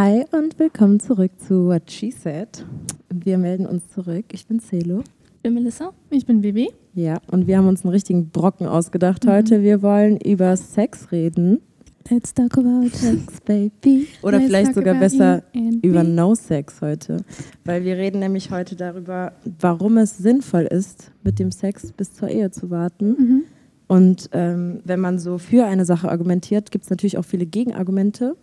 Hi 0.00 0.24
und 0.30 0.60
willkommen 0.60 1.00
zurück 1.00 1.32
zu 1.38 1.66
What 1.66 1.90
She 1.90 2.12
Said. 2.12 2.64
Wir 3.12 3.36
melden 3.36 3.66
uns 3.66 3.88
zurück. 3.88 4.26
Ich 4.30 4.46
bin 4.46 4.60
Celo. 4.60 5.02
Ich 5.34 5.42
bin 5.42 5.54
Melissa. 5.54 5.92
Ich 6.10 6.24
bin 6.24 6.40
Vivi. 6.44 6.70
Ja, 6.94 7.16
und 7.32 7.48
wir 7.48 7.58
haben 7.58 7.66
uns 7.66 7.82
einen 7.82 7.90
richtigen 7.90 8.28
Brocken 8.28 8.68
ausgedacht 8.68 9.24
mhm. 9.24 9.30
heute. 9.30 9.62
Wir 9.64 9.82
wollen 9.82 10.16
über 10.18 10.56
Sex 10.56 11.10
reden. 11.10 11.62
Let's 12.08 12.32
talk 12.32 12.56
about 12.58 12.90
sex, 12.90 13.40
baby. 13.44 14.06
Oder 14.22 14.38
Let's 14.38 14.46
vielleicht 14.46 14.74
sogar 14.76 14.94
besser 14.94 15.42
über 15.82 16.04
No 16.04 16.36
Sex 16.36 16.80
heute. 16.80 17.16
Weil 17.64 17.82
wir 17.82 17.96
reden 17.96 18.20
nämlich 18.20 18.52
heute 18.52 18.76
darüber, 18.76 19.32
warum 19.58 19.96
es 19.96 20.16
sinnvoll 20.16 20.68
ist, 20.70 21.10
mit 21.24 21.40
dem 21.40 21.50
Sex 21.50 21.90
bis 21.90 22.12
zur 22.14 22.28
Ehe 22.28 22.52
zu 22.52 22.70
warten. 22.70 23.08
Mhm. 23.08 23.44
Und 23.88 24.30
ähm, 24.32 24.80
wenn 24.84 25.00
man 25.00 25.18
so 25.18 25.38
für 25.38 25.64
eine 25.64 25.84
Sache 25.84 26.08
argumentiert, 26.08 26.70
gibt 26.70 26.84
es 26.84 26.90
natürlich 26.90 27.18
auch 27.18 27.24
viele 27.24 27.46
Gegenargumente. 27.46 28.36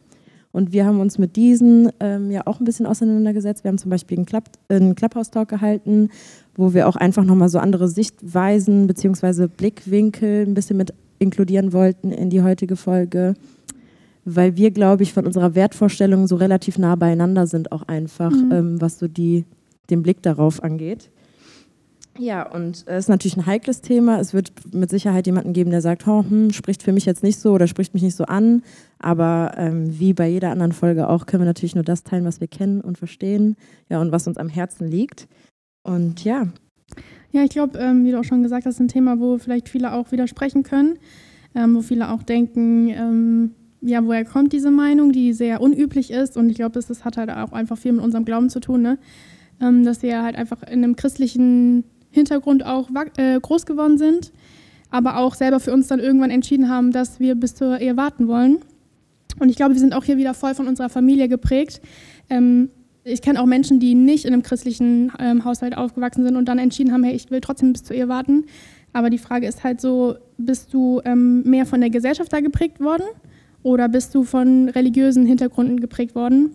Und 0.55 0.71
wir 0.71 0.85
haben 0.85 0.99
uns 0.99 1.17
mit 1.17 1.35
diesen 1.35 1.91
ähm, 1.99 2.31
ja 2.31 2.43
auch 2.45 2.59
ein 2.59 2.65
bisschen 2.65 2.85
auseinandergesetzt. 2.85 3.63
Wir 3.63 3.69
haben 3.69 3.77
zum 3.77 3.91
Beispiel 3.91 4.17
einen, 4.17 4.25
Club, 4.25 4.45
einen 4.69 4.95
Clubhouse-Talk 4.95 5.49
gehalten, 5.49 6.09
wo 6.55 6.73
wir 6.73 6.87
auch 6.87 6.95
einfach 6.95 7.25
nochmal 7.25 7.49
so 7.49 7.59
andere 7.59 7.89
Sichtweisen 7.89 8.87
bzw. 8.87 9.47
Blickwinkel 9.47 10.45
ein 10.47 10.53
bisschen 10.53 10.77
mit 10.77 10.93
inkludieren 11.19 11.73
wollten 11.73 12.11
in 12.11 12.29
die 12.29 12.41
heutige 12.41 12.75
Folge 12.75 13.35
weil 14.25 14.57
wir, 14.57 14.71
glaube 14.71 15.03
ich, 15.03 15.13
von 15.13 15.25
unserer 15.27 15.53
Wertvorstellung 15.53 16.25
so 16.27 16.35
relativ 16.35 16.79
nah 16.79 16.95
beieinander 16.95 17.45
sind, 17.45 17.71
auch 17.71 17.83
einfach, 17.83 18.31
mhm. 18.31 18.51
ähm, 18.51 18.81
was 18.81 18.97
so 18.97 19.07
die, 19.07 19.45
den 19.91 20.01
Blick 20.01 20.23
darauf 20.23 20.63
angeht. 20.63 21.11
Ja, 22.17 22.49
und 22.49 22.85
es 22.87 23.05
ist 23.05 23.09
natürlich 23.09 23.35
ein 23.35 23.45
heikles 23.45 23.81
Thema. 23.81 24.19
Es 24.19 24.33
wird 24.33 24.51
mit 24.73 24.89
Sicherheit 24.89 25.25
jemanden 25.25 25.53
geben, 25.53 25.71
der 25.71 25.81
sagt, 25.81 26.07
oh, 26.07 26.23
hm, 26.23 26.51
spricht 26.51 26.81
für 26.81 26.93
mich 26.93 27.05
jetzt 27.05 27.23
nicht 27.23 27.39
so 27.39 27.53
oder 27.53 27.67
spricht 27.67 27.93
mich 27.93 28.03
nicht 28.03 28.15
so 28.15 28.25
an. 28.25 28.63
Aber 28.99 29.53
ähm, 29.57 29.99
wie 29.99 30.13
bei 30.13 30.27
jeder 30.27 30.51
anderen 30.51 30.71
Folge 30.71 31.09
auch, 31.09 31.25
können 31.25 31.41
wir 31.41 31.47
natürlich 31.47 31.75
nur 31.75 31.83
das 31.83 32.03
teilen, 32.03 32.25
was 32.25 32.39
wir 32.39 32.47
kennen 32.47 32.81
und 32.81 32.97
verstehen, 32.97 33.57
ja, 33.89 33.99
und 33.99 34.11
was 34.11 34.27
uns 34.27 34.37
am 34.37 34.47
Herzen 34.47 34.87
liegt. 34.87 35.27
Und 35.83 36.23
ja. 36.23 36.47
Ja, 37.31 37.43
ich 37.43 37.49
glaube, 37.49 37.77
ähm, 37.79 38.05
wie 38.05 38.11
du 38.11 38.19
auch 38.19 38.23
schon 38.23 38.43
gesagt 38.43 38.65
hast, 38.65 38.79
ein 38.79 38.87
Thema, 38.87 39.19
wo 39.19 39.37
vielleicht 39.37 39.67
viele 39.67 39.93
auch 39.93 40.11
widersprechen 40.13 40.63
können, 40.63 40.97
ähm, 41.53 41.75
wo 41.75 41.81
viele 41.81 42.11
auch 42.11 42.23
denken, 42.23 42.89
ähm, 42.89 43.51
ja, 43.81 44.03
woher 44.05 44.23
kommt 44.23 44.53
diese 44.53 44.71
Meinung, 44.71 45.11
die 45.11 45.33
sehr 45.33 45.59
unüblich 45.59 46.11
ist. 46.11 46.37
Und 46.37 46.49
ich 46.49 46.55
glaube, 46.55 46.71
das, 46.71 46.87
das, 46.87 47.03
hat 47.03 47.17
halt 47.17 47.29
auch 47.29 47.51
einfach 47.51 47.77
viel 47.77 47.91
mit 47.91 48.03
unserem 48.03 48.23
Glauben 48.23 48.49
zu 48.49 48.61
tun, 48.61 48.81
ne? 48.81 48.97
Ähm, 49.61 49.83
dass 49.83 50.01
wir 50.01 50.23
halt 50.23 50.35
einfach 50.35 50.63
in 50.63 50.83
einem 50.83 50.95
christlichen 50.95 51.83
Hintergrund 52.15 52.65
auch 52.65 52.89
äh, 53.17 53.39
groß 53.39 53.65
geworden 53.65 53.97
sind, 53.97 54.31
aber 54.89 55.17
auch 55.17 55.35
selber 55.35 55.59
für 55.59 55.73
uns 55.73 55.87
dann 55.87 55.99
irgendwann 55.99 56.31
entschieden 56.31 56.69
haben, 56.69 56.91
dass 56.91 57.19
wir 57.19 57.35
bis 57.35 57.55
zur 57.55 57.79
Ehe 57.79 57.97
warten 57.97 58.27
wollen. 58.27 58.57
Und 59.39 59.49
ich 59.49 59.55
glaube, 59.55 59.73
wir 59.73 59.79
sind 59.79 59.93
auch 59.93 60.03
hier 60.03 60.17
wieder 60.17 60.33
voll 60.33 60.55
von 60.55 60.67
unserer 60.67 60.89
Familie 60.89 61.27
geprägt. 61.27 61.81
Ähm, 62.29 62.69
ich 63.03 63.21
kenne 63.21 63.39
auch 63.39 63.45
Menschen, 63.45 63.79
die 63.79 63.93
nicht 63.93 64.25
in 64.25 64.33
einem 64.33 64.41
christlichen 64.41 65.11
ähm, 65.19 65.45
Haushalt 65.45 65.77
aufgewachsen 65.77 66.23
sind 66.23 66.35
und 66.35 66.45
dann 66.45 66.57
entschieden 66.57 66.91
haben, 66.91 67.03
hey, 67.03 67.13
ich 67.13 67.29
will 67.29 67.41
trotzdem 67.41 67.73
bis 67.73 67.83
zur 67.83 67.95
Ehe 67.95 68.07
warten. 68.07 68.45
Aber 68.93 69.09
die 69.09 69.17
Frage 69.17 69.45
ist 69.45 69.63
halt 69.63 69.81
so, 69.81 70.15
bist 70.37 70.73
du 70.73 71.01
ähm, 71.05 71.43
mehr 71.43 71.65
von 71.65 71.81
der 71.81 71.89
Gesellschaft 71.89 72.31
da 72.31 72.39
geprägt 72.39 72.79
worden? 72.79 73.03
Oder 73.61 73.89
bist 73.89 74.15
du 74.15 74.23
von 74.23 74.69
religiösen 74.69 75.25
Hintergründen 75.25 75.79
geprägt 75.79 76.15
worden? 76.15 76.43
Mhm. 76.43 76.49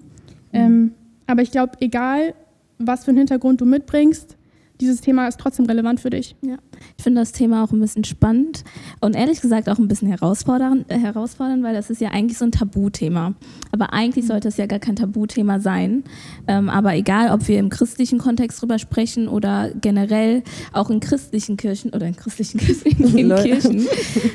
Ähm, 0.52 0.94
aber 1.26 1.42
ich 1.42 1.50
glaube, 1.50 1.72
egal, 1.80 2.34
was 2.78 3.04
für 3.04 3.10
einen 3.10 3.18
Hintergrund 3.18 3.60
du 3.60 3.66
mitbringst, 3.66 4.36
dieses 4.80 5.00
Thema 5.00 5.28
ist 5.28 5.38
trotzdem 5.38 5.66
relevant 5.66 6.00
für 6.00 6.10
dich. 6.10 6.34
Ja. 6.42 6.56
Ich 6.96 7.04
finde 7.04 7.20
das 7.20 7.32
Thema 7.32 7.62
auch 7.62 7.72
ein 7.72 7.80
bisschen 7.80 8.04
spannend 8.04 8.64
und 9.00 9.14
ehrlich 9.14 9.40
gesagt 9.40 9.68
auch 9.68 9.78
ein 9.78 9.88
bisschen 9.88 10.08
herausfordernd, 10.08 10.90
äh, 10.90 10.98
herausfordernd 10.98 11.62
weil 11.62 11.74
das 11.74 11.90
ist 11.90 12.00
ja 12.00 12.10
eigentlich 12.10 12.38
so 12.38 12.44
ein 12.44 12.52
Tabuthema. 12.52 13.34
Aber 13.72 13.92
eigentlich 13.92 14.26
sollte 14.26 14.48
es 14.48 14.56
ja 14.56 14.66
gar 14.66 14.78
kein 14.78 14.96
Tabuthema 14.96 15.60
sein. 15.60 16.04
Ähm, 16.46 16.68
aber 16.68 16.94
egal, 16.94 17.32
ob 17.32 17.46
wir 17.48 17.58
im 17.58 17.68
christlichen 17.68 18.18
Kontext 18.18 18.60
drüber 18.62 18.78
sprechen 18.78 19.28
oder 19.28 19.70
generell 19.80 20.42
auch 20.72 20.90
in 20.90 21.00
christlichen 21.00 21.56
Kirchen 21.56 21.92
oder 21.92 22.06
in 22.06 22.16
christlichen 22.16 22.58
in 23.16 23.34
Kirchen, 23.34 23.86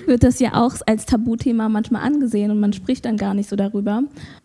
wird 0.06 0.24
das 0.24 0.40
ja 0.40 0.54
auch 0.54 0.76
als 0.86 1.06
Tabuthema 1.06 1.70
manchmal 1.70 2.04
angesehen 2.04 2.52
und 2.52 2.60
man 2.60 2.74
spricht 2.74 3.06
dann 3.06 3.18
gar 3.18 3.34
nicht 3.34 3.50
so 3.50 3.56
darüber. 3.56 4.04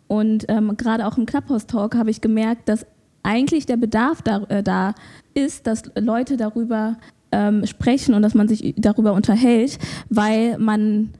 Und 0.08 0.46
ähm, 0.48 0.76
gerade 0.76 1.06
auch 1.06 1.18
im 1.18 1.26
Clubhouse-Talk 1.26 1.94
habe 1.94 2.10
ich 2.10 2.20
gemerkt, 2.20 2.68
dass 2.68 2.84
eigentlich 3.22 3.66
der 3.66 3.76
Bedarf 3.76 4.22
da, 4.22 4.44
äh, 4.48 4.62
da 4.62 4.94
ist, 5.34 5.66
dass 5.66 5.82
Leute 5.98 6.36
darüber 6.36 6.96
ähm, 7.32 7.66
sprechen 7.66 8.14
und 8.14 8.22
dass 8.22 8.34
man 8.34 8.48
sich 8.48 8.74
darüber 8.76 9.12
unterhält, 9.12 9.78
weil 10.08 10.58
man 10.58 11.10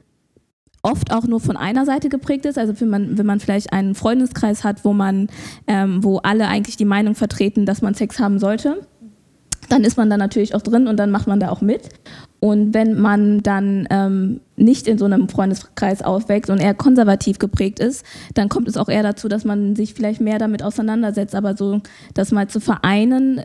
oft 0.83 1.13
auch 1.13 1.27
nur 1.27 1.39
von 1.39 1.57
einer 1.57 1.85
Seite 1.85 2.09
geprägt 2.09 2.45
ist. 2.45 2.57
Also 2.57 2.79
wenn 2.79 2.89
man, 2.89 3.17
wenn 3.17 3.25
man 3.25 3.39
vielleicht 3.39 3.71
einen 3.71 3.95
Freundeskreis 3.95 4.63
hat, 4.63 4.83
wo 4.83 4.93
man, 4.93 5.27
ähm, 5.67 6.03
wo 6.03 6.17
alle 6.17 6.47
eigentlich 6.47 6.77
die 6.77 6.85
Meinung 6.85 7.15
vertreten, 7.15 7.65
dass 7.65 7.81
man 7.81 7.93
Sex 7.93 8.19
haben 8.19 8.39
sollte, 8.39 8.87
dann 9.69 9.83
ist 9.83 9.97
man 9.97 10.09
da 10.09 10.17
natürlich 10.17 10.53
auch 10.55 10.61
drin 10.61 10.87
und 10.87 10.97
dann 10.97 11.11
macht 11.11 11.27
man 11.27 11.39
da 11.39 11.49
auch 11.49 11.61
mit. 11.61 11.89
Und 12.39 12.73
wenn 12.73 12.99
man 12.99 13.41
dann 13.43 13.87
ähm, 13.89 14.41
nicht 14.61 14.87
in 14.87 14.97
so 14.97 15.05
einem 15.05 15.27
Freundeskreis 15.27 16.01
aufwächst 16.01 16.49
und 16.49 16.59
eher 16.59 16.73
konservativ 16.73 17.39
geprägt 17.39 17.79
ist, 17.79 18.05
dann 18.33 18.49
kommt 18.49 18.67
es 18.67 18.77
auch 18.77 18.89
eher 18.89 19.03
dazu, 19.03 19.27
dass 19.27 19.43
man 19.43 19.75
sich 19.75 19.93
vielleicht 19.93 20.21
mehr 20.21 20.39
damit 20.39 20.63
auseinandersetzt. 20.63 21.35
Aber 21.35 21.57
so 21.57 21.81
das 22.13 22.31
mal 22.31 22.47
zu 22.47 22.59
vereinen, 22.59 23.41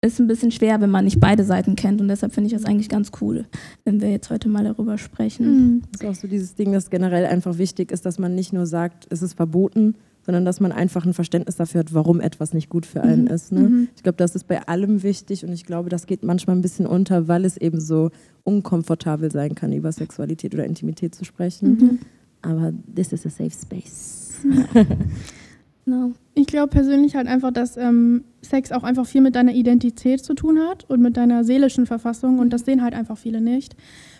ist 0.00 0.20
ein 0.20 0.28
bisschen 0.28 0.52
schwer, 0.52 0.80
wenn 0.80 0.90
man 0.90 1.04
nicht 1.04 1.18
beide 1.18 1.42
Seiten 1.42 1.74
kennt. 1.74 2.00
Und 2.00 2.08
deshalb 2.08 2.32
finde 2.32 2.46
ich 2.46 2.52
das 2.52 2.64
eigentlich 2.64 2.88
ganz 2.88 3.10
cool, 3.20 3.46
wenn 3.84 4.00
wir 4.00 4.10
jetzt 4.10 4.30
heute 4.30 4.48
mal 4.48 4.62
darüber 4.62 4.96
sprechen. 4.96 5.82
Das 5.92 6.02
ist 6.02 6.08
auch 6.08 6.20
so 6.22 6.28
dieses 6.28 6.54
Ding, 6.54 6.72
das 6.72 6.88
generell 6.90 7.26
einfach 7.26 7.58
wichtig 7.58 7.90
ist, 7.90 8.06
dass 8.06 8.18
man 8.18 8.34
nicht 8.34 8.52
nur 8.52 8.66
sagt, 8.66 9.06
es 9.10 9.22
ist 9.22 9.34
verboten, 9.34 9.96
sondern 10.28 10.44
dass 10.44 10.60
man 10.60 10.72
einfach 10.72 11.06
ein 11.06 11.14
Verständnis 11.14 11.56
dafür 11.56 11.78
hat, 11.78 11.94
warum 11.94 12.20
etwas 12.20 12.52
nicht 12.52 12.68
gut 12.68 12.84
für 12.84 13.00
einen 13.00 13.22
mhm. 13.22 13.30
ist. 13.30 13.50
Ne? 13.50 13.60
Mhm. 13.60 13.88
Ich 13.96 14.02
glaube, 14.02 14.18
das 14.18 14.34
ist 14.34 14.46
bei 14.46 14.60
allem 14.68 15.02
wichtig 15.02 15.42
und 15.42 15.54
ich 15.54 15.64
glaube, 15.64 15.88
das 15.88 16.04
geht 16.04 16.22
manchmal 16.22 16.54
ein 16.54 16.60
bisschen 16.60 16.84
unter, 16.86 17.28
weil 17.28 17.46
es 17.46 17.56
eben 17.56 17.80
so 17.80 18.10
unkomfortabel 18.44 19.32
sein 19.32 19.54
kann, 19.54 19.72
über 19.72 19.90
Sexualität 19.90 20.52
oder 20.52 20.66
Intimität 20.66 21.14
zu 21.14 21.24
sprechen. 21.24 21.70
Mhm. 21.70 21.98
Aber 22.42 22.74
this 22.94 23.14
is 23.14 23.24
a 23.24 23.30
safe 23.30 23.52
space. 23.58 24.42
genau. 25.86 26.12
Ich 26.34 26.46
glaube 26.46 26.68
persönlich 26.68 27.16
halt 27.16 27.26
einfach, 27.26 27.50
dass 27.50 27.78
ähm, 27.78 28.24
Sex 28.42 28.70
auch 28.70 28.82
einfach 28.82 29.06
viel 29.06 29.22
mit 29.22 29.34
deiner 29.34 29.54
Identität 29.54 30.22
zu 30.22 30.34
tun 30.34 30.58
hat 30.58 30.84
und 30.90 31.00
mit 31.00 31.16
deiner 31.16 31.42
seelischen 31.42 31.86
Verfassung 31.86 32.38
und 32.38 32.50
das 32.50 32.66
sehen 32.66 32.82
halt 32.82 32.92
einfach 32.92 33.16
viele 33.16 33.40
nicht. 33.40 33.76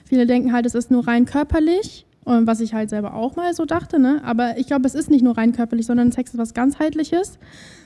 Viele 0.06 0.26
denken 0.26 0.54
halt, 0.54 0.64
es 0.64 0.74
ist 0.74 0.90
nur 0.90 1.06
rein 1.06 1.26
körperlich 1.26 2.06
was 2.24 2.60
ich 2.60 2.74
halt 2.74 2.90
selber 2.90 3.14
auch 3.14 3.36
mal 3.36 3.54
so 3.54 3.64
dachte. 3.64 3.98
Ne? 3.98 4.20
Aber 4.24 4.58
ich 4.58 4.66
glaube, 4.66 4.86
es 4.86 4.94
ist 4.94 5.10
nicht 5.10 5.22
nur 5.22 5.38
rein 5.38 5.52
körperlich, 5.52 5.86
sondern 5.86 6.12
Sex 6.12 6.32
ist 6.32 6.38
was 6.38 6.54
ganzheitliches 6.54 7.38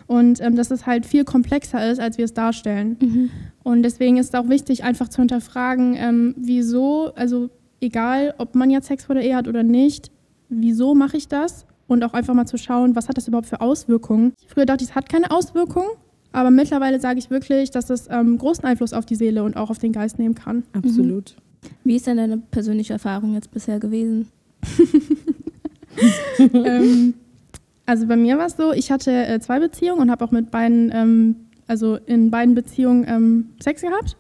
und 0.06 0.41
ähm, 0.41 0.56
dass 0.56 0.70
es 0.70 0.87
halt 0.87 1.06
viel 1.06 1.25
komplexer 1.25 1.91
ist, 1.91 2.00
als 2.00 2.19
wir 2.19 2.25
es 2.25 2.34
darstellen. 2.34 2.97
Mhm. 3.00 3.31
Und 3.62 3.82
deswegen 3.82 4.16
ist 4.16 4.34
es 4.34 4.34
auch 4.34 4.48
wichtig, 4.48 4.84
einfach 4.84 5.09
zu 5.09 5.22
hinterfragen, 5.22 5.94
ähm, 5.97 6.34
wieso, 6.37 7.12
also 7.15 7.50
egal, 7.81 8.34
ob 8.38 8.54
man 8.54 8.70
jetzt 8.70 8.88
Sex 8.88 9.04
vor 9.04 9.15
der 9.15 9.25
Ehe 9.25 9.37
hat 9.37 9.48
oder 9.48 9.62
nicht, 9.62 10.10
wieso 10.49 10.94
mache 10.94 11.16
ich 11.16 11.28
das? 11.28 11.66
Und 11.88 12.04
auch 12.04 12.14
einfach 12.14 12.32
mal 12.32 12.47
zu 12.47 12.56
schauen, 12.56 12.97
was 12.97 13.09
hat 13.09 13.16
das 13.19 13.28
überhaupt 13.28 13.49
für 13.49 13.60
Auswirkungen? 13.60 14.32
Früher 14.47 14.64
dachte 14.64 14.84
ich, 14.84 14.91
es 14.91 14.97
hat 14.97 15.09
keine 15.09 15.31
Auswirkungen, 15.31 15.91
aber 16.32 16.50
mittlerweile 16.50 17.00
sage 17.00 17.19
ich 17.19 17.28
wirklich, 17.28 17.70
dass 17.70 17.91
es 17.91 18.09
ähm, 18.10 18.38
großen 18.38 18.64
Einfluss 18.64 18.93
auf 18.93 19.04
die 19.04 19.14
Seele 19.14 19.44
und 19.44 19.56
auch 19.56 19.69
auf 19.69 19.78
den 19.78 19.93
Geist 19.93 20.19
nehmen 20.19 20.34
kann. 20.34 20.64
Absolut. 20.72 21.37
Wie 21.84 21.96
ist 21.96 22.06
denn 22.06 22.16
deine 22.16 22.38
persönliche 22.38 22.94
Erfahrung 22.94 23.34
jetzt 23.34 23.50
bisher 23.50 23.78
gewesen? 23.78 24.28
ähm, 26.38 27.14
also 27.86 28.06
bei 28.06 28.16
mir 28.16 28.38
war 28.38 28.46
es 28.46 28.56
so, 28.56 28.72
ich 28.72 28.90
hatte 28.90 29.10
äh, 29.10 29.40
zwei 29.40 29.60
Beziehungen 29.60 30.00
und 30.00 30.10
habe 30.10 30.24
auch 30.24 30.30
mit 30.30 30.50
beiden, 30.50 30.90
ähm, 30.94 31.36
also 31.66 31.96
in 32.06 32.30
beiden 32.30 32.54
Beziehungen 32.54 33.04
ähm, 33.08 33.50
Sex 33.60 33.82
gehabt. 33.82 34.16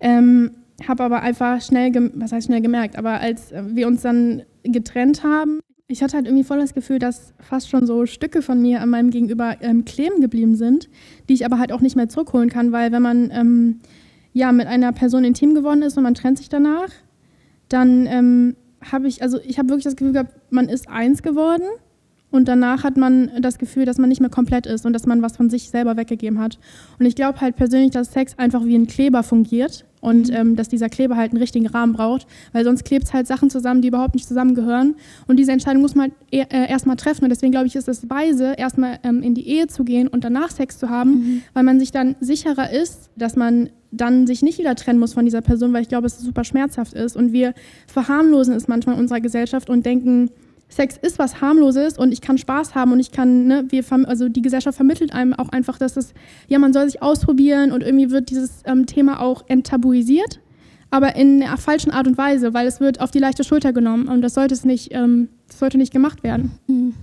Ähm, 0.00 0.52
habe 0.86 1.04
aber 1.04 1.22
einfach 1.22 1.60
schnell, 1.60 1.92
was 2.14 2.32
heißt 2.32 2.46
schnell 2.46 2.60
gemerkt, 2.60 2.96
aber 2.96 3.20
als 3.20 3.52
wir 3.52 3.88
uns 3.88 4.02
dann 4.02 4.42
getrennt 4.62 5.24
haben, 5.24 5.60
ich 5.88 6.02
hatte 6.02 6.16
halt 6.16 6.26
irgendwie 6.26 6.44
voll 6.44 6.58
das 6.58 6.74
Gefühl, 6.74 6.98
dass 6.98 7.32
fast 7.40 7.70
schon 7.70 7.86
so 7.86 8.04
Stücke 8.04 8.42
von 8.42 8.60
mir 8.60 8.82
an 8.82 8.90
meinem 8.90 9.10
Gegenüber 9.10 9.56
ähm, 9.60 9.84
kleben 9.86 10.20
geblieben 10.20 10.54
sind, 10.54 10.88
die 11.28 11.34
ich 11.34 11.46
aber 11.46 11.58
halt 11.58 11.72
auch 11.72 11.80
nicht 11.80 11.96
mehr 11.96 12.08
zurückholen 12.08 12.50
kann, 12.50 12.72
weil 12.72 12.92
wenn 12.92 13.02
man 13.02 13.30
ähm, 13.32 13.80
ja, 14.38 14.52
mit 14.52 14.68
einer 14.68 14.92
Person 14.92 15.24
intim 15.24 15.54
geworden 15.54 15.82
ist 15.82 15.96
und 15.96 16.04
man 16.04 16.14
trennt 16.14 16.38
sich 16.38 16.48
danach, 16.48 16.90
dann 17.68 18.06
ähm, 18.06 18.56
habe 18.80 19.08
ich, 19.08 19.20
also 19.20 19.40
ich 19.44 19.58
habe 19.58 19.68
wirklich 19.68 19.84
das 19.84 19.96
Gefühl 19.96 20.12
gehabt, 20.12 20.32
man 20.50 20.68
ist 20.68 20.88
eins 20.88 21.22
geworden 21.22 21.64
und 22.30 22.46
danach 22.46 22.84
hat 22.84 22.96
man 22.96 23.32
das 23.40 23.58
Gefühl, 23.58 23.84
dass 23.84 23.98
man 23.98 24.08
nicht 24.08 24.20
mehr 24.20 24.30
komplett 24.30 24.66
ist 24.66 24.86
und 24.86 24.92
dass 24.92 25.06
man 25.06 25.22
was 25.22 25.36
von 25.36 25.50
sich 25.50 25.70
selber 25.70 25.96
weggegeben 25.96 26.38
hat. 26.38 26.58
Und 27.00 27.06
ich 27.06 27.16
glaube 27.16 27.40
halt 27.40 27.56
persönlich, 27.56 27.90
dass 27.90 28.12
Sex 28.12 28.38
einfach 28.38 28.64
wie 28.64 28.76
ein 28.76 28.86
Kleber 28.86 29.24
fungiert 29.24 29.84
und 30.00 30.28
mhm. 30.28 30.36
ähm, 30.36 30.56
dass 30.56 30.68
dieser 30.68 30.88
Kleber 30.88 31.16
halt 31.16 31.32
einen 31.32 31.40
richtigen 31.40 31.66
Rahmen 31.66 31.94
braucht, 31.94 32.28
weil 32.52 32.64
sonst 32.64 32.84
klebt 32.84 33.06
es 33.06 33.12
halt 33.12 33.26
Sachen 33.26 33.50
zusammen, 33.50 33.82
die 33.82 33.88
überhaupt 33.88 34.14
nicht 34.14 34.28
zusammengehören. 34.28 34.94
Und 35.26 35.36
diese 35.36 35.50
Entscheidung 35.50 35.82
muss 35.82 35.96
man 35.96 36.12
e 36.30 36.42
äh, 36.42 36.70
erstmal 36.70 36.94
treffen. 36.94 37.24
Und 37.24 37.30
deswegen 37.30 37.50
glaube 37.50 37.66
ich, 37.66 37.74
ist 37.74 37.88
es 37.88 38.08
weise, 38.08 38.54
erstmal 38.56 39.00
ähm, 39.02 39.22
in 39.22 39.34
die 39.34 39.48
Ehe 39.48 39.66
zu 39.66 39.82
gehen 39.82 40.06
und 40.06 40.22
danach 40.22 40.50
Sex 40.50 40.78
zu 40.78 40.90
haben, 40.90 41.10
mhm. 41.10 41.42
weil 41.54 41.64
man 41.64 41.80
sich 41.80 41.90
dann 41.90 42.14
sicherer 42.20 42.70
ist, 42.70 43.10
dass 43.16 43.34
man 43.34 43.70
dann 43.90 44.26
sich 44.26 44.42
nicht 44.42 44.58
wieder 44.58 44.74
trennen 44.74 44.98
muss 44.98 45.14
von 45.14 45.24
dieser 45.24 45.40
Person, 45.40 45.72
weil 45.72 45.82
ich 45.82 45.88
glaube, 45.88 46.06
es 46.06 46.18
super 46.18 46.44
schmerzhaft 46.44 46.94
ist. 46.94 47.16
Und 47.16 47.32
wir 47.32 47.54
verharmlosen 47.86 48.54
es 48.54 48.68
manchmal 48.68 48.96
in 48.96 49.00
unserer 49.00 49.20
Gesellschaft 49.20 49.70
und 49.70 49.86
denken, 49.86 50.30
Sex 50.68 50.98
ist 50.98 51.18
was 51.18 51.40
harmloses 51.40 51.96
und 51.96 52.12
ich 52.12 52.20
kann 52.20 52.36
Spaß 52.36 52.74
haben 52.74 52.92
und 52.92 53.00
ich 53.00 53.10
kann, 53.10 53.46
ne, 53.46 53.64
wir, 53.70 53.82
also 54.06 54.28
die 54.28 54.42
Gesellschaft 54.42 54.76
vermittelt 54.76 55.14
einem 55.14 55.32
auch 55.32 55.48
einfach, 55.48 55.78
dass 55.78 55.96
es, 55.96 56.12
ja, 56.46 56.58
man 56.58 56.74
soll 56.74 56.86
sich 56.86 57.02
ausprobieren 57.02 57.72
und 57.72 57.82
irgendwie 57.82 58.10
wird 58.10 58.28
dieses 58.28 58.62
ähm, 58.66 58.84
Thema 58.84 59.20
auch 59.20 59.44
enttabuisiert, 59.48 60.40
aber 60.90 61.16
in 61.16 61.42
einer 61.42 61.56
falschen 61.56 61.90
Art 61.90 62.06
und 62.06 62.18
Weise, 62.18 62.52
weil 62.52 62.66
es 62.66 62.80
wird 62.80 63.00
auf 63.00 63.10
die 63.10 63.18
leichte 63.18 63.44
Schulter 63.44 63.72
genommen 63.72 64.08
und 64.08 64.20
das 64.20 64.34
sollte 64.34 64.52
es 64.52 64.66
nicht, 64.66 64.92
ähm, 64.92 65.28
das 65.46 65.58
sollte 65.58 65.78
nicht 65.78 65.92
gemacht 65.92 66.22
werden. 66.22 66.50
Mhm. 66.66 66.94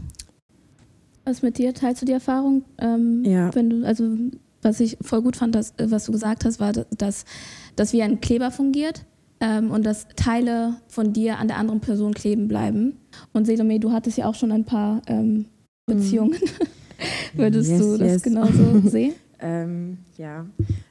Was 1.23 1.41
mit 1.41 1.57
dir? 1.57 1.73
Teilst 1.73 2.03
du 2.03 2.05
die 2.05 2.11
Erfahrung? 2.11 2.65
Ähm, 2.77 3.23
ja. 3.25 3.53
Wenn 3.55 3.71
du, 3.71 3.83
also 3.83 4.15
was 4.65 4.79
ich 4.79 4.97
voll 5.01 5.21
gut 5.21 5.37
fand, 5.37 5.55
dass, 5.55 5.73
was 5.77 6.05
du 6.05 6.11
gesagt 6.11 6.43
hast, 6.43 6.59
war, 6.59 6.73
dass, 6.73 7.23
dass 7.75 7.93
wie 7.93 8.01
ein 8.01 8.19
Kleber 8.19 8.51
fungiert 8.51 9.05
ähm, 9.39 9.71
und 9.71 9.85
dass 9.85 10.07
Teile 10.15 10.77
von 10.87 11.13
dir 11.13 11.37
an 11.39 11.47
der 11.47 11.57
anderen 11.57 11.79
Person 11.79 12.13
kleben 12.13 12.47
bleiben. 12.47 12.97
Und 13.31 13.45
Selome, 13.45 13.79
du 13.79 13.91
hattest 13.91 14.17
ja 14.17 14.27
auch 14.27 14.35
schon 14.35 14.51
ein 14.51 14.65
paar 14.65 15.01
ähm, 15.07 15.45
Beziehungen. 15.85 16.31
Mhm. 16.31 17.37
Würdest 17.39 17.69
yes, 17.69 17.79
du 17.79 17.97
das 17.97 18.11
yes. 18.11 18.23
genauso 18.23 18.79
sehen? 18.85 19.13
Ähm, 19.39 19.97
ja, 20.17 20.45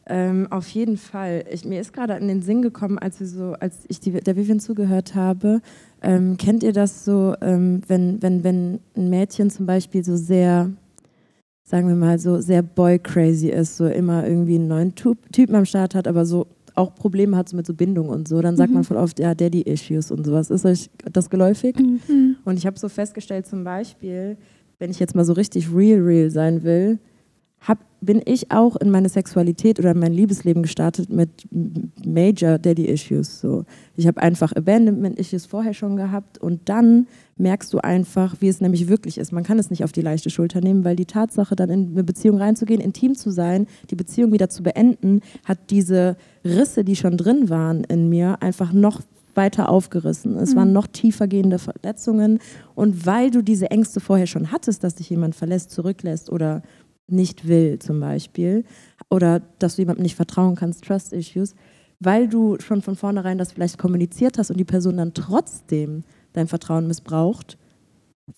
ähm, 0.06 0.46
auf 0.50 0.68
jeden 0.68 0.98
Fall. 0.98 1.44
Ich, 1.50 1.64
mir 1.64 1.80
ist 1.80 1.92
gerade 1.92 2.14
in 2.14 2.28
den 2.28 2.42
Sinn 2.42 2.60
gekommen, 2.60 2.98
als, 2.98 3.18
wir 3.18 3.26
so, 3.26 3.54
als 3.58 3.78
ich 3.88 4.00
die, 4.00 4.12
der 4.12 4.36
Vivian 4.36 4.60
zugehört 4.60 5.14
habe. 5.14 5.62
Ähm, 6.02 6.36
kennt 6.36 6.62
ihr 6.62 6.72
das 6.72 7.04
so, 7.06 7.34
ähm, 7.40 7.80
wenn, 7.88 8.22
wenn, 8.22 8.44
wenn 8.44 8.80
ein 8.94 9.08
Mädchen 9.08 9.48
zum 9.48 9.64
Beispiel 9.64 10.04
so 10.04 10.16
sehr, 10.16 10.70
sagen 11.64 11.88
wir 11.88 11.96
mal, 11.96 12.18
so 12.18 12.40
sehr 12.40 12.62
boy-crazy 12.62 13.48
ist, 13.48 13.76
so 13.76 13.86
immer 13.86 14.26
irgendwie 14.26 14.56
einen 14.56 14.68
neuen 14.68 14.94
Typen 14.94 15.54
am 15.54 15.64
Start 15.64 15.94
hat, 15.94 16.06
aber 16.06 16.26
so 16.26 16.46
auch 16.74 16.94
Probleme 16.94 17.36
hat 17.36 17.48
so 17.48 17.56
mit 17.56 17.66
so 17.66 17.72
Bindung 17.72 18.08
und 18.08 18.28
so, 18.28 18.40
dann 18.42 18.56
sagt 18.56 18.70
mhm. 18.70 18.74
man 18.74 18.84
voll 18.84 18.96
oft, 18.96 19.18
ja, 19.18 19.34
Daddy-Issues 19.34 20.10
und 20.10 20.26
sowas. 20.26 20.50
Ist 20.50 20.66
euch 20.66 20.90
das 21.12 21.30
geläufig? 21.30 21.76
Mhm. 21.78 22.36
Und 22.44 22.58
ich 22.58 22.66
habe 22.66 22.78
so 22.78 22.88
festgestellt, 22.88 23.46
zum 23.46 23.64
Beispiel, 23.64 24.36
wenn 24.78 24.90
ich 24.90 24.98
jetzt 24.98 25.14
mal 25.14 25.24
so 25.24 25.32
richtig 25.32 25.72
real, 25.72 26.00
real 26.00 26.30
sein 26.30 26.62
will, 26.64 26.98
hab, 27.66 27.78
bin 28.00 28.20
ich 28.24 28.50
auch 28.50 28.76
in 28.76 28.90
meine 28.90 29.08
Sexualität 29.08 29.78
oder 29.78 29.92
in 29.92 29.98
mein 29.98 30.12
Liebesleben 30.12 30.62
gestartet 30.62 31.08
mit 31.08 31.30
Major 32.04 32.58
Daddy 32.58 32.84
Issues. 32.84 33.40
So. 33.40 33.64
Ich 33.96 34.06
habe 34.06 34.20
einfach 34.20 34.52
Abandonment 34.54 35.18
Issues 35.18 35.46
vorher 35.46 35.72
schon 35.72 35.96
gehabt 35.96 36.36
und 36.36 36.68
dann 36.68 37.06
merkst 37.36 37.72
du 37.72 37.78
einfach, 37.78 38.36
wie 38.40 38.48
es 38.48 38.60
nämlich 38.60 38.88
wirklich 38.88 39.16
ist. 39.16 39.32
Man 39.32 39.44
kann 39.44 39.58
es 39.58 39.70
nicht 39.70 39.82
auf 39.82 39.92
die 39.92 40.02
leichte 40.02 40.28
Schulter 40.28 40.60
nehmen, 40.60 40.84
weil 40.84 40.96
die 40.96 41.06
Tatsache, 41.06 41.56
dann 41.56 41.70
in 41.70 41.92
eine 41.92 42.04
Beziehung 42.04 42.36
reinzugehen, 42.36 42.82
intim 42.82 43.14
zu 43.14 43.30
sein, 43.30 43.66
die 43.90 43.96
Beziehung 43.96 44.32
wieder 44.32 44.50
zu 44.50 44.62
beenden, 44.62 45.20
hat 45.44 45.70
diese 45.70 46.16
Risse, 46.44 46.84
die 46.84 46.96
schon 46.96 47.16
drin 47.16 47.48
waren 47.48 47.84
in 47.84 48.10
mir, 48.10 48.42
einfach 48.42 48.72
noch 48.72 49.00
weiter 49.36 49.68
aufgerissen. 49.68 50.36
Es 50.36 50.52
mhm. 50.52 50.56
waren 50.56 50.72
noch 50.72 50.86
tiefer 50.86 51.26
gehende 51.26 51.58
Verletzungen. 51.58 52.38
Und 52.74 53.06
weil 53.06 53.30
du 53.30 53.42
diese 53.42 53.70
Ängste 53.70 54.00
vorher 54.00 54.26
schon 54.26 54.52
hattest, 54.52 54.84
dass 54.84 54.94
dich 54.94 55.10
jemand 55.10 55.34
verlässt, 55.34 55.70
zurücklässt 55.70 56.30
oder 56.30 56.62
nicht 57.06 57.46
will 57.46 57.78
zum 57.78 58.00
Beispiel 58.00 58.64
oder 59.10 59.40
dass 59.58 59.76
du 59.76 59.82
jemandem 59.82 60.02
nicht 60.02 60.16
vertrauen 60.16 60.54
kannst, 60.54 60.84
Trust 60.84 61.12
Issues, 61.12 61.54
weil 62.00 62.28
du 62.28 62.58
schon 62.60 62.82
von 62.82 62.96
vornherein 62.96 63.38
das 63.38 63.52
vielleicht 63.52 63.78
kommuniziert 63.78 64.38
hast 64.38 64.50
und 64.50 64.58
die 64.58 64.64
Person 64.64 64.96
dann 64.96 65.14
trotzdem 65.14 66.04
dein 66.32 66.48
Vertrauen 66.48 66.86
missbraucht, 66.86 67.58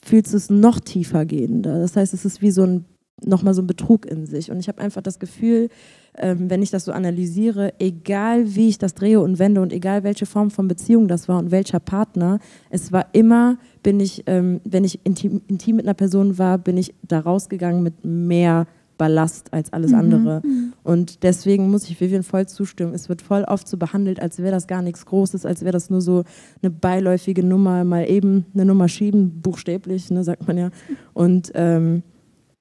fühlst 0.05 0.33
du 0.33 0.37
es 0.37 0.51
noch 0.51 0.81
tiefer 0.81 1.25
gehender. 1.25 1.81
Das 1.81 1.97
heißt, 1.97 2.13
es 2.13 2.25
ist 2.25 2.43
wie 2.43 2.51
so 2.51 2.65
ein 2.65 2.85
nochmal 3.25 3.55
so 3.55 3.63
ein 3.63 3.67
Betrug 3.67 4.07
in 4.07 4.27
sich. 4.27 4.51
Und 4.51 4.59
ich 4.59 4.69
habe 4.69 4.83
einfach 4.83 5.03
das 5.03 5.19
Gefühl, 5.19 5.71
ähm, 6.19 6.51
wenn 6.51 6.63
ich 6.63 6.71
das 6.71 6.85
so 6.85 6.93
analysiere, 6.93 7.73
egal 7.79 8.55
wie 8.55 8.69
ich 8.69 8.79
das 8.79 8.95
drehe 8.95 9.21
und 9.21 9.39
wende 9.39 9.61
und 9.61 9.73
egal 9.73 10.03
welche 10.05 10.27
Form 10.27 10.51
von 10.51 10.69
Beziehung 10.69 11.09
das 11.09 11.29
war 11.29 11.39
und 11.39 11.51
welcher 11.51 11.81
Partner, 11.81 12.39
es 12.71 12.93
war 12.93 13.07
immer, 13.13 13.59
bin 13.87 14.01
ich, 14.01 14.25
ähm, 14.27 14.61
wenn 14.65 14.83
ich 14.83 14.99
intim, 15.07 15.43
intim, 15.47 15.77
mit 15.77 15.85
einer 15.85 15.95
Person 15.95 16.39
war, 16.39 16.59
bin 16.59 16.77
ich 16.77 16.93
da 17.07 17.21
rausgegangen 17.21 17.85
mit 17.85 18.05
mehr 18.05 18.67
Ballast 18.99 19.53
als 19.53 19.73
alles 19.73 19.93
mhm. 19.93 19.99
andere. 19.99 20.43
Mhm. 20.45 20.73
Und 20.83 21.23
deswegen 21.23 21.71
muss 21.71 21.89
ich 21.89 22.01
Vivian 22.01 22.25
voll 22.25 22.49
zustimmen. 22.49 22.95
Es 22.95 23.09
wird 23.09 23.23
voll 23.23 23.45
oft 23.45 23.69
so 23.69 23.77
behandelt, 23.77 24.21
als 24.21 24.41
wäre 24.41 24.51
das 24.51 24.67
gar 24.67 24.83
nichts 24.83 25.07
Großes, 25.07 25.47
als 25.47 25.61
wäre 25.61 25.71
das 25.71 25.89
nur 25.89 26.01
so 26.01 26.25
eine 26.63 26.73
beiläufige 26.73 27.45
Nummer, 27.45 27.85
mal 27.85 28.11
eben 28.11 28.47
eine 28.55 28.65
Nummer 28.65 28.89
schieben, 28.89 29.41
buchstäblich, 29.41 30.11
ne, 30.11 30.25
sagt 30.25 30.49
man 30.49 30.59
ja. 30.59 30.71
Und 31.15 31.53
ähm, 31.55 32.03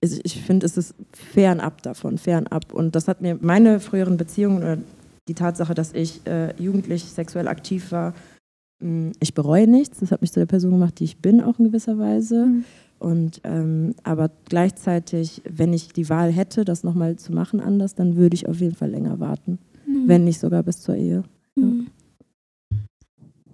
ich 0.02 0.44
finde, 0.44 0.68
es 0.68 0.78
ist 0.78 0.94
fernab 1.12 1.82
davon, 1.82 2.20
fernab. 2.20 2.72
Und 2.72 2.96
das 2.96 3.08
hat 3.08 3.22
mir 3.22 3.40
meine 3.42 3.80
früheren 3.80 4.18
Beziehungen 4.18 4.60
oder 4.60 4.78
die 5.28 5.34
Tatsache, 5.34 5.74
dass 5.74 5.92
ich 5.92 6.22
äh, 6.28 6.54
jugendlich 6.62 7.06
sexuell 7.06 7.48
aktiv 7.48 7.92
war, 7.92 8.14
ich 8.80 9.34
bereue 9.34 9.68
nichts. 9.68 10.00
Das 10.00 10.12
hat 10.12 10.22
mich 10.22 10.32
zu 10.32 10.40
der 10.40 10.48
Person 10.48 10.72
gemacht, 10.72 11.00
die 11.00 11.06
ich 11.06 11.18
bin, 11.18 11.42
auch 11.42 11.60
in 11.60 11.66
gewisser 11.66 11.98
Weise. 11.98 12.46
Mhm. 12.46 12.66
Und 13.00 13.42
ähm, 13.44 13.94
aber 14.04 14.32
gleichzeitig, 14.46 15.42
wenn 15.50 15.74
ich 15.74 15.90
die 15.90 16.10
Wahl 16.10 16.32
hätte, 16.32 16.66
das 16.66 16.84
nochmal 16.84 17.18
zu 17.18 17.34
machen 17.34 17.60
anders, 17.60 17.96
dann 17.96 18.16
würde 18.16 18.36
ich 18.36 18.48
auf 18.48 18.60
jeden 18.62 18.76
Fall 18.76 18.90
länger 18.90 19.20
warten, 19.20 19.60
mhm. 19.86 20.08
wenn 20.08 20.24
nicht 20.24 20.40
sogar 20.40 20.64
bis 20.64 20.82
zur 20.82 20.96
Ehe. 20.96 21.24
Mhm. 21.56 21.88
Ja. 22.72 22.78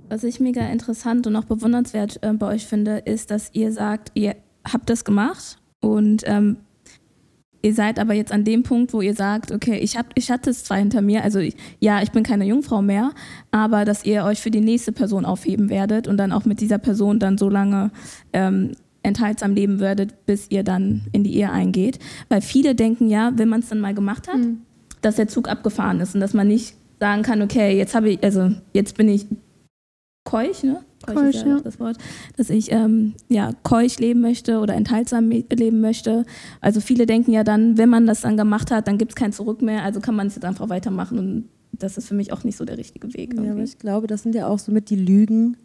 Was 0.09 0.23
ich 0.23 0.39
mega 0.39 0.61
interessant 0.67 1.25
und 1.25 1.35
auch 1.35 1.45
bewundernswert 1.45 2.19
äh, 2.21 2.33
bei 2.33 2.47
euch 2.47 2.67
finde, 2.67 2.97
ist, 2.97 3.31
dass 3.31 3.49
ihr 3.53 3.71
sagt, 3.71 4.11
ihr 4.13 4.35
habt 4.65 4.89
das 4.89 5.05
gemacht 5.05 5.57
und 5.79 6.23
ähm, 6.25 6.57
ihr 7.61 7.73
seid 7.73 7.99
aber 7.99 8.13
jetzt 8.13 8.31
an 8.31 8.43
dem 8.43 8.63
Punkt, 8.63 8.93
wo 8.93 9.01
ihr 9.01 9.13
sagt, 9.13 9.51
okay, 9.51 9.77
ich, 9.77 9.97
hab, 9.97 10.07
ich 10.15 10.31
hatte 10.31 10.49
es 10.49 10.63
zwar 10.63 10.77
hinter 10.77 11.01
mir, 11.01 11.23
also 11.23 11.39
ja, 11.79 12.01
ich 12.01 12.11
bin 12.11 12.23
keine 12.23 12.45
Jungfrau 12.45 12.81
mehr, 12.81 13.11
aber 13.51 13.85
dass 13.85 14.05
ihr 14.05 14.23
euch 14.23 14.39
für 14.39 14.51
die 14.51 14.61
nächste 14.61 14.91
Person 14.91 15.25
aufheben 15.25 15.69
werdet 15.69 16.07
und 16.07 16.17
dann 16.17 16.31
auch 16.31 16.45
mit 16.45 16.59
dieser 16.61 16.77
Person 16.77 17.19
dann 17.19 17.37
so 17.37 17.49
lange 17.49 17.91
ähm, 18.33 18.71
enthaltsam 19.03 19.53
leben 19.53 19.79
werdet, 19.79 20.25
bis 20.25 20.47
ihr 20.49 20.63
dann 20.63 21.07
in 21.11 21.23
die 21.23 21.35
Ehe 21.35 21.51
eingeht. 21.51 21.99
Weil 22.29 22.41
viele 22.41 22.75
denken 22.75 23.07
ja, 23.07 23.31
wenn 23.35 23.49
man 23.49 23.61
es 23.61 23.69
dann 23.69 23.79
mal 23.79 23.93
gemacht 23.93 24.27
hat, 24.27 24.37
mhm. 24.37 24.61
dass 25.01 25.15
der 25.15 25.27
Zug 25.27 25.49
abgefahren 25.49 25.99
ist 25.99 26.15
und 26.15 26.21
dass 26.21 26.33
man 26.33 26.47
nicht 26.47 26.75
sagen 26.99 27.23
kann, 27.23 27.41
okay, 27.41 27.75
jetzt 27.77 27.95
habe 27.95 28.11
ich, 28.11 28.23
also 28.23 28.51
jetzt 28.73 28.97
bin 28.97 29.09
ich 29.09 29.25
keuch, 30.23 30.63
ne? 30.63 30.83
Keuch 31.01 31.35
ist 31.35 31.45
ja, 31.45 31.55
ja, 31.55 31.59
das 31.59 31.79
Wort, 31.79 31.97
dass 32.37 32.49
ich 32.49 32.71
ähm, 32.71 33.13
ja 33.29 33.51
keuch 33.63 33.99
leben 33.99 34.21
möchte 34.21 34.59
oder 34.59 34.75
enthaltsam 34.75 35.29
leben 35.29 35.81
möchte. 35.81 36.25
Also 36.59 36.81
viele 36.81 37.05
denken 37.05 37.31
ja 37.31 37.43
dann, 37.43 37.77
wenn 37.77 37.89
man 37.89 38.07
das 38.07 38.21
dann 38.21 38.37
gemacht 38.37 38.71
hat, 38.71 38.87
dann 38.87 38.97
gibt 38.97 39.11
es 39.11 39.15
kein 39.15 39.33
Zurück 39.33 39.61
mehr, 39.61 39.83
also 39.83 39.99
kann 39.99 40.15
man 40.15 40.27
es 40.27 40.35
jetzt 40.35 40.45
einfach 40.45 40.69
weitermachen 40.69 41.19
und 41.19 41.49
das 41.71 41.97
ist 41.97 42.07
für 42.07 42.15
mich 42.15 42.33
auch 42.33 42.43
nicht 42.43 42.57
so 42.57 42.65
der 42.65 42.77
richtige 42.77 43.13
Weg. 43.13 43.33
Irgendwie. 43.33 43.45
Ja, 43.47 43.51
aber 43.53 43.63
ich 43.63 43.77
glaube, 43.77 44.07
das 44.07 44.23
sind 44.23 44.35
ja 44.35 44.47
auch 44.47 44.59
so 44.59 44.71
mit 44.71 44.89
die 44.89 44.95
Lügen, 44.95 45.57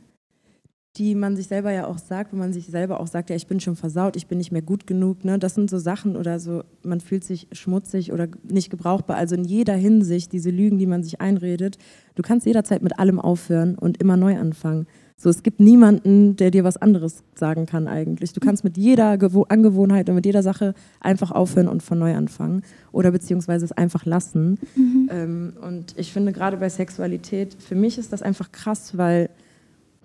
die 0.97 1.15
man 1.15 1.37
sich 1.37 1.47
selber 1.47 1.71
ja 1.73 1.87
auch 1.87 1.99
sagt, 1.99 2.33
wo 2.33 2.37
man 2.37 2.53
sich 2.53 2.67
selber 2.67 3.01
auch 3.01 3.07
sagt, 3.07 3.29
ja, 3.29 3.37
ich 3.37 3.47
bin 3.47 3.61
schon 3.61 3.77
versaut, 3.77 4.17
ich 4.17 4.27
bin 4.27 4.39
nicht 4.39 4.53
mehr 4.53 4.63
gut 4.63 4.87
genug. 4.87 5.25
Ne? 5.25 5.39
Das 5.39 5.55
sind 5.55 5.69
so 5.69 5.79
Sachen 5.79 6.17
oder 6.17 6.41
so, 6.41 6.63
man 6.83 7.01
fühlt 7.01 7.23
sich 7.23 7.49
schmutzig 7.53 8.13
oder 8.13 8.29
nicht 8.49 8.71
gebrauchbar. 8.71 9.17
Also 9.17 9.35
in 9.35 9.45
jeder 9.45 9.75
Hinsicht, 9.75 10.33
diese 10.33 10.51
Lügen, 10.51 10.79
die 10.79 10.87
man 10.87 11.03
sich 11.03 11.21
einredet, 11.21 11.77
du 12.15 12.23
kannst 12.23 12.47
jederzeit 12.47 12.83
mit 12.83 12.99
allem 12.99 13.21
aufhören 13.21 13.77
und 13.77 14.01
immer 14.01 14.17
neu 14.17 14.39
anfangen. 14.39 14.87
So, 15.19 15.31
es 15.31 15.43
gibt 15.43 15.61
niemanden, 15.61 16.37
der 16.37 16.51
dir 16.51 16.63
was 16.63 16.77
anderes 16.77 17.25
sagen 17.35 17.65
kann 17.65 17.89
eigentlich. 17.89 18.35
Du 18.35 18.41
kannst 18.41 18.65
mit 18.65 18.77
jeder 18.77 19.17
Gewo 19.17 19.45
Angewohnheit 19.45 20.11
und 20.11 20.15
mit 20.15 20.27
jeder 20.27 20.43
Sache 20.43 20.75
einfach 21.01 21.31
aufhören 21.31 21.69
und 21.69 21.83
von 21.83 21.99
neu 21.99 22.15
anfangen 22.15 22.63
oder 22.93 23.11
beziehungsweise 23.11 23.65
es 23.65 23.73
einfach 23.73 24.05
lassen. 24.05 24.59
Mhm. 24.75 25.09
Ähm, 25.11 25.53
und 25.63 25.95
ich 25.97 26.13
finde 26.13 26.33
gerade 26.33 26.59
bei 26.59 26.69
Sexualität, 26.69 27.57
für 27.59 27.75
mich 27.75 27.97
ist 27.97 28.13
das 28.13 28.21
einfach 28.21 28.53
krass, 28.53 28.99
weil 28.99 29.31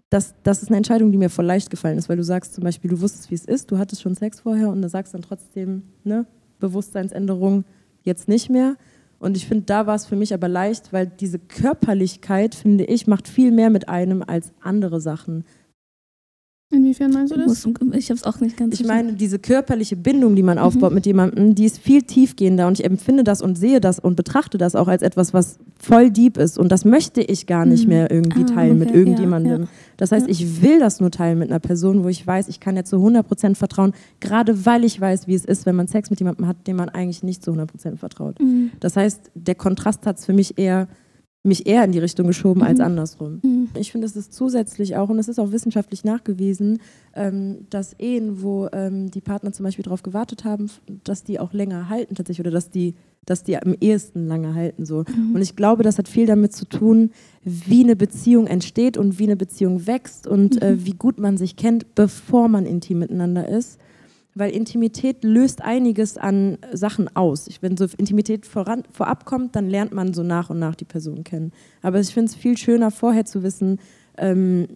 das, 0.10 0.34
das 0.44 0.62
ist 0.62 0.70
eine 0.70 0.78
Entscheidung, 0.78 1.12
die 1.12 1.18
mir 1.18 1.30
voll 1.30 1.46
leicht 1.46 1.70
gefallen 1.70 1.98
ist, 1.98 2.08
weil 2.08 2.18
du 2.18 2.24
sagst 2.24 2.54
zum 2.54 2.64
Beispiel, 2.64 2.90
du 2.90 3.02
wusstest, 3.02 3.32
wie 3.32 3.36
es 3.36 3.46
ist, 3.46 3.70
du 3.70 3.78
hattest 3.78 4.02
schon 4.02 4.16
Sex 4.16 4.40
vorher 4.40 4.70
und 4.70 4.82
du 4.82 4.88
sagst 4.88 5.14
dann 5.14 5.22
trotzdem, 5.22 5.84
ne, 6.06 6.26
Bewusstseinsänderung 6.60 7.66
jetzt 8.04 8.30
nicht 8.30 8.50
mehr. 8.50 8.78
Und 9.22 9.38
ich 9.38 9.46
finde, 9.46 9.66
da 9.66 9.86
war 9.86 9.94
es 9.94 10.08
für 10.08 10.16
mich 10.16 10.34
aber 10.34 10.48
leicht, 10.48 10.92
weil 10.94 11.06
diese 11.06 11.38
Körperlichkeit, 11.38 12.56
finde 12.56 12.86
ich, 12.86 13.06
macht 13.06 13.28
viel 13.28 13.52
mehr 13.52 13.70
mit 13.70 13.88
einem 13.88 14.24
als 14.26 14.52
andere 14.62 15.00
Sachen. 15.00 15.46
Inwiefern 16.72 17.12
meinst 17.12 17.34
du 17.34 17.38
das? 17.38 17.66
Ich 17.94 18.10
habe 18.10 18.18
es 18.18 18.24
auch 18.24 18.40
nicht 18.40 18.56
ganz 18.56 18.80
Ich 18.80 18.88
meine, 18.88 19.14
diese 19.14 19.40
körperliche 19.40 19.98
Bindung, 19.98 20.36
die 20.36 20.44
man 20.44 20.58
mhm. 20.58 20.64
aufbaut 20.64 20.94
mit 20.94 21.06
jemandem, 21.06 21.54
die 21.54 21.66
ist 21.66 21.80
viel 21.80 22.02
tiefgehender 22.02 22.66
und 22.68 22.80
ich 22.80 22.86
empfinde 22.86 23.26
das 23.26 23.42
und 23.42 23.58
sehe 23.58 23.82
das 23.82 24.00
und 24.00 24.16
betrachte 24.16 24.58
das 24.58 24.76
auch 24.76 24.88
als 24.88 25.02
etwas, 25.02 25.34
was 25.34 25.60
voll 25.78 26.12
deep 26.12 26.38
ist 26.38 26.58
und 26.58 26.72
das 26.72 26.86
möchte 26.86 27.22
ich 27.22 27.46
gar 27.46 27.66
nicht 27.66 27.84
mhm. 27.84 27.90
mehr 27.90 28.12
irgendwie 28.12 28.44
ah, 28.44 28.54
teilen 28.54 28.82
okay. 28.82 28.86
mit 28.86 28.96
irgendjemandem. 28.96 29.52
Ja, 29.52 29.60
ja. 29.60 29.68
Das 29.98 30.12
heißt, 30.14 30.30
ich 30.30 30.62
will 30.62 30.80
das 30.80 31.02
nur 31.02 31.12
teilen 31.12 31.40
mit 31.40 31.50
einer 31.50 31.60
Person, 31.60 32.04
wo 32.04 32.08
ich 32.08 32.26
weiß, 32.26 32.48
ich 32.48 32.60
kann 32.60 32.76
ja 32.76 32.84
zu 32.84 32.96
100% 32.96 33.56
vertrauen, 33.56 33.94
gerade 34.20 34.66
weil 34.66 34.86
ich 34.86 35.00
weiß, 35.00 35.28
wie 35.28 35.36
es 35.36 35.44
ist, 35.44 35.66
wenn 35.66 35.76
man 35.76 35.88
Sex 35.88 36.10
mit 36.10 36.20
jemandem 36.20 36.48
hat, 36.48 36.68
dem 36.68 36.78
man 36.78 36.90
eigentlich 36.90 37.22
nicht 37.22 37.44
zu 37.44 37.52
100% 37.52 37.98
vertraut. 37.98 38.40
Mhm. 38.40 38.72
Das 38.80 38.96
heißt, 38.96 39.32
der 39.36 39.56
Kontrast 39.56 40.06
hat 40.06 40.20
es 40.20 40.26
für 40.26 40.34
mich 40.34 40.58
eher 40.58 40.88
mich 41.44 41.66
eher 41.66 41.84
in 41.84 41.92
die 41.92 42.00
Richtung 42.00 42.28
geschoben 42.28 42.62
mhm. 42.62 42.68
als 42.68 42.80
andersrum. 42.80 43.40
Mhm. 43.42 43.70
Ich 43.76 43.92
finde, 43.92 44.06
es 44.06 44.16
ist 44.16 44.34
zusätzlich 44.34 44.96
auch, 44.96 45.10
und 45.10 45.18
es 45.18 45.28
ist 45.28 45.40
auch 45.40 45.52
wissenschaftlich 45.52 46.04
nachgewiesen, 46.04 46.80
ähm, 47.16 47.66
dass 47.70 47.94
Ehen, 47.94 48.42
wo 48.42 48.68
ähm, 48.72 49.10
die 49.10 49.22
Partner 49.22 49.52
zum 49.52 49.64
Beispiel 49.64 49.84
darauf 49.84 50.04
gewartet 50.04 50.44
haben, 50.44 50.70
dass 51.04 51.24
die 51.24 51.40
auch 51.40 51.54
länger 51.54 51.90
halten 51.90 52.16
tatsächlich 52.16 52.42
oder 52.42 52.52
dass 52.52 52.70
die 52.70 52.96
dass 53.26 53.44
die 53.44 53.56
am 53.56 53.76
ehesten 53.80 54.28
lange 54.28 54.56
halten. 54.56 54.86
So. 54.86 55.04
Mhm. 55.08 55.36
Und 55.36 55.42
ich 55.42 55.56
glaube, 55.56 55.84
das 55.84 55.98
hat 55.98 56.08
viel 56.08 56.26
damit 56.26 56.54
zu 56.54 56.66
tun, 56.66 57.12
wie 57.44 57.84
eine 57.84 57.96
Beziehung 57.96 58.48
entsteht 58.48 58.98
und 58.98 59.20
wie 59.20 59.26
eine 59.26 59.36
Beziehung 59.36 59.86
wächst 59.86 60.26
und 60.26 60.62
äh, 60.62 60.72
mhm. 60.72 60.80
äh, 60.80 60.86
wie 60.86 60.94
gut 60.94 61.20
man 61.20 61.38
sich 61.38 61.56
kennt, 61.56 61.94
bevor 61.94 62.48
man 62.48 62.66
intim 62.66 63.00
miteinander 63.00 63.48
ist. 63.48 63.80
Weil 64.34 64.52
Intimität 64.52 65.24
löst 65.24 65.62
einiges 65.62 66.18
an 66.18 66.58
Sachen 66.72 67.14
aus. 67.16 67.48
Ich, 67.48 67.62
wenn 67.62 67.76
so 67.76 67.86
Intimität 67.98 68.46
voran, 68.46 68.84
vorab 68.92 69.26
kommt, 69.26 69.56
dann 69.56 69.70
lernt 69.70 69.94
man 69.94 70.14
so 70.14 70.24
nach 70.24 70.50
und 70.50 70.60
nach 70.60 70.76
die 70.76 70.86
Person 70.86 71.24
kennen. 71.24 71.52
Aber 71.82 72.00
ich 72.00 72.14
finde 72.14 72.30
es 72.30 72.36
viel 72.36 72.58
schöner, 72.58 72.92
vorher 72.92 73.26
zu 73.26 73.44
wissen, 73.44 73.80
ähm, 74.18 74.68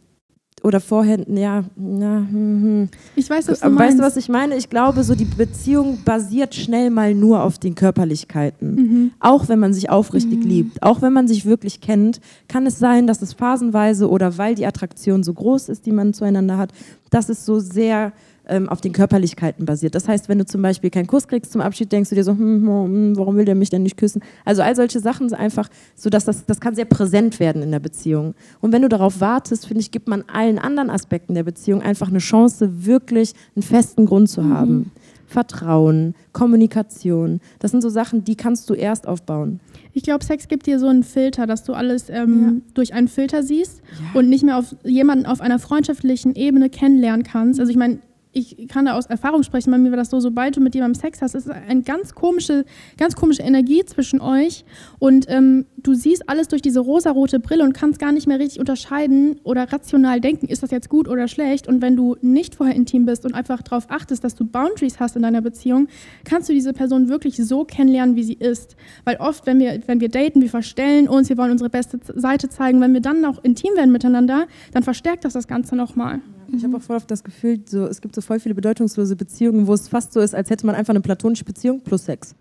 oder 0.65 0.79
vorher, 0.79 1.19
ja, 1.29 1.63
ja 1.77 2.17
hm, 2.17 2.63
hm. 2.63 2.89
Ich 3.15 3.29
weiß, 3.29 3.47
was 3.49 3.59
du 3.59 3.69
meinst. 3.69 3.79
Weißt 3.79 3.99
du, 3.99 4.03
was 4.03 4.17
ich 4.17 4.29
meine? 4.29 4.55
Ich 4.55 4.69
glaube, 4.69 5.03
so 5.03 5.13
die 5.13 5.25
Beziehung 5.25 5.99
basiert 6.03 6.55
schnell 6.55 6.89
mal 6.89 7.13
nur 7.13 7.43
auf 7.43 7.59
den 7.59 7.75
Körperlichkeiten. 7.75 8.75
Mhm. 8.75 9.11
Auch 9.19 9.47
wenn 9.47 9.59
man 9.59 9.73
sich 9.73 9.91
aufrichtig 9.91 10.39
mhm. 10.39 10.49
liebt, 10.49 10.81
auch 10.81 11.03
wenn 11.03 11.13
man 11.13 11.27
sich 11.27 11.45
wirklich 11.45 11.81
kennt, 11.81 12.19
kann 12.47 12.65
es 12.65 12.79
sein, 12.79 13.05
dass 13.05 13.21
es 13.21 13.33
phasenweise 13.33 14.09
oder 14.09 14.39
weil 14.39 14.55
die 14.55 14.65
Attraktion 14.65 15.23
so 15.23 15.33
groß 15.33 15.69
ist, 15.69 15.85
die 15.85 15.91
man 15.91 16.13
zueinander 16.13 16.57
hat, 16.57 16.71
dass 17.11 17.29
es 17.29 17.45
so 17.45 17.59
sehr 17.59 18.11
ähm, 18.47 18.69
auf 18.69 18.81
den 18.81 18.93
Körperlichkeiten 18.93 19.65
basiert. 19.65 19.95
Das 19.95 20.07
heißt, 20.07 20.29
wenn 20.29 20.39
du 20.39 20.45
zum 20.45 20.61
Beispiel 20.61 20.89
keinen 20.89 21.07
Kuss 21.07 21.27
kriegst 21.27 21.51
zum 21.51 21.61
Abschied, 21.61 21.91
denkst 21.91 22.09
du 22.09 22.15
dir 22.15 22.23
so, 22.23 22.31
hm, 22.31 22.39
hm, 22.39 22.67
hm, 22.67 23.17
warum 23.17 23.35
will 23.37 23.45
der 23.45 23.55
mich 23.55 23.69
denn 23.69 23.83
nicht 23.83 23.97
küssen? 23.97 24.21
Also 24.43 24.61
all 24.61 24.75
solche 24.75 24.99
Sachen 24.99 25.29
sind 25.29 25.37
einfach 25.37 25.69
so, 25.95 26.09
dass 26.09 26.25
das, 26.25 26.45
das 26.45 26.59
kann 26.59 26.75
sehr 26.75 26.85
präsent 26.85 27.39
werden 27.39 27.61
in 27.61 27.71
der 27.71 27.79
Beziehung. 27.79 28.35
Und 28.61 28.71
wenn 28.71 28.81
du 28.81 28.89
darauf 28.89 29.21
wartest, 29.21 29.67
finde 29.67 29.81
ich, 29.81 29.91
gibt 29.91 30.07
man 30.07 30.23
allen 30.31 30.59
anderen 30.59 30.89
Aspekten 30.89 31.33
der 31.33 31.43
Beziehung 31.43 31.81
einfach 31.81 32.09
eine 32.09 32.19
Chance, 32.19 32.85
wirklich 32.85 33.33
einen 33.55 33.63
festen 33.63 34.05
Grund 34.05 34.29
zu 34.29 34.43
haben. 34.45 34.73
Mhm. 34.73 34.91
Vertrauen, 35.27 36.13
Kommunikation, 36.33 37.41
das 37.59 37.71
sind 37.71 37.81
so 37.81 37.89
Sachen, 37.89 38.23
die 38.23 38.35
kannst 38.35 38.69
du 38.69 38.73
erst 38.73 39.07
aufbauen. 39.07 39.59
Ich 39.93 40.03
glaube, 40.03 40.23
Sex 40.23 40.47
gibt 40.47 40.65
dir 40.65 40.79
so 40.79 40.87
einen 40.87 41.03
Filter, 41.03 41.47
dass 41.47 41.63
du 41.63 41.73
alles 41.73 42.09
ähm, 42.09 42.41
ja. 42.41 42.71
durch 42.73 42.93
einen 42.93 43.07
Filter 43.07 43.43
siehst 43.43 43.81
ja. 43.99 44.19
und 44.19 44.29
nicht 44.29 44.43
mehr 44.43 44.57
auf 44.57 44.75
jemanden 44.83 45.25
auf 45.25 45.41
einer 45.41 45.59
freundschaftlichen 45.59 46.35
Ebene 46.35 46.69
kennenlernen 46.69 47.23
kannst. 47.23 47.59
Also 47.59 47.71
ich 47.71 47.77
meine, 47.77 47.99
ich 48.35 48.67
kann 48.67 48.85
da 48.85 48.97
aus 48.97 49.05
Erfahrung 49.05 49.43
sprechen, 49.43 49.71
bei 49.71 49.77
mir 49.77 49.91
war 49.91 49.97
das 49.97 50.09
so, 50.09 50.19
sobald 50.19 50.57
du 50.57 50.59
mit 50.59 50.75
jemandem 50.75 50.99
Sex 50.99 51.21
hast, 51.21 51.35
ist 51.35 51.49
eine 51.49 51.83
ganz 51.83 52.13
komische, 52.13 52.65
ganz 52.97 53.15
komische 53.15 53.41
Energie 53.41 53.83
zwischen 53.85 54.19
euch 54.19 54.65
und 54.99 55.25
ähm, 55.29 55.65
du 55.77 55.93
siehst 55.93 56.27
alles 56.27 56.49
durch 56.49 56.61
diese 56.61 56.81
rosarote 56.81 57.39
Brille 57.39 57.63
und 57.63 57.73
kannst 57.73 57.97
gar 57.97 58.11
nicht 58.11 58.27
mehr 58.27 58.37
richtig 58.37 58.59
unterscheiden 58.59 59.39
oder 59.43 59.71
rational 59.71 60.19
denken, 60.19 60.47
ist 60.47 60.63
das 60.63 60.71
jetzt 60.71 60.89
gut 60.89 61.07
oder 61.07 61.29
schlecht? 61.29 61.67
Und 61.67 61.81
wenn 61.81 61.95
du 61.95 62.17
nicht 62.21 62.55
vorher 62.55 62.75
intim 62.75 63.05
bist 63.05 63.25
und 63.25 63.33
einfach 63.33 63.61
darauf 63.61 63.89
achtest, 63.89 64.25
dass 64.25 64.35
du 64.35 64.45
Boundaries 64.45 64.99
hast 64.99 65.15
in 65.15 65.21
deiner 65.21 65.41
Beziehung, 65.41 65.87
kannst 66.25 66.49
du 66.49 66.53
diese 66.53 66.73
Person 66.73 67.07
wirklich 67.07 67.37
so 67.37 67.63
kennenlernen, 67.63 68.17
wie 68.17 68.23
sie 68.23 68.33
ist, 68.33 68.75
weil 69.05 69.15
oft, 69.17 69.45
wenn 69.45 69.59
wir, 69.59 69.79
wenn 69.85 70.01
wir 70.01 70.09
daten, 70.09 70.41
wir 70.41 70.49
verstellen 70.49 71.07
uns, 71.07 71.29
wir 71.29 71.37
wollen 71.37 71.51
unsere 71.51 71.69
beste 71.69 71.99
Seite 72.15 72.49
zeigen, 72.49 72.81
wenn 72.81 72.93
wir 72.93 73.01
dann 73.01 73.23
auch 73.23 73.41
intim 73.45 73.75
werden 73.75 73.93
miteinander, 73.93 74.47
dann 74.73 74.83
verstärkt 74.83 75.23
das 75.23 75.31
das 75.31 75.47
Ganze 75.47 75.77
nochmal. 75.77 76.19
Ich 76.57 76.63
habe 76.63 76.77
auch 76.77 76.81
voll 76.81 76.95
oft 76.95 77.09
das 77.11 77.23
Gefühl, 77.23 77.59
so, 77.65 77.85
es 77.85 78.01
gibt 78.01 78.15
so 78.15 78.21
voll 78.21 78.39
viele 78.39 78.55
bedeutungslose 78.55 79.15
Beziehungen, 79.15 79.67
wo 79.67 79.73
es 79.73 79.87
fast 79.87 80.13
so 80.13 80.19
ist, 80.19 80.33
als 80.33 80.49
hätte 80.49 80.65
man 80.65 80.75
einfach 80.75 80.91
eine 80.91 81.01
platonische 81.01 81.45
Beziehung 81.45 81.81
plus 81.81 82.05
Sex. 82.05 82.35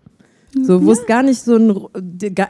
So, 0.63 0.81
wo 0.83 0.87
ja. 0.87 0.93
es 0.93 1.05
gar 1.05 1.21
nicht 1.21 1.41
so 1.41 1.55
ein 1.55 1.75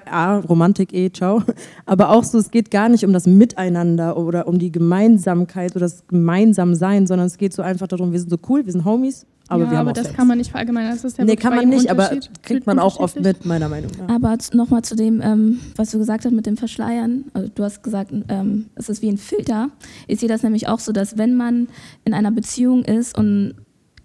ah, 0.05 0.38
Romantik 0.38 0.93
eh, 0.93 1.12
ciao. 1.12 1.41
Aber 1.86 2.12
auch 2.12 2.24
so, 2.24 2.38
es 2.38 2.51
geht 2.51 2.69
gar 2.69 2.88
nicht 2.88 3.03
um 3.03 3.13
das 3.13 3.25
Miteinander 3.25 4.15
oder 4.17 4.48
um 4.48 4.60
die 4.60 4.72
Gemeinsamkeit 4.72 5.72
oder 5.72 5.86
das 5.86 6.05
Gemeinsamsein, 6.07 7.07
sondern 7.07 7.25
es 7.27 7.38
geht 7.38 7.53
so 7.53 7.63
einfach 7.63 7.88
darum, 7.88 8.12
wir 8.12 8.19
sind 8.19 8.29
so 8.29 8.38
cool, 8.48 8.65
wir 8.65 8.72
sind 8.72 8.86
Homies, 8.86 9.25
aber 9.48 9.66
ja, 9.66 9.72
wir 9.72 9.78
haben 9.78 9.88
aber 9.88 9.94
das 9.94 10.08
Sex. 10.08 10.18
kann 10.18 10.28
man 10.28 10.38
nicht 10.40 10.50
verallgemeinern. 10.52 10.92
Das 10.92 11.04
ist 11.04 11.18
ja 11.18 11.25
nee, 11.25 11.36
kann 11.36 11.56
man 11.56 11.70
nicht, 11.70 11.90
aber 11.92 12.12
kriegt 12.42 12.66
man 12.66 12.80
auch 12.80 13.00
oft 13.00 13.20
mit, 13.20 13.46
meiner 13.46 13.70
Meinung 13.70 13.92
nach. 14.00 14.16
Aber 14.16 14.38
nochmal 14.54 14.82
zu 14.82 14.96
dem, 14.96 15.22
ähm, 15.22 15.60
was 15.75 15.92
du 15.92 16.00
gesagt 16.00 16.25
hast 16.25 16.32
mit 16.32 16.46
dem 16.46 16.58
Verschleiern. 16.58 17.25
Also 17.34 17.52
du 17.54 17.64
hast 17.64 17.84
gesagt, 17.84 18.12
ähm, 18.28 18.66
es 18.75 18.90
ist 18.90 19.02
wie 19.02 19.10
ein 19.10 19.18
Filter. 19.18 19.70
Ich 20.08 20.20
sehe 20.20 20.30
das 20.30 20.42
nämlich 20.42 20.68
auch 20.68 20.80
so, 20.80 20.92
dass 20.92 21.18
wenn 21.18 21.36
man 21.36 21.68
in 22.06 22.14
einer 22.14 22.32
Beziehung 22.32 22.84
ist 22.86 23.18
und 23.18 23.54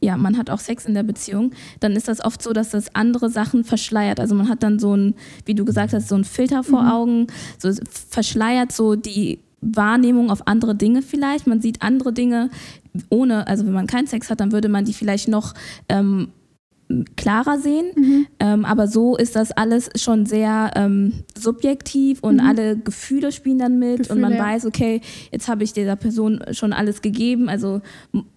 ja, 0.02 0.16
man 0.16 0.36
hat 0.38 0.50
auch 0.50 0.58
Sex 0.58 0.86
in 0.86 0.94
der 0.94 1.02
Beziehung, 1.02 1.52
dann 1.80 1.92
ist 1.92 2.08
das 2.08 2.24
oft 2.24 2.42
so, 2.42 2.52
dass 2.52 2.70
das 2.70 2.94
andere 2.94 3.30
Sachen 3.30 3.64
verschleiert. 3.64 4.18
Also 4.18 4.34
man 4.34 4.48
hat 4.48 4.62
dann 4.62 4.78
so 4.78 4.94
ein, 4.94 5.14
wie 5.44 5.54
du 5.54 5.64
gesagt 5.64 5.92
hast, 5.92 6.08
so 6.08 6.14
ein 6.14 6.24
Filter 6.24 6.64
vor 6.64 6.82
mhm. 6.82 6.90
Augen, 6.90 7.26
so 7.58 7.70
verschleiert 8.08 8.72
so 8.72 8.96
die 8.96 9.40
Wahrnehmung 9.60 10.30
auf 10.30 10.46
andere 10.46 10.74
Dinge 10.74 11.02
vielleicht. 11.02 11.46
Man 11.46 11.60
sieht 11.60 11.82
andere 11.82 12.12
Dinge 12.12 12.50
ohne, 13.08 13.46
also 13.46 13.64
wenn 13.64 13.72
man 13.72 13.86
keinen 13.86 14.06
Sex 14.06 14.30
hat, 14.30 14.40
dann 14.40 14.52
würde 14.52 14.68
man 14.68 14.84
die 14.84 14.94
vielleicht 14.94 15.28
noch 15.28 15.54
ähm, 15.88 16.28
klarer 17.16 17.58
sehen. 17.58 17.86
Mhm. 17.96 18.26
Ähm, 18.38 18.64
aber 18.64 18.86
so 18.88 19.16
ist 19.16 19.36
das 19.36 19.52
alles 19.52 19.90
schon 19.96 20.26
sehr 20.26 20.70
ähm, 20.74 21.12
subjektiv 21.38 22.20
und 22.22 22.36
mhm. 22.36 22.40
alle 22.46 22.76
Gefühle 22.76 23.32
spielen 23.32 23.58
dann 23.58 23.78
mit 23.78 23.98
Gefühle, 23.98 24.14
und 24.16 24.20
man 24.20 24.32
ja. 24.34 24.44
weiß, 24.44 24.66
okay, 24.66 25.00
jetzt 25.30 25.48
habe 25.48 25.64
ich 25.64 25.72
dieser 25.72 25.96
Person 25.96 26.40
schon 26.52 26.72
alles 26.72 27.02
gegeben. 27.02 27.48
Also 27.48 27.80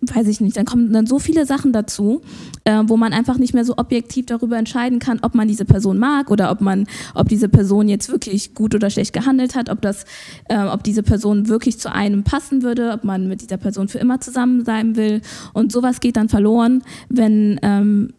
weiß 0.02 0.28
ich 0.28 0.42
nicht, 0.42 0.58
dann 0.58 0.66
kommen 0.66 0.92
dann 0.94 1.06
so 1.06 1.20
viele 1.20 1.46
Sachen 1.46 1.74
dazu, 1.74 2.22
äh, 2.64 2.84
wo 2.86 2.98
man 2.98 3.14
einfach 3.14 3.38
nicht 3.38 3.54
mehr 3.54 3.66
so 3.66 3.78
objektiv 3.78 4.26
darüber 4.26 4.58
entscheiden 4.58 5.00
kann, 5.00 5.20
ob 5.22 5.36
man 5.36 5.48
diese 5.48 5.66
Person 5.66 5.98
mag 5.98 6.32
oder 6.32 6.52
ob 6.52 6.62
man, 6.62 6.86
ob 7.16 7.30
diese 7.30 7.50
Person 7.50 7.90
jetzt 7.90 8.10
wirklich 8.10 8.54
gut 8.54 8.76
oder 8.76 8.90
schlecht 8.90 9.14
gehandelt 9.14 9.56
hat, 9.56 9.70
ob 9.70 9.82
das, 9.82 10.06
äh, 10.50 10.64
ob 10.66 10.84
diese 10.84 11.04
Person 11.04 11.48
wirklich 11.48 11.80
zu 11.80 11.92
einem 11.92 12.24
passen 12.24 12.64
würde, 12.64 12.92
ob 12.92 13.04
man 13.04 13.28
mit 13.28 13.42
dieser 13.42 13.58
Person 13.58 13.88
für 13.88 14.00
immer 14.00 14.20
zusammen 14.22 14.66
sein 14.66 14.96
will. 14.96 15.22
Und 15.54 15.72
sowas 15.72 16.00
geht 16.00 16.18
dann 16.18 16.30
verloren, 16.30 16.84
wenn 17.10 17.60
ähm, 17.64 18.14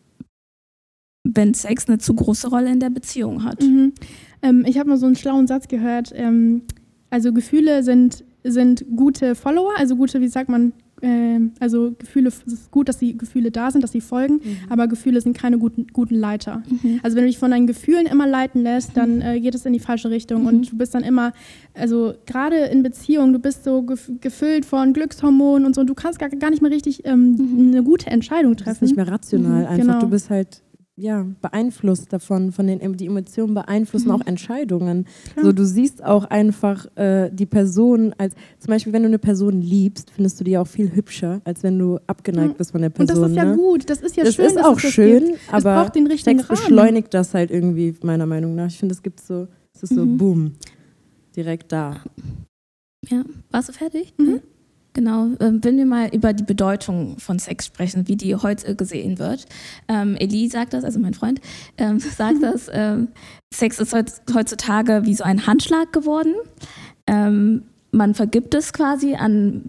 wenn 1.25 1.54
Sex 1.54 1.88
eine 1.88 1.99
zu 1.99 2.14
große 2.14 2.49
Rolle 2.49 2.71
in 2.71 2.81
der 2.81 2.90
Beziehung 2.90 3.45
hat. 3.45 3.62
Mhm. 3.62 3.93
Ähm, 4.43 4.64
ich 4.66 4.78
habe 4.78 4.90
mal 4.90 4.99
so 4.99 5.07
einen 5.07 5.16
schlauen 5.16 5.47
Satz 5.47 5.69
gehört. 5.69 6.12
Ähm, 6.14 6.62
also 7.11 7.33
Gefühle 7.33 7.83
sind, 7.83 8.25
sind 8.45 8.85
gute 8.95 9.35
Follower, 9.35 9.73
also 9.76 9.97
gute, 9.97 10.21
wie 10.21 10.28
sagt 10.28 10.50
man, 10.50 10.73
äh, 11.00 11.40
also 11.61 11.93
Gefühle, 11.99 12.28
es 12.28 12.43
ist 12.43 12.71
gut, 12.71 12.88
dass 12.88 12.99
die 12.99 13.16
Gefühle 13.16 13.50
da 13.50 13.71
sind, 13.71 13.83
dass 13.83 13.93
sie 13.93 14.00
folgen, 14.00 14.35
mhm. 14.35 14.57
aber 14.69 14.87
Gefühle 14.87 15.21
sind 15.21 15.37
keine 15.37 15.59
guten, 15.59 15.87
guten 15.93 16.14
Leiter. 16.14 16.62
Mhm. 16.69 17.00
Also 17.02 17.16
wenn 17.16 17.25
du 17.25 17.28
dich 17.28 17.38
von 17.38 17.50
deinen 17.50 17.66
Gefühlen 17.66 18.07
immer 18.07 18.26
leiten 18.26 18.62
lässt, 18.62 18.97
dann 18.97 19.21
äh, 19.21 19.40
geht 19.40 19.54
es 19.54 19.64
in 19.64 19.73
die 19.73 19.81
falsche 19.81 20.11
Richtung 20.11 20.43
mhm. 20.43 20.49
und 20.49 20.73
du 20.73 20.76
bist 20.76 20.95
dann 20.95 21.04
immer, 21.04 21.33
also 21.73 22.14
gerade 22.26 22.57
in 22.57 22.83
Beziehungen, 22.83 23.33
du 23.33 23.38
bist 23.38 23.64
so 23.64 23.83
gefüllt 24.21 24.64
von 24.64 24.93
Glückshormonen 24.93 25.66
und 25.66 25.75
so 25.75 25.81
und 25.81 25.88
du 25.88 25.95
kannst 25.95 26.19
gar, 26.19 26.28
gar 26.28 26.50
nicht 26.50 26.62
mehr 26.62 26.71
richtig 26.71 27.07
ähm, 27.07 27.33
mhm. 27.33 27.69
eine 27.69 27.83
gute 27.83 28.11
Entscheidung 28.11 28.57
treffen. 28.57 28.75
Du 28.75 28.81
bist 28.81 28.83
nicht 28.83 28.97
mehr 28.97 29.09
rational 29.09 29.62
mhm. 29.62 29.69
einfach, 29.69 29.87
genau. 29.87 30.00
du 30.00 30.09
bist 30.09 30.31
halt 30.31 30.63
ja, 30.96 31.26
beeinflusst 31.40 32.12
davon, 32.12 32.52
von 32.52 32.68
den 32.68 32.96
die 32.96 33.06
Emotionen 33.06 33.54
beeinflussen 33.54 34.08
mhm. 34.08 34.14
auch 34.14 34.26
Entscheidungen. 34.26 35.06
Klar. 35.32 35.46
So, 35.46 35.52
du 35.52 35.64
siehst 35.64 36.04
auch 36.04 36.24
einfach 36.26 36.86
äh, 36.96 37.30
die 37.32 37.46
Person 37.46 38.14
als, 38.16 38.34
zum 38.60 38.70
Beispiel, 38.70 38.92
wenn 38.92 39.02
du 39.02 39.08
eine 39.08 39.18
Person 39.18 39.60
liebst, 39.60 40.10
findest 40.12 40.38
du 40.38 40.44
die 40.44 40.56
auch 40.56 40.68
viel 40.68 40.94
hübscher, 40.94 41.40
als 41.44 41.64
wenn 41.64 41.78
du 41.78 41.98
abgeneigt 42.06 42.52
ja. 42.52 42.58
bist 42.58 42.70
von 42.70 42.82
der 42.82 42.90
Person. 42.90 43.16
Und 43.16 43.22
das 43.22 43.30
ist 43.30 43.36
ja 43.36 43.44
ne? 43.44 43.56
gut, 43.56 43.90
das 43.90 44.00
ist 44.00 44.16
ja 44.16 44.24
das 44.24 44.34
schön. 44.34 44.46
Ist 44.46 44.64
auch 44.64 44.80
das 44.80 44.92
schön, 44.92 45.24
gibt. 45.24 45.38
aber 45.52 45.82
braucht 45.82 45.96
den 45.96 46.06
richtigen 46.06 46.38
Sex 46.38 46.48
beschleunigt 46.48 47.12
das 47.12 47.34
halt 47.34 47.50
irgendwie, 47.50 47.94
meiner 48.02 48.26
Meinung 48.26 48.54
nach. 48.54 48.68
Ich 48.68 48.78
finde, 48.78 48.94
es 48.94 49.02
gibt 49.02 49.20
so, 49.20 49.48
es 49.74 49.82
ist 49.82 49.94
so, 49.94 50.04
mhm. 50.04 50.16
boom, 50.16 50.52
direkt 51.34 51.72
da. 51.72 51.96
Ja, 53.08 53.24
warst 53.50 53.68
du 53.68 53.72
fertig? 53.72 54.14
Mhm. 54.16 54.40
Genau, 54.94 55.30
ähm, 55.40 55.58
wenn 55.62 55.76
wir 55.76 55.86
mal 55.86 56.08
über 56.14 56.32
die 56.32 56.44
Bedeutung 56.44 57.18
von 57.18 57.40
Sex 57.40 57.66
sprechen, 57.66 58.06
wie 58.06 58.14
die 58.14 58.36
heute 58.36 58.76
gesehen 58.76 59.18
wird. 59.18 59.44
Ähm, 59.88 60.16
Elie 60.16 60.48
sagt 60.48 60.72
das, 60.72 60.84
also 60.84 61.00
mein 61.00 61.14
Freund, 61.14 61.40
ähm, 61.76 61.98
sagt 62.16 62.36
das, 62.42 62.70
ähm, 62.72 63.08
Sex 63.52 63.80
ist 63.80 63.92
heutzutage 63.92 65.02
wie 65.04 65.14
so 65.14 65.24
ein 65.24 65.46
Handschlag 65.46 65.92
geworden. 65.92 66.34
Ähm, 67.08 67.64
man 67.90 68.14
vergibt 68.14 68.54
es 68.54 68.72
quasi 68.72 69.14
an 69.14 69.68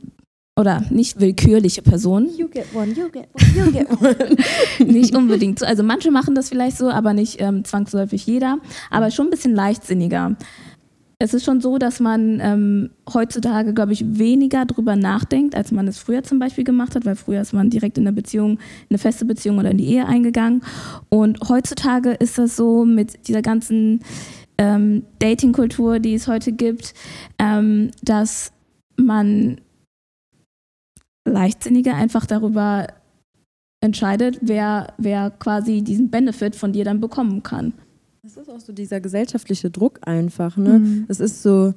oder 0.58 0.84
nicht 0.90 1.20
willkürliche 1.20 1.82
Personen. 1.82 2.30
You 2.38 2.48
get 2.48 2.68
one, 2.74 2.92
you 2.94 3.10
get 3.10 3.28
one, 3.34 3.66
you 3.66 3.72
get 3.72 3.90
one. 3.90 4.38
nicht 4.92 5.16
unbedingt 5.16 5.60
so. 5.60 5.66
Also 5.66 5.84
manche 5.84 6.12
machen 6.12 6.36
das 6.36 6.50
vielleicht 6.50 6.78
so, 6.78 6.90
aber 6.90 7.14
nicht 7.14 7.42
ähm, 7.42 7.66
zwangsläufig 7.66 8.26
jeder. 8.26 8.60
Aber 8.90 9.12
schon 9.12 9.28
ein 9.28 9.32
bisschen 9.32 9.54
leichtsinniger 9.54 10.36
es 11.18 11.34
ist 11.34 11.46
schon 11.46 11.62
so, 11.62 11.78
dass 11.78 12.00
man 12.00 12.40
ähm, 12.42 12.90
heutzutage, 13.12 13.74
glaube 13.74 13.94
ich, 13.94 14.18
weniger 14.18 14.66
drüber 14.66 14.96
nachdenkt, 14.96 15.56
als 15.56 15.72
man 15.72 15.88
es 15.88 15.98
früher 15.98 16.24
zum 16.24 16.40
Beispiel 16.40 16.64
gemacht 16.64 16.96
hat, 16.96 17.06
weil 17.06 17.16
früher 17.16 17.42
ist 17.42 17.54
man 17.54 17.70
direkt 17.70 17.98
in 17.98 18.06
eine 18.06 18.14
Beziehung, 18.14 18.52
in 18.52 18.60
eine 18.90 18.98
feste 18.98 19.26
Beziehung 19.26 19.58
oder 19.58 19.72
in 19.72 19.78
die 19.78 19.88
Ehe 19.88 20.06
eingegangen. 20.06 20.62
Und 21.10 21.40
heutzutage 21.48 22.12
ist 22.12 22.38
das 22.38 22.56
so 22.56 22.84
mit 22.84 23.28
dieser 23.28 23.42
ganzen 23.42 24.02
ähm, 24.58 25.04
Dating-Kultur, 25.20 26.00
die 26.00 26.16
es 26.16 26.28
heute 26.28 26.52
gibt, 26.52 26.94
ähm, 27.40 27.92
dass 28.04 28.52
man 28.98 29.62
leichtsinniger 31.28 31.96
einfach 31.96 32.26
darüber 32.26 32.88
entscheidet, 33.82 34.40
wer, 34.42 34.94
wer 34.98 35.32
quasi 35.32 35.82
diesen 35.82 36.10
Benefit 36.10 36.56
von 36.56 36.74
dir 36.74 36.84
dann 36.84 37.00
bekommen 37.00 37.44
kann. 37.44 37.74
Das 38.26 38.38
ist 38.38 38.50
auch 38.50 38.60
so 38.60 38.74
dieser 38.74 39.00
gesellschaftliche 39.02 39.70
Druck 39.70 40.00
einfach. 40.02 40.58
Ne? 40.58 40.80
Mhm. 40.80 41.06
Es 41.08 41.20
ist 41.20 41.44
so, 41.44 41.76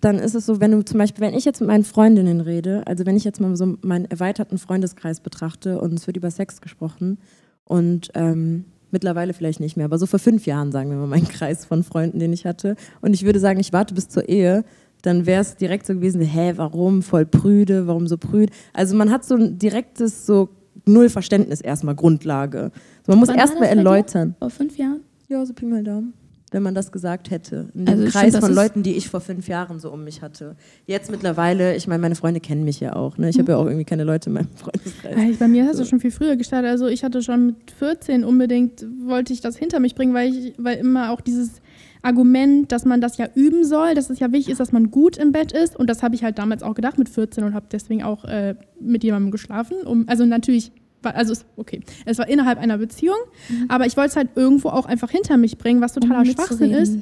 dann 0.00 0.18
ist 0.18 0.34
es 0.34 0.44
so, 0.44 0.58
wenn 0.60 0.72
du 0.72 0.84
zum 0.84 0.98
Beispiel, 0.98 1.24
wenn 1.24 1.34
ich 1.34 1.44
jetzt 1.44 1.60
mit 1.60 1.68
meinen 1.68 1.84
Freundinnen 1.84 2.40
rede, 2.40 2.82
also 2.84 3.06
wenn 3.06 3.16
ich 3.16 3.22
jetzt 3.22 3.40
mal 3.40 3.54
so 3.54 3.78
meinen 3.82 4.06
erweiterten 4.06 4.58
Freundeskreis 4.58 5.20
betrachte 5.20 5.80
und 5.80 5.94
es 5.94 6.08
wird 6.08 6.16
über 6.16 6.32
Sex 6.32 6.60
gesprochen 6.60 7.18
und 7.64 8.10
ähm, 8.14 8.64
Mittlerweile 8.92 9.34
vielleicht 9.34 9.58
nicht 9.58 9.76
mehr, 9.76 9.86
aber 9.86 9.98
so 9.98 10.06
vor 10.06 10.20
fünf 10.20 10.46
Jahren, 10.46 10.70
sagen 10.70 10.90
wir 10.90 10.96
mal, 10.96 11.08
mein 11.08 11.24
Kreis 11.28 11.64
von 11.64 11.82
Freunden, 11.82 12.18
den 12.18 12.32
ich 12.32 12.46
hatte. 12.46 12.76
Und 13.00 13.14
ich 13.14 13.24
würde 13.24 13.40
sagen, 13.40 13.58
ich 13.58 13.72
warte 13.72 13.94
bis 13.94 14.08
zur 14.08 14.28
Ehe, 14.28 14.64
dann 15.02 15.26
wäre 15.26 15.42
es 15.42 15.56
direkt 15.56 15.86
so 15.86 15.94
gewesen, 15.94 16.20
hä, 16.22 16.52
warum 16.56 17.02
voll 17.02 17.26
prüde, 17.26 17.88
warum 17.88 18.06
so 18.06 18.16
prüde? 18.16 18.52
Also 18.72 18.96
man 18.96 19.10
hat 19.10 19.24
so 19.24 19.34
ein 19.34 19.58
direktes, 19.58 20.24
so 20.24 20.48
null 20.86 21.10
Verständnis 21.10 21.60
erstmal, 21.60 21.96
Grundlage. 21.96 22.70
Man 23.06 23.18
muss 23.18 23.28
erstmal 23.28 23.68
erläutern. 23.68 24.36
Vor 24.38 24.50
fünf 24.50 24.78
Jahren? 24.78 25.00
Ja, 25.28 25.44
so 25.44 25.52
Pi 25.52 25.66
mal 25.66 25.82
Daumen 25.82 26.14
wenn 26.52 26.62
man 26.62 26.74
das 26.74 26.92
gesagt 26.92 27.30
hätte. 27.30 27.68
In 27.74 27.86
dem 27.86 27.94
also 27.94 28.10
Kreis 28.10 28.32
find, 28.32 28.44
von 28.44 28.54
Leuten, 28.54 28.82
die 28.82 28.94
ich 28.94 29.08
vor 29.08 29.20
fünf 29.20 29.48
Jahren 29.48 29.80
so 29.80 29.90
um 29.90 30.04
mich 30.04 30.22
hatte. 30.22 30.56
Jetzt 30.86 31.10
mittlerweile, 31.10 31.74
ich 31.74 31.86
meine, 31.88 32.00
meine 32.00 32.14
Freunde 32.14 32.40
kennen 32.40 32.64
mich 32.64 32.80
ja 32.80 32.94
auch. 32.94 33.18
Ne? 33.18 33.28
Ich 33.28 33.36
mhm. 33.36 33.42
habe 33.42 33.52
ja 33.52 33.58
auch 33.58 33.66
irgendwie 33.66 33.84
keine 33.84 34.04
Leute 34.04 34.30
in 34.30 34.34
meinem 34.34 34.48
Freundeskreis. 34.54 35.36
Bei 35.38 35.48
mir 35.48 35.64
hast 35.64 35.80
du 35.80 35.84
so. 35.84 35.90
schon 35.90 36.00
viel 36.00 36.12
früher 36.12 36.36
gestartet. 36.36 36.70
Also 36.70 36.86
ich 36.86 37.02
hatte 37.02 37.22
schon 37.22 37.46
mit 37.46 37.70
14 37.72 38.24
unbedingt, 38.24 38.86
wollte 39.04 39.32
ich 39.32 39.40
das 39.40 39.56
hinter 39.56 39.80
mich 39.80 39.94
bringen, 39.94 40.14
weil, 40.14 40.32
ich, 40.32 40.54
weil 40.56 40.78
immer 40.78 41.10
auch 41.10 41.20
dieses 41.20 41.60
Argument, 42.02 42.70
dass 42.70 42.84
man 42.84 43.00
das 43.00 43.18
ja 43.18 43.26
üben 43.34 43.64
soll, 43.64 43.94
dass 43.94 44.08
es 44.08 44.20
ja 44.20 44.30
wichtig 44.30 44.52
ist, 44.52 44.60
dass 44.60 44.70
man 44.70 44.92
gut 44.92 45.16
im 45.16 45.32
Bett 45.32 45.50
ist. 45.50 45.76
Und 45.76 45.90
das 45.90 46.04
habe 46.04 46.14
ich 46.14 46.22
halt 46.22 46.38
damals 46.38 46.62
auch 46.62 46.74
gedacht 46.74 46.96
mit 46.96 47.08
14 47.08 47.42
und 47.42 47.54
habe 47.54 47.66
deswegen 47.72 48.04
auch 48.04 48.24
äh, 48.24 48.54
mit 48.80 49.02
jemandem 49.02 49.32
geschlafen. 49.32 49.78
Um, 49.84 50.04
also 50.06 50.24
natürlich 50.24 50.70
also 51.02 51.34
okay, 51.56 51.80
es 52.04 52.18
war 52.18 52.28
innerhalb 52.28 52.58
einer 52.58 52.78
Beziehung, 52.78 53.16
mhm. 53.48 53.66
aber 53.68 53.86
ich 53.86 53.96
wollte 53.96 54.10
es 54.10 54.16
halt 54.16 54.30
irgendwo 54.34 54.68
auch 54.68 54.86
einfach 54.86 55.10
hinter 55.10 55.36
mich 55.36 55.58
bringen, 55.58 55.80
was 55.80 55.92
totaler 55.92 56.20
um 56.20 56.24
Schwachsinn 56.24 56.72
ist. 56.72 56.98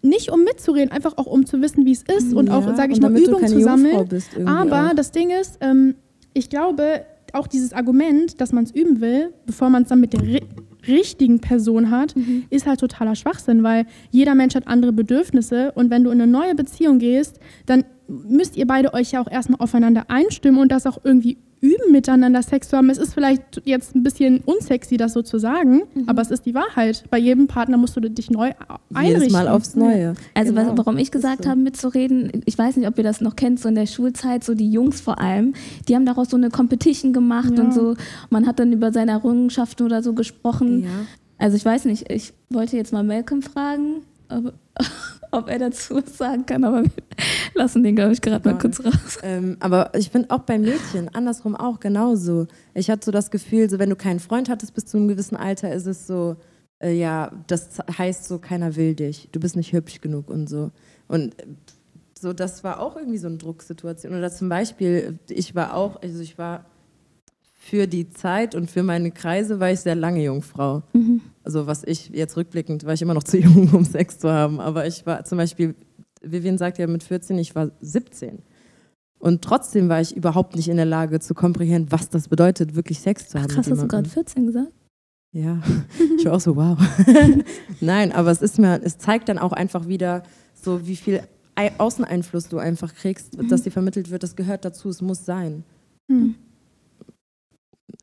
Nicht 0.00 0.30
um 0.30 0.44
mitzureden, 0.44 0.92
einfach 0.92 1.18
auch 1.18 1.26
um 1.26 1.44
zu 1.44 1.60
wissen, 1.60 1.84
wie 1.84 1.92
es 1.92 2.02
ist 2.02 2.32
und 2.32 2.48
ja, 2.48 2.56
auch, 2.56 2.76
sage 2.76 2.92
ich 2.92 3.00
mal, 3.00 3.16
Übung 3.16 3.44
zu 3.46 3.60
sammeln. 3.60 4.08
Aber 4.46 4.90
auch. 4.90 4.94
das 4.94 5.10
Ding 5.10 5.30
ist, 5.30 5.58
ähm, 5.60 5.96
ich 6.34 6.48
glaube, 6.48 7.04
auch 7.32 7.48
dieses 7.48 7.72
Argument, 7.72 8.40
dass 8.40 8.52
man 8.52 8.64
es 8.64 8.70
üben 8.70 9.00
will, 9.00 9.32
bevor 9.44 9.70
man 9.70 9.82
es 9.82 9.88
dann 9.88 10.00
mit 10.00 10.12
der 10.12 10.22
ri 10.22 10.40
richtigen 10.86 11.40
Person 11.40 11.90
hat, 11.90 12.16
mhm. 12.16 12.44
ist 12.48 12.66
halt 12.66 12.80
totaler 12.80 13.14
Schwachsinn, 13.16 13.62
weil 13.62 13.84
jeder 14.10 14.34
Mensch 14.34 14.54
hat 14.54 14.68
andere 14.68 14.92
Bedürfnisse 14.92 15.72
und 15.72 15.90
wenn 15.90 16.04
du 16.04 16.10
in 16.10 16.20
eine 16.20 16.30
neue 16.30 16.54
Beziehung 16.54 16.98
gehst, 16.98 17.40
dann 17.66 17.84
müsst 18.06 18.56
ihr 18.56 18.66
beide 18.66 18.94
euch 18.94 19.12
ja 19.12 19.20
auch 19.20 19.30
erstmal 19.30 19.60
aufeinander 19.60 20.06
einstimmen 20.08 20.60
und 20.60 20.72
das 20.72 20.86
auch 20.86 20.98
irgendwie 21.04 21.36
üben, 21.60 21.92
miteinander 21.92 22.42
Sex 22.42 22.68
zu 22.68 22.76
haben. 22.76 22.90
Es 22.90 22.98
ist 22.98 23.14
vielleicht 23.14 23.62
jetzt 23.64 23.94
ein 23.94 24.02
bisschen 24.02 24.40
unsexy, 24.44 24.96
das 24.96 25.12
so 25.12 25.22
zu 25.22 25.38
sagen, 25.38 25.82
mhm. 25.94 26.04
aber 26.08 26.22
es 26.22 26.30
ist 26.30 26.46
die 26.46 26.54
Wahrheit. 26.54 27.04
Bei 27.10 27.18
jedem 27.18 27.46
Partner 27.46 27.76
musst 27.76 27.96
du 27.96 28.00
dich 28.00 28.30
neu 28.30 28.52
einrichten. 28.94 29.22
Jedes 29.22 29.32
Mal 29.32 29.48
aufs 29.48 29.74
Neue. 29.74 30.14
Also 30.34 30.52
genau. 30.52 30.76
warum 30.76 30.98
ich 30.98 31.10
gesagt 31.10 31.44
so. 31.44 31.50
habe, 31.50 31.60
mitzureden, 31.60 32.42
ich 32.44 32.56
weiß 32.56 32.76
nicht, 32.76 32.88
ob 32.88 32.96
ihr 32.98 33.04
das 33.04 33.20
noch 33.20 33.36
kennt, 33.36 33.60
so 33.60 33.68
in 33.68 33.74
der 33.74 33.86
Schulzeit, 33.86 34.44
so 34.44 34.54
die 34.54 34.70
Jungs 34.70 35.00
vor 35.00 35.18
allem, 35.20 35.54
die 35.88 35.94
haben 35.94 36.06
daraus 36.06 36.30
so 36.30 36.36
eine 36.36 36.50
Competition 36.50 37.12
gemacht 37.12 37.52
ja. 37.56 37.64
und 37.64 37.74
so. 37.74 37.94
Man 38.30 38.46
hat 38.46 38.58
dann 38.58 38.72
über 38.72 38.92
seine 38.92 39.12
Errungenschaften 39.12 39.84
oder 39.84 40.02
so 40.02 40.12
gesprochen. 40.12 40.84
Ja. 40.84 40.88
Also 41.38 41.56
ich 41.56 41.64
weiß 41.64 41.84
nicht, 41.84 42.10
ich 42.10 42.32
wollte 42.50 42.76
jetzt 42.76 42.92
mal 42.92 43.04
Malcolm 43.04 43.42
fragen, 43.42 44.02
ob, 44.28 44.54
ob 45.30 45.48
er 45.48 45.58
dazu 45.58 45.96
was 45.96 46.16
sagen 46.16 46.46
kann, 46.46 46.64
aber 46.64 46.84
wir 46.84 46.90
lassen 47.54 47.82
den, 47.82 47.96
glaube 47.96 48.12
ich, 48.12 48.20
gerade 48.20 48.48
mal 48.48 48.58
kurz 48.58 48.84
raus. 48.84 49.18
Ähm, 49.22 49.56
aber 49.60 49.94
ich 49.94 50.10
finde 50.10 50.30
auch 50.30 50.40
bei 50.40 50.58
Mädchen 50.58 51.14
andersrum 51.14 51.56
auch 51.56 51.80
genauso. 51.80 52.46
Ich 52.74 52.90
hatte 52.90 53.06
so 53.06 53.10
das 53.10 53.30
Gefühl, 53.30 53.68
so 53.68 53.78
wenn 53.78 53.90
du 53.90 53.96
keinen 53.96 54.20
Freund 54.20 54.48
hattest 54.48 54.74
bis 54.74 54.86
zu 54.86 54.96
einem 54.96 55.08
gewissen 55.08 55.36
Alter, 55.36 55.72
ist 55.72 55.86
es 55.86 56.06
so, 56.06 56.36
äh, 56.80 56.92
ja, 56.92 57.32
das 57.46 57.78
heißt 57.96 58.26
so, 58.26 58.38
keiner 58.38 58.76
will 58.76 58.94
dich, 58.94 59.28
du 59.32 59.40
bist 59.40 59.56
nicht 59.56 59.72
hübsch 59.72 60.00
genug 60.00 60.30
und 60.30 60.48
so. 60.48 60.70
Und 61.08 61.38
äh, 61.40 61.46
so, 62.18 62.32
das 62.32 62.64
war 62.64 62.80
auch 62.80 62.96
irgendwie 62.96 63.18
so 63.18 63.28
eine 63.28 63.36
Drucksituation. 63.36 64.14
Oder 64.14 64.30
zum 64.30 64.48
Beispiel, 64.48 65.18
ich 65.28 65.54
war 65.54 65.74
auch, 65.74 66.02
also 66.02 66.20
ich 66.20 66.36
war 66.36 66.64
für 67.68 67.86
die 67.86 68.08
Zeit 68.08 68.54
und 68.54 68.70
für 68.70 68.82
meine 68.82 69.10
Kreise 69.10 69.60
war 69.60 69.70
ich 69.70 69.80
sehr 69.80 69.94
lange 69.94 70.22
Jungfrau. 70.22 70.82
Mhm. 70.94 71.20
Also 71.44 71.66
was 71.66 71.84
ich 71.84 72.08
jetzt 72.08 72.36
rückblickend, 72.36 72.86
war 72.86 72.94
ich 72.94 73.02
immer 73.02 73.14
noch 73.14 73.24
zu 73.24 73.38
jung, 73.38 73.68
um 73.74 73.84
Sex 73.84 74.18
zu 74.18 74.30
haben. 74.30 74.58
Aber 74.58 74.86
ich 74.86 75.04
war 75.04 75.24
zum 75.24 75.36
Beispiel, 75.36 75.74
Vivian 76.22 76.56
sagt 76.56 76.78
ja 76.78 76.86
mit 76.86 77.02
14, 77.02 77.38
ich 77.38 77.54
war 77.54 77.70
17. 77.80 78.38
Und 79.18 79.42
trotzdem 79.42 79.88
war 79.88 80.00
ich 80.00 80.16
überhaupt 80.16 80.56
nicht 80.56 80.68
in 80.68 80.76
der 80.76 80.86
Lage 80.86 81.20
zu 81.20 81.34
komprimieren, 81.34 81.88
was 81.90 82.08
das 82.08 82.28
bedeutet, 82.28 82.74
wirklich 82.74 83.00
Sex 83.00 83.28
zu 83.28 83.38
haben. 83.38 83.48
Ach, 83.50 83.56
krass, 83.56 83.70
hast 83.70 83.82
du 83.82 83.88
gerade 83.88 84.08
14 84.08 84.46
gesagt? 84.46 84.72
Ja, 85.32 85.60
ich 86.18 86.24
war 86.24 86.34
auch 86.34 86.40
so, 86.40 86.56
wow. 86.56 86.78
Nein, 87.80 88.12
aber 88.12 88.30
es 88.30 88.40
ist 88.40 88.58
mir, 88.58 88.80
es 88.82 88.96
zeigt 88.96 89.28
dann 89.28 89.38
auch 89.38 89.52
einfach 89.52 89.88
wieder 89.88 90.22
so, 90.54 90.86
wie 90.86 90.96
viel 90.96 91.20
Außeneinfluss 91.76 92.48
du 92.48 92.58
einfach 92.58 92.94
kriegst, 92.94 93.36
mhm. 93.36 93.48
dass 93.48 93.62
dir 93.62 93.72
vermittelt 93.72 94.10
wird, 94.10 94.22
das 94.22 94.36
gehört 94.36 94.64
dazu, 94.64 94.88
es 94.88 95.02
muss 95.02 95.26
sein. 95.26 95.64
Mhm 96.06 96.36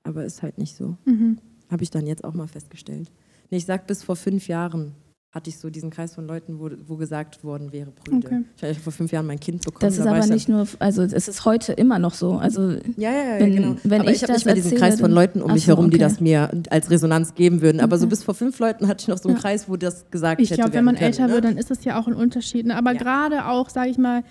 aber 0.06 0.24
ist 0.24 0.42
halt 0.44 0.58
nicht 0.58 0.76
so. 0.76 0.98
Mhm. 1.06 1.40
Habe 1.70 1.84
ich 1.84 1.90
dann 1.90 2.06
jetzt 2.06 2.24
auch 2.24 2.34
mal 2.34 2.48
festgestellt. 2.48 3.12
Nee, 3.50 3.58
ich 3.58 3.66
sag 3.66 3.88
bis 3.88 4.04
vor 4.04 4.16
fünf 4.16 4.48
Jahren 4.48 4.94
hatte 5.36 5.50
ich 5.50 5.58
so 5.58 5.70
diesen 5.70 5.90
Kreis 5.90 6.16
von 6.16 6.26
Leuten, 6.26 6.60
wo, 6.60 6.70
wo 6.88 6.96
gesagt 6.96 7.44
worden 7.44 7.74
wäre, 7.74 7.92
Brüder. 7.92 8.26
Okay. 8.26 8.44
Ich 8.56 8.64
habe 8.64 8.76
vor 8.76 8.94
fünf 8.94 9.12
Jahren 9.12 9.28
mein 9.28 9.40
Kind 9.40 9.66
bekommen. 9.66 9.82
Das 9.82 9.98
ist 9.98 10.06
da 10.06 10.16
aber 10.16 10.26
nicht 10.28 10.48
nur, 10.48 10.66
also 10.80 11.02
es 11.02 11.28
ist 11.28 11.44
heute 11.44 11.74
immer 11.74 12.00
noch 12.00 12.14
so. 12.14 12.38
Also 12.38 12.72
ja, 12.96 13.12
ja, 13.12 13.12
ja, 13.12 13.40
wenn, 13.40 13.54
genau. 13.54 13.76
Wenn 13.84 14.02
aber 14.02 14.12
ich, 14.12 14.18
ich 14.18 14.24
habe 14.24 14.32
nicht 14.32 14.46
mehr 14.46 14.56
diesen 14.56 14.78
Kreis 14.78 15.02
von 15.02 15.12
Leuten 15.12 15.42
um 15.42 15.52
mich 15.52 15.66
so, 15.66 15.74
herum, 15.74 15.92
die 15.92 15.98
das 15.98 16.22
mir 16.22 16.50
als 16.70 16.90
Resonanz 16.90 17.36
geben 17.36 17.62
würden. 17.62 17.82
Aber 17.82 17.98
okay. 17.98 18.04
so 18.04 18.08
bis 18.08 18.24
vor 18.24 18.34
fünf 18.34 18.58
Leuten 18.60 18.88
hatte 18.88 19.02
ich 19.02 19.08
noch 19.10 19.18
so 19.18 19.28
einen 19.28 19.36
ja. 19.36 19.42
Kreis, 19.42 19.68
wo 19.68 19.76
das 19.76 20.10
gesagt 20.10 20.40
ich 20.40 20.52
hätte. 20.52 20.62
Ich 20.62 20.64
glaube, 20.64 20.74
wenn 20.74 20.86
man 20.86 20.96
können, 20.96 21.08
älter 21.08 21.28
ne? 21.28 21.34
wird, 21.34 21.44
dann 21.44 21.58
ist 21.58 21.70
das 21.70 21.84
ja 21.84 22.00
auch 22.00 22.08
ein 22.08 22.14
Unterschied. 22.14 22.68
Ne? 22.68 22.78
Aber 22.78 22.94
ja. 22.94 22.98
gerade 22.98 23.48
auch, 23.48 23.70
sage 23.70 23.90
ich 23.90 23.98
mal, 23.98 24.24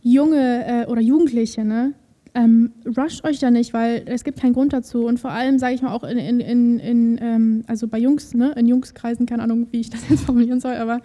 junge 0.00 0.84
äh, 0.84 0.86
oder 0.86 1.00
Jugendliche, 1.00 1.64
ne? 1.64 1.94
Ähm, 2.36 2.72
rusht 2.98 3.24
euch 3.24 3.38
da 3.38 3.50
nicht, 3.50 3.72
weil 3.72 4.02
es 4.04 4.22
gibt 4.22 4.40
keinen 4.40 4.52
Grund 4.52 4.74
dazu. 4.74 5.06
Und 5.06 5.18
vor 5.18 5.30
allem, 5.30 5.58
sage 5.58 5.74
ich 5.74 5.80
mal, 5.80 5.94
auch 5.94 6.04
in, 6.04 6.18
in, 6.18 6.40
in, 6.40 6.78
in 6.78 7.18
ähm, 7.22 7.64
also 7.66 7.88
bei 7.88 7.98
Jungs, 7.98 8.34
ne, 8.34 8.52
in 8.56 8.68
Jungskreisen, 8.68 9.24
keine 9.24 9.42
Ahnung, 9.42 9.68
wie 9.70 9.80
ich 9.80 9.88
das 9.88 10.06
jetzt 10.10 10.24
formulieren 10.26 10.60
soll, 10.60 10.74
aber 10.74 11.00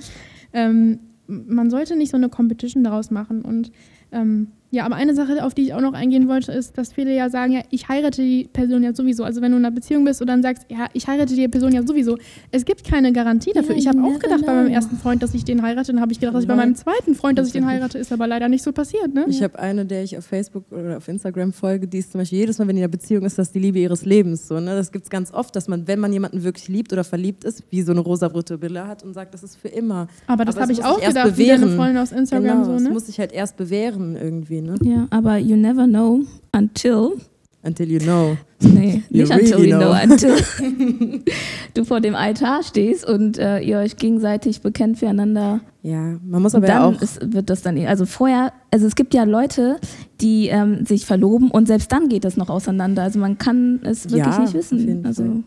ähm, 0.51 0.99
man 1.27 1.69
sollte 1.69 1.95
nicht 1.95 2.11
so 2.11 2.17
eine 2.17 2.27
Competition 2.27 2.83
daraus 2.83 3.11
machen. 3.11 3.43
Und 3.43 3.71
ähm, 4.11 4.47
ja, 4.73 4.85
aber 4.85 4.95
eine 4.95 5.13
Sache, 5.13 5.43
auf 5.43 5.53
die 5.53 5.63
ich 5.63 5.73
auch 5.73 5.81
noch 5.81 5.91
eingehen 5.91 6.29
wollte, 6.29 6.53
ist, 6.53 6.77
dass 6.77 6.93
viele 6.93 7.13
ja 7.13 7.29
sagen, 7.29 7.51
ja, 7.51 7.61
ich 7.71 7.89
heirate 7.89 8.21
die 8.21 8.47
Person 8.51 8.83
ja 8.83 8.95
sowieso. 8.95 9.25
Also 9.25 9.41
wenn 9.41 9.51
du 9.51 9.57
in 9.57 9.65
einer 9.65 9.75
Beziehung 9.75 10.05
bist 10.05 10.21
und 10.21 10.27
dann 10.27 10.41
sagst, 10.41 10.65
ja, 10.69 10.87
ich 10.93 11.07
heirate 11.07 11.35
die 11.35 11.45
Person 11.49 11.73
ja 11.73 11.85
sowieso. 11.85 12.17
Es 12.51 12.63
gibt 12.63 12.85
keine 12.85 13.11
Garantie 13.11 13.51
dafür. 13.51 13.75
Ja, 13.75 13.79
ich 13.79 13.87
habe 13.87 14.01
auch 14.01 14.17
gedacht 14.17 14.45
bei 14.45 14.53
meinem 14.53 14.71
ersten 14.71 14.95
Freund, 14.95 15.21
dass 15.21 15.33
ich 15.33 15.43
den 15.43 15.61
heirate. 15.61 15.91
Dann 15.91 15.99
habe 15.99 16.13
ich 16.13 16.21
gedacht, 16.21 16.35
dass 16.35 16.43
ich 16.43 16.47
bei 16.47 16.55
meinem 16.55 16.75
zweiten 16.75 17.15
Freund, 17.15 17.37
dass 17.37 17.47
ich 17.47 17.53
den 17.53 17.67
heirate, 17.67 17.97
ist 17.97 18.13
aber 18.13 18.27
leider 18.27 18.47
nicht 18.47 18.63
so 18.63 18.71
passiert. 18.71 19.13
Ne? 19.13 19.25
Ich 19.27 19.43
habe 19.43 19.59
eine, 19.59 19.85
der 19.85 20.03
ich 20.03 20.17
auf 20.17 20.25
Facebook 20.25 20.63
oder 20.71 20.97
auf 20.97 21.07
Instagram 21.09 21.51
folge, 21.51 21.89
die 21.89 21.97
ist 21.97 22.13
zum 22.13 22.21
Beispiel 22.21 22.39
jedes 22.39 22.57
Mal, 22.57 22.67
wenn 22.69 22.77
die 22.77 22.81
in 22.81 22.85
einer 22.85 22.91
Beziehung 22.91 23.25
ist, 23.25 23.37
das 23.37 23.51
die 23.51 23.59
Liebe 23.59 23.79
ihres 23.79 24.05
Lebens. 24.05 24.47
So, 24.47 24.61
ne? 24.61 24.73
Das 24.73 24.93
gibt 24.93 25.03
es 25.03 25.09
ganz 25.09 25.33
oft, 25.33 25.53
dass 25.53 25.67
man, 25.67 25.85
wenn 25.87 25.99
man 25.99 26.13
jemanden 26.13 26.43
wirklich 26.43 26.69
liebt 26.69 26.93
oder 26.93 27.03
verliebt 27.03 27.43
ist, 27.43 27.63
wie 27.71 27.81
so 27.81 27.91
eine 27.91 27.99
rosa-rote 27.99 28.57
Brille 28.57 28.87
hat 28.87 29.03
und 29.03 29.13
sagt, 29.13 29.33
das 29.33 29.43
ist 29.43 29.57
für 29.57 29.67
immer. 29.67 30.07
Aber 30.27 30.45
das 30.45 30.55
habe 30.55 30.71
ich 30.71 30.81
auch 30.81 31.01
gedacht, 31.01 31.31
bewähren. 31.31 31.61
wie 31.61 31.65
deine 31.65 31.75
Freundin 31.75 31.97
aus 31.97 32.13
Instagram 32.13 32.63
genau, 32.63 32.63
so. 32.63 32.71
Ne? 32.71 32.83
Das 32.85 32.93
muss 32.93 33.07
sich 33.07 33.19
halt 33.19 33.33
erst 33.33 33.57
bewähren 33.57 34.15
irgendwie. 34.15 34.60
Ne? 34.63 34.75
Ja, 34.83 35.07
aber 35.09 35.37
you 35.37 35.55
never 35.55 35.85
know 35.85 36.21
until. 36.55 37.17
Until 37.63 37.91
you 37.91 37.99
know. 37.99 38.37
Nee, 38.59 39.03
nicht 39.09 39.29
you 39.29 39.35
until 39.35 39.55
really 39.57 39.69
you 39.69 39.77
know, 39.77 39.91
know 39.91 40.11
until 40.11 41.23
du 41.73 41.85
vor 41.85 42.01
dem 42.01 42.15
Altar 42.15 42.63
stehst 42.63 43.07
und 43.07 43.37
äh, 43.37 43.59
ihr 43.59 43.79
euch 43.79 43.97
gegenseitig 43.97 44.61
bekennt 44.61 44.99
füreinander. 44.99 45.61
Ja, 45.83 46.17
man 46.23 46.41
muss 46.41 46.55
aber 46.55 46.67
dann 46.67 46.75
ja 46.75 46.85
auch. 46.85 47.01
Ist, 47.01 47.33
wird 47.33 47.49
das 47.49 47.61
dann, 47.61 47.77
also 47.85 48.05
vorher, 48.05 48.53
also 48.71 48.85
es 48.85 48.95
gibt 48.95 49.13
ja 49.13 49.23
Leute, 49.23 49.79
die 50.21 50.47
ähm, 50.47 50.85
sich 50.85 51.05
verloben 51.05 51.49
und 51.49 51.67
selbst 51.67 51.91
dann 51.91 52.09
geht 52.09 52.23
das 52.23 52.37
noch 52.37 52.49
auseinander. 52.49 53.03
Also 53.03 53.19
man 53.19 53.37
kann 53.37 53.79
es 53.83 54.05
wirklich 54.11 54.35
ja, 54.35 54.41
nicht 54.41 54.53
wissen. 54.53 55.05
Also. 55.05 55.43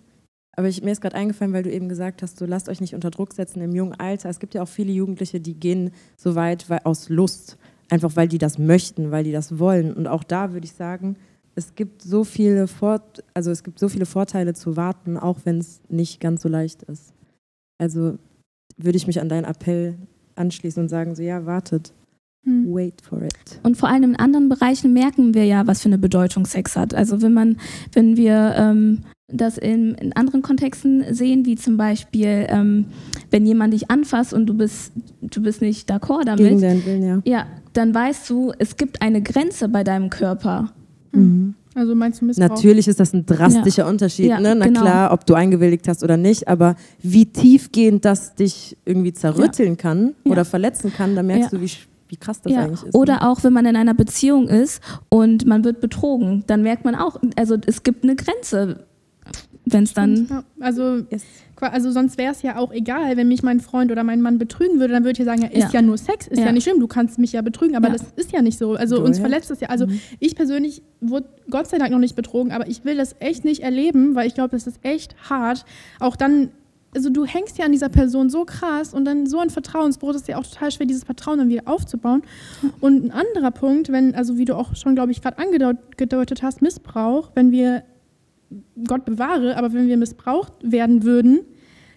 Aber 0.57 0.69
ich, 0.69 0.83
mir 0.83 0.93
ist 0.93 1.01
gerade 1.01 1.17
eingefallen, 1.17 1.53
weil 1.53 1.63
du 1.63 1.71
eben 1.71 1.89
gesagt 1.89 2.23
hast, 2.23 2.39
so 2.39 2.47
lasst 2.47 2.69
euch 2.69 2.81
nicht 2.81 2.95
unter 2.95 3.11
Druck 3.11 3.33
setzen 3.33 3.61
im 3.61 3.75
jungen 3.75 3.95
Alter. 3.95 4.29
Es 4.29 4.39
gibt 4.39 4.55
ja 4.55 4.63
auch 4.63 4.69
viele 4.69 4.93
Jugendliche, 4.93 5.41
die 5.41 5.55
gehen 5.55 5.91
so 6.17 6.35
weit 6.35 6.69
weil, 6.71 6.81
aus 6.85 7.09
Lust 7.09 7.59
einfach 7.91 8.17
weil 8.17 8.29
die 8.29 8.39
das 8.39 8.59
möchten, 8.59 9.11
weil 9.11 9.25
die 9.25 9.33
das 9.33 9.59
wollen. 9.59 9.93
Und 9.93 10.07
auch 10.07 10.25
da 10.25 10.53
würde 10.53 10.67
ich 10.67 10.73
sagen, 10.73 11.17
es 11.55 11.75
gibt 11.75 12.03
so 12.03 12.25
viele 12.25 12.67
Fort 12.67 13.23
also 13.35 13.51
es 13.51 13.63
gibt 13.63 13.79
so 13.79 13.89
viele 13.89 14.07
Vorteile 14.07 14.55
zu 14.55 14.77
warten, 14.77 15.17
auch 15.17 15.41
wenn 15.45 15.59
es 15.59 15.81
nicht 15.89 16.21
ganz 16.21 16.43
so 16.43 16.49
leicht 16.49 16.83
ist. 16.85 17.13
Also 17.79 18.19
würde 18.77 18.97
ich 18.97 19.07
mich 19.07 19.21
an 19.21 19.29
deinen 19.29 19.45
Appell 19.45 19.97
anschließen 20.37 20.83
und 20.83 20.89
sagen, 20.89 21.15
so 21.15 21.23
ja, 21.23 21.47
wartet. 21.47 21.93
Hm. 22.45 22.75
Wait 22.75 23.01
for 23.01 23.23
it. 23.23 23.61
Und 23.63 23.77
vor 23.77 23.89
allem 23.89 24.05
in 24.05 24.17
anderen 24.17 24.49
Bereichen 24.49 24.93
merken 24.93 25.35
wir 25.35 25.45
ja, 25.45 25.67
was 25.67 25.83
für 25.83 25.89
eine 25.89 25.99
Bedeutung 25.99 26.45
Sex 26.45 26.77
hat. 26.77 26.95
Also 26.95 27.23
wenn 27.23 27.33
man, 27.33 27.57
wenn 27.93 28.17
wir 28.17 28.55
ähm, 28.57 29.01
das 29.29 29.57
in, 29.57 29.95
in, 29.95 30.13
anderen 30.13 30.43
Kontexten 30.43 31.15
sehen, 31.15 31.47
wie 31.47 31.57
zum 31.57 31.77
Beispiel, 31.77 32.47
ähm, 32.49 32.87
wenn 33.31 33.47
jemand 33.47 33.73
dich 33.73 33.91
anfasst 33.91 34.35
und 34.35 34.47
du 34.47 34.55
bist, 34.55 34.93
du 35.23 35.43
bist 35.43 35.63
nicht 35.63 35.91
d'accord 35.91 36.25
damit. 36.27 36.47
Gegen 36.47 36.61
deinen 36.61 36.85
Willen, 36.85 37.03
ja. 37.03 37.23
Ja, 37.25 37.47
dann 37.77 37.95
weißt 37.95 38.29
du, 38.31 38.53
es 38.59 38.77
gibt 38.77 39.03
eine 39.03 39.23
Grenze 39.23 39.69
bei 39.69 39.85
deinem 39.85 40.11
Körper. 40.11 40.73
Mhm. 41.13 41.55
Also 41.75 41.95
meinst 41.95 42.21
du 42.21 42.27
Missbrauch? 42.27 42.49
Natürlich 42.49 42.87
ist 42.87 43.01
das 43.01 43.13
ein 43.13 43.27
drastischer 43.27 43.83
ja. 43.83 43.89
Unterschied, 43.89 44.27
ja, 44.27 44.41
ne? 44.41 44.55
Na 44.55 44.67
genau. 44.67 44.81
klar, 44.81 45.13
ob 45.13 45.27
du 45.27 45.35
eingewilligt 45.35 45.89
hast 45.89 46.05
oder 46.05 46.17
nicht, 46.17 46.47
aber 46.47 46.77
wie 47.03 47.27
tiefgehend 47.27 48.05
das 48.05 48.35
dich 48.37 48.77
irgendwie 48.85 49.13
zerrütteln 49.13 49.71
ja. 49.71 49.77
kann 49.77 50.15
oder 50.25 50.45
verletzen 50.45 50.93
kann, 50.93 51.17
da 51.17 51.23
merkst 51.25 51.53
du, 51.53 51.61
wie, 51.61 51.71
wie 52.09 52.17
krass 52.17 52.41
das 52.43 52.53
eigentlich 52.53 52.85
ist. 52.85 52.95
Oder 52.95 53.15
ne? 53.15 53.29
auch, 53.29 53.43
wenn 53.43 53.53
man 53.53 53.67
in 53.67 53.75
einer 53.75 53.95
Beziehung 53.95 54.47
ist 54.47 54.81
und 55.09 55.47
man 55.47 55.65
wird 55.65 55.81
betrogen, 55.81 56.45
dann 56.47 56.63
merkt 56.63 56.85
man 56.85 56.95
auch, 56.95 57.21
also 57.37 57.57
es 57.67 57.83
gibt 57.83 58.05
eine 58.05 58.15
Grenze 58.15 58.87
wenn 59.65 59.85
es 59.85 59.95
dann. 59.95 60.27
Ja, 60.29 60.45
also, 60.61 61.05
also 61.61 61.91
sonst 61.91 62.19
wäre 62.19 62.33
es 62.33 62.43
ja 62.43 62.57
auch 62.57 62.73
egal, 62.73 63.17
wenn 63.17 63.29
mich 63.29 63.43
mein 63.43 63.61
Freund 63.61 63.91
oder 63.91 64.05
mein 64.05 64.21
Mann 64.21 64.39
betrügen 64.39 64.79
würde, 64.79 64.93
dann 64.93 65.05
würde 65.05 65.13
ich 65.13 65.19
ja 65.19 65.25
sagen, 65.25 65.43
ja, 65.43 65.49
ist 65.49 65.73
ja, 65.73 65.81
ja 65.81 65.83
nur 65.83 65.97
Sex, 65.97 66.27
ist 66.27 66.39
ja. 66.39 66.47
ja. 66.47 66.53
nicht 66.53 66.65
schlimm, 66.65 66.81
du 66.81 66.87
kannst 66.87 67.19
mich 67.19 67.33
ja 67.33 67.43
betrügen, 67.43 67.77
aber 67.77 67.89
das 67.89 68.03
ist 68.17 68.33
ja 68.33 68.43
nicht 68.43 68.59
so. 68.59 68.75
Also 68.75 68.97
du, 68.97 69.05
uns 69.05 69.19
verletzt 69.19 69.51
das 69.51 69.61
ja. 69.61 69.69
Also 69.69 69.87
mhm. 69.87 70.01
ich 70.21 70.37
persönlich 70.37 70.83
wurde 71.01 71.29
Gott 71.51 71.69
sei 71.69 71.79
Dank 71.79 71.91
noch 71.91 71.99
nicht 71.99 72.17
betrogen, 72.17 72.53
aber 72.53 72.69
ich 72.69 72.85
will 72.85 72.97
das 72.97 73.17
echt 73.21 73.45
nicht 73.45 73.63
erleben, 73.63 74.15
weil 74.15 74.27
ich 74.27 74.35
glaube, 74.35 74.51
das 74.51 74.67
ist 74.67 74.79
echt 74.83 75.17
hart. 75.29 75.65
Auch 75.99 76.17
dann 76.17 76.51
also 76.95 77.11
du 77.11 77.25
hängst 77.25 77.59
ja 77.59 77.65
an 77.65 77.73
dieser 77.73 77.89
Person 77.89 78.31
so 78.31 78.45
krass 78.45 78.95
und 78.95 79.05
dann 79.05 79.27
so 79.27 79.39
ein 79.39 79.51
Vertrauensbruch, 79.51 80.15
ist 80.15 80.29
ja 80.29 80.39
auch 80.39 80.47
total 80.47 80.71
schwer, 80.71 80.87
dieses 80.87 81.05
Vertrauen 81.05 81.39
dann 81.39 81.49
wieder 81.49 81.63
aufzubauen. 81.67 82.23
Und 82.81 83.07
ein 83.07 83.11
anderer 83.11 83.51
Punkt, 83.51 83.91
wenn, 83.91 84.15
also 84.15 84.39
wie 84.39 84.45
du 84.45 84.57
auch 84.57 84.77
schon, 84.77 84.95
glaube 84.95 85.11
ich, 85.11 85.21
gerade 85.21 85.39
angedeutet 85.39 86.43
hast, 86.43 86.63
Missbrauch, 86.63 87.33
wenn 87.35 87.51
wir, 87.51 87.83
Gott 88.87 89.05
bewahre, 89.05 89.57
aber 89.57 89.73
wenn 89.73 89.89
wir 89.89 89.97
missbraucht 89.97 90.53
werden 90.63 91.05
würden, 91.05 91.41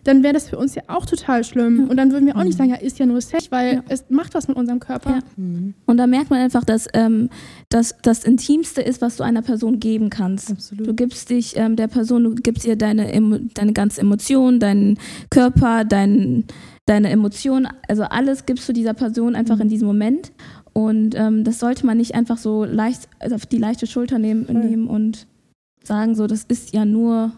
dann 0.07 0.23
wäre 0.23 0.33
das 0.33 0.47
für 0.49 0.57
uns 0.57 0.73
ja 0.73 0.83
auch 0.87 1.05
total 1.05 1.43
schlimm. 1.43 1.81
Ja. 1.81 1.85
Und 1.87 1.97
dann 1.97 2.11
würden 2.11 2.25
wir 2.25 2.37
auch 2.37 2.43
nicht 2.43 2.53
mhm. 2.53 2.57
sagen, 2.57 2.69
ja, 2.69 2.77
ist 2.77 2.97
ja 2.97 3.05
nur 3.05 3.19
Sex, 3.19 3.51
weil 3.51 3.75
ja. 3.75 3.83
es 3.89 4.05
macht 4.09 4.33
was 4.35 4.47
mit 4.47 4.55
unserem 4.55 4.79
Körper. 4.79 5.09
Ja. 5.09 5.19
Mhm. 5.35 5.73
Und 5.85 5.97
da 5.97 6.07
merkt 6.07 6.29
man 6.29 6.39
einfach, 6.39 6.63
dass 6.63 6.87
ähm, 6.93 7.29
das 7.67 7.95
das 8.03 8.23
Intimste 8.23 8.81
ist, 8.81 9.01
was 9.01 9.17
du 9.17 9.23
einer 9.23 9.41
Person 9.41 9.79
geben 9.79 10.09
kannst. 10.09 10.51
Absolut. 10.51 10.87
Du 10.87 10.93
gibst 10.93 11.29
dich 11.29 11.57
ähm, 11.57 11.75
der 11.75 11.87
Person, 11.87 12.23
du 12.23 12.35
gibst 12.35 12.65
ihr 12.65 12.77
deine, 12.77 13.11
deine 13.53 13.73
ganze 13.73 13.99
Emotion, 13.99 14.61
deinen 14.61 14.97
Körper, 15.29 15.83
dein, 15.83 16.45
deine 16.85 17.09
Emotionen, 17.09 17.67
also 17.89 18.03
alles 18.03 18.45
gibst 18.45 18.67
du 18.69 18.73
dieser 18.73 18.93
Person 18.93 19.35
einfach 19.35 19.55
mhm. 19.55 19.63
in 19.63 19.69
diesem 19.69 19.87
Moment. 19.87 20.31
Und 20.71 21.15
ähm, 21.15 21.43
das 21.43 21.59
sollte 21.59 21.85
man 21.85 21.97
nicht 21.97 22.15
einfach 22.15 22.37
so 22.37 22.63
leicht 22.63 23.09
also 23.19 23.35
auf 23.35 23.45
die 23.45 23.57
leichte 23.57 23.87
Schulter 23.87 24.19
nehmen, 24.19 24.45
nehmen 24.45 24.87
und 24.87 25.27
sagen, 25.87 26.15
so, 26.15 26.27
das 26.27 26.43
ist 26.43 26.73
ja 26.73 26.85
nur 26.85 27.31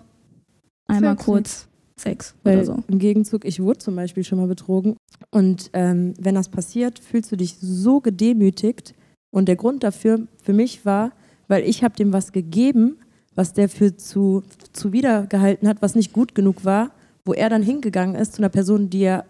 einmal 0.88 1.16
Sex. 1.16 1.26
kurz. 1.26 1.68
Sex 1.98 2.36
Weil 2.44 2.58
oder 2.58 2.66
so. 2.66 2.84
Im 2.88 3.00
Gegenzug, 3.00 3.46
ich 3.46 3.60
wurde 3.62 3.80
zum 3.80 3.96
Beispiel 3.96 4.24
schon 4.24 4.40
mal 4.40 4.48
betrogen. 4.48 4.96
Und 5.32 5.70
ähm, 5.74 6.14
wenn 6.20 6.36
das 6.36 6.50
passiert, 6.50 7.00
fühlst 7.00 7.32
du 7.32 7.36
dich 7.36 7.58
so 7.60 8.00
gedemütigt. 8.00 8.94
Und 9.32 9.48
der 9.48 9.58
Grund 9.58 9.84
dafür 9.84 10.28
für 10.42 10.54
mich 10.54 10.86
war, 10.86 11.12
weil 11.48 11.64
ich 11.64 11.84
habe 11.84 11.96
dem 11.96 12.14
was 12.14 12.32
gegeben, 12.32 12.98
was 13.36 13.54
der 13.54 13.70
für 13.70 13.96
zu, 13.96 14.44
zu 14.74 14.92
wiedergehalten 14.92 15.68
hat, 15.68 15.82
was 15.82 15.96
nicht 15.96 16.14
gut 16.14 16.36
genug 16.36 16.66
war, 16.66 16.92
wo 17.26 17.34
er 17.34 17.50
dann 17.50 17.64
hingegangen 17.64 18.16
ist 18.16 18.34
zu 18.34 18.42
einer 18.42 18.50
Person, 18.50 18.90
die 18.90 19.04
er 19.04 19.26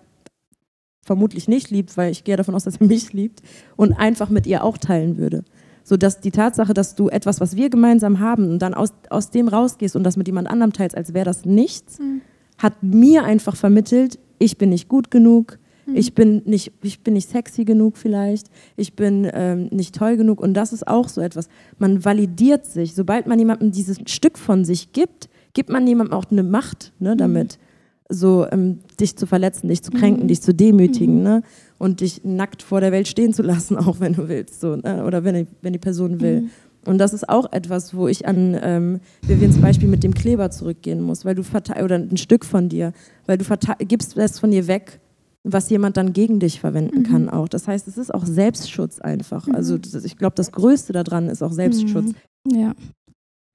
vermutlich 1.04 1.48
nicht 1.48 1.70
liebt, 1.72 1.98
weil 1.98 2.12
ich 2.12 2.24
gehe 2.24 2.38
davon 2.38 2.56
aus, 2.56 2.64
dass 2.64 2.78
er 2.78 2.88
mich 2.88 3.14
liebt, 3.14 3.42
und 3.76 3.94
einfach 3.94 4.30
mit 4.30 4.46
ihr 4.46 4.64
auch 4.64 4.78
teilen 4.78 5.18
würde. 5.18 5.44
So 5.90 5.98
dass 5.98 6.22
die 6.22 6.32
Tatsache, 6.32 6.74
dass 6.74 6.96
du 6.96 7.10
etwas, 7.10 7.42
was 7.42 7.56
wir 7.56 7.70
gemeinsam 7.70 8.20
haben, 8.20 8.50
und 8.50 8.60
dann 8.60 8.74
aus, 8.74 8.94
aus 9.10 9.32
dem 9.32 9.48
rausgehst 9.48 9.96
und 9.96 10.04
das 10.04 10.16
mit 10.16 10.28
jemand 10.28 10.50
anderem 10.50 10.72
teilst, 10.72 10.96
als 10.96 11.14
wäre 11.14 11.26
das 11.26 11.44
nichts, 11.44 12.00
mhm 12.00 12.22
hat 12.60 12.84
mir 12.84 13.24
einfach 13.24 13.56
vermittelt, 13.56 14.20
ich 14.38 14.58
bin 14.58 14.70
nicht 14.70 14.88
gut 14.88 15.10
genug, 15.10 15.58
mhm. 15.88 15.96
ich, 15.96 16.14
bin 16.14 16.44
nicht, 16.46 16.74
ich 16.84 17.02
bin 17.02 17.16
nicht 17.16 17.30
sexy 17.30 17.66
genug 17.66 17.98
vielleicht, 17.98 18.48
ich 18.76 18.96
bin 18.96 19.28
ähm, 19.34 19.70
nicht 19.72 19.96
toll 19.96 20.18
genug. 20.18 20.40
Und 20.40 20.54
das 20.54 20.74
ist 20.74 20.88
auch 20.88 21.08
so 21.08 21.22
etwas. 21.22 21.50
Man 21.80 22.06
validiert 22.06 22.66
sich. 22.66 22.94
Sobald 22.94 23.26
man 23.26 23.40
jemandem 23.40 23.72
dieses 23.72 23.98
Stück 24.06 24.38
von 24.38 24.66
sich 24.66 24.92
gibt, 24.92 25.30
gibt 25.54 25.70
man 25.70 25.88
jemandem 25.88 26.14
auch 26.14 26.26
eine 26.30 26.44
Macht 26.44 26.94
ne, 27.00 27.14
mhm. 27.14 27.18
damit. 27.18 27.58
Mhm. 27.58 27.64
So, 28.12 28.48
ähm, 28.52 28.80
dich 29.00 29.16
zu 29.16 29.26
verletzen, 29.26 29.70
dich 29.70 29.84
zu 29.84 29.92
kränken, 29.92 30.24
mhm. 30.24 30.28
dich 30.28 30.42
zu 30.42 30.54
demütigen 30.54 31.18
mhm. 31.18 31.24
ne? 31.24 31.44
Und 31.80 32.02
dich 32.02 32.24
nackt 32.24 32.62
vor 32.62 32.82
der 32.82 32.92
Welt 32.92 33.08
stehen 33.08 33.34
zu 33.34 33.42
lassen, 33.42 33.76
auch 33.78 34.00
wenn 34.00 34.14
du 34.14 34.30
willst. 34.30 34.62
So, 34.62 34.76
ne? 34.76 35.04
Oder 35.06 35.24
wenn, 35.24 35.48
wenn 35.62 35.74
die 35.74 35.80
Person 35.80 36.22
will. 36.22 36.42
Mhm. 36.42 36.50
Und 36.86 36.98
das 36.98 37.14
ist 37.14 37.28
auch 37.28 37.52
etwas, 37.52 37.94
wo 37.94 38.08
ich 38.08 38.28
an 38.28 38.58
ähm, 38.62 39.00
Vivians 39.24 39.58
Beispiel 39.58 39.90
mit 39.90 40.04
dem 40.04 40.14
Kleber 40.14 40.50
zurückgehen 40.50 41.02
muss, 41.02 41.26
weil 41.26 41.36
du 41.36 41.44
oder 41.84 41.96
ein 41.96 42.18
Stück 42.18 42.46
von 42.46 42.70
dir, 42.70 42.94
weil 43.26 43.38
du 43.38 43.46
gibst 43.86 44.16
es 44.16 44.40
von 44.40 44.52
dir 44.52 44.68
weg, 44.68 45.00
was 45.44 45.70
jemand 45.70 45.98
dann 45.98 46.14
gegen 46.14 46.40
dich 46.40 46.60
verwenden 46.60 47.00
mhm. 47.00 47.04
kann 47.04 47.30
auch. 47.30 47.50
Das 47.50 47.68
heißt, 47.68 47.88
es 47.88 47.98
ist 47.98 48.14
auch 48.14 48.26
Selbstschutz 48.26 49.00
einfach. 49.00 49.48
Mhm. 49.48 49.56
Also 49.56 49.78
das, 49.78 50.04
ich 50.06 50.18
glaube, 50.18 50.36
das 50.36 50.52
Größte 50.52 50.94
daran 50.94 51.28
ist 51.28 51.42
auch 51.42 51.52
Selbstschutz. 51.52 52.14
Mhm. 52.46 52.56
Ja, 52.56 52.74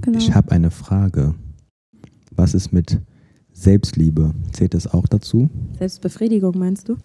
genau. 0.03 0.19
Ich 0.19 0.35
habe 0.35 0.53
eine 0.53 0.71
Frage. 0.71 1.35
Was 2.37 2.53
ist 2.53 2.73
mit 2.73 2.99
Selbstliebe? 3.53 4.33
Zählt 4.53 4.75
das 4.75 4.93
auch 4.93 5.07
dazu? 5.07 5.49
Selbstbefriedigung 5.79 6.59
meinst 6.59 6.89
du? 6.89 6.97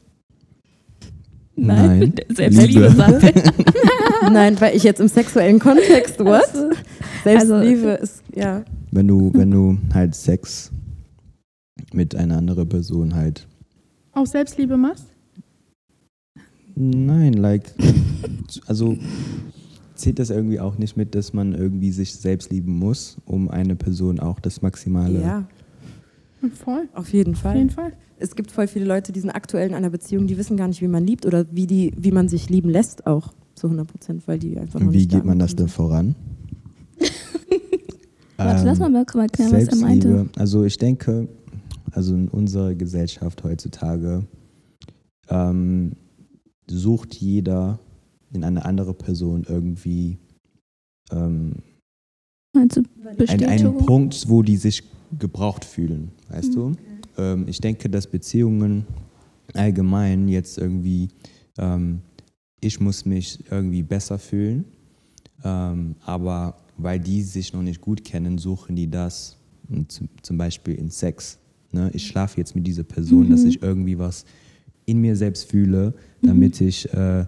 Nein. 1.60 2.00
Nein. 2.00 2.14
Selbstliebe 2.30 2.90
sagt 2.92 3.24
Nein, 4.32 4.60
weil 4.60 4.76
ich 4.76 4.84
jetzt 4.84 5.00
im 5.00 5.08
sexuellen 5.08 5.60
Kontext, 5.60 6.20
what? 6.20 6.44
Also, 6.44 6.70
Selbstliebe 7.24 7.92
also, 7.92 8.04
ist, 8.04 8.24
ja. 8.36 8.64
Wenn 8.92 9.08
du, 9.08 9.32
wenn 9.34 9.52
du 9.52 9.78
halt 9.94 10.16
Sex 10.16 10.72
mit 11.94 12.16
einer 12.16 12.38
anderen 12.38 12.68
Person 12.68 13.16
halt. 13.16 13.48
Auch 14.14 14.26
Selbstliebe 14.26 14.78
machst? 14.78 15.06
Nein, 16.76 17.34
like, 17.34 17.74
also 18.66 18.98
zählt 19.96 20.20
das 20.20 20.30
irgendwie 20.30 20.60
auch 20.60 20.78
nicht 20.78 20.96
mit, 20.96 21.14
dass 21.14 21.34
man 21.34 21.54
irgendwie 21.54 21.92
sich 21.92 22.16
selbst 22.16 22.52
lieben 22.52 22.78
muss, 22.78 23.18
um 23.26 23.50
eine 23.50 23.76
Person 23.76 24.20
auch 24.20 24.40
das 24.40 24.62
Maximale. 24.62 25.22
Ja. 25.22 25.48
Voll. 26.64 26.88
Auf 26.94 27.12
jeden 27.12 27.36
Fall. 27.36 27.52
Auf 27.52 27.58
jeden 27.58 27.70
Fall. 27.70 27.94
Es 28.20 28.36
gibt 28.36 28.52
voll 28.52 28.68
viele 28.68 28.86
Leute, 28.86 29.12
die 29.12 29.20
sind 29.22 29.32
aktuell 29.32 29.70
in 29.70 29.74
einer 29.74 29.90
Beziehung, 29.90 30.28
die 30.28 30.38
wissen 30.38 30.58
gar 30.58 30.68
nicht, 30.68 30.82
wie 30.82 30.88
man 30.88 31.06
liebt 31.06 31.26
oder 31.26 31.46
wie, 31.52 31.68
die, 31.68 31.94
wie 31.98 32.12
man 32.12 32.28
sich 32.28 32.50
lieben 32.50 32.70
lässt 32.70 33.08
auch 33.08 33.34
zu 33.56 33.68
100 33.68 33.88
Prozent, 33.88 34.28
weil 34.28 34.40
die 34.40 34.58
einfach 34.58 34.80
Und 34.80 34.94
wie 34.94 35.08
geht 35.08 35.24
man 35.24 35.40
das 35.40 35.56
denn 35.56 35.70
voran? 35.70 36.16
Warte, 38.38 38.66
lass 38.66 38.80
mal 38.80 38.90
mal 38.90 39.06
erklären, 39.06 39.52
was 39.52 39.68
er 39.68 39.76
meinte. 39.78 40.30
Also 40.38 40.64
ich 40.64 40.78
denke, 40.78 41.28
also 41.92 42.14
in 42.14 42.28
unserer 42.28 42.76
Gesellschaft 42.76 43.44
heutzutage 43.44 44.26
ähm, 45.30 45.94
sucht 46.70 47.16
jeder 47.16 47.80
in 48.32 48.44
eine 48.44 48.66
andere 48.66 48.94
Person 48.94 49.46
irgendwie 49.48 50.18
ähm, 51.12 51.56
einen, 52.56 53.46
einen 53.46 53.78
Punkt, 53.78 54.26
wo 54.28 54.42
die 54.42 54.58
sich 54.58 54.84
gebraucht 55.18 55.66
fühlen, 55.66 56.12
weißt 56.30 56.52
mhm. 56.52 56.56
du? 56.56 56.76
Ähm, 57.20 57.46
ich 57.48 57.60
denke, 57.60 57.90
dass 57.90 58.08
Beziehungen 58.08 58.86
allgemein 59.54 60.28
jetzt 60.28 60.58
irgendwie, 60.58 61.10
ähm, 61.58 62.02
ich 62.62 62.80
muss 62.80 63.06
mich 63.06 63.40
irgendwie 63.52 63.84
besser 63.84 64.18
fühlen, 64.18 64.66
ähm, 65.44 65.96
aber 66.06 66.58
weil 66.78 67.00
die 67.00 67.22
sich 67.22 67.54
noch 67.54 67.62
nicht 67.62 67.82
gut 67.82 68.04
kennen, 68.04 68.38
suchen 68.38 68.76
die 68.76 68.90
das 68.90 69.38
zum 70.22 70.38
Beispiel 70.38 70.76
in 70.76 70.90
Sex. 70.90 71.38
Ne? 71.72 71.92
Ich 71.94 72.08
schlafe 72.08 72.38
jetzt 72.38 72.56
mit 72.56 72.66
dieser 72.66 72.84
Person, 72.84 73.28
mhm. 73.28 73.32
dass 73.32 73.44
ich 73.44 73.62
irgendwie 73.62 74.00
was 74.00 74.26
in 74.86 75.02
mir 75.02 75.16
selbst 75.16 75.50
fühle, 75.50 75.94
damit 76.24 76.60
mhm. 76.60 76.68
ich 76.68 76.92
äh, 76.92 77.26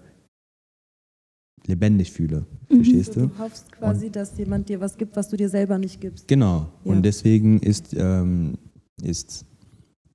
lebendig 1.68 2.12
fühle. 2.12 2.46
Mhm. 2.70 2.76
Verstehst 2.78 3.16
du? 3.16 3.28
Du 3.28 3.38
hoffst 3.38 3.72
quasi, 3.72 4.08
und, 4.08 4.16
dass 4.16 4.38
jemand 4.38 4.70
dir 4.70 4.80
was 4.80 4.98
gibt, 4.98 5.16
was 5.16 5.30
du 5.30 5.38
dir 5.38 5.50
selber 5.50 5.78
nicht 5.78 6.02
gibst. 6.02 6.28
Genau. 6.28 6.72
Ja. 6.84 6.92
Und 6.92 7.04
deswegen 7.04 7.60
ist, 7.60 7.94
ähm, 7.94 8.56
ist 9.04 9.46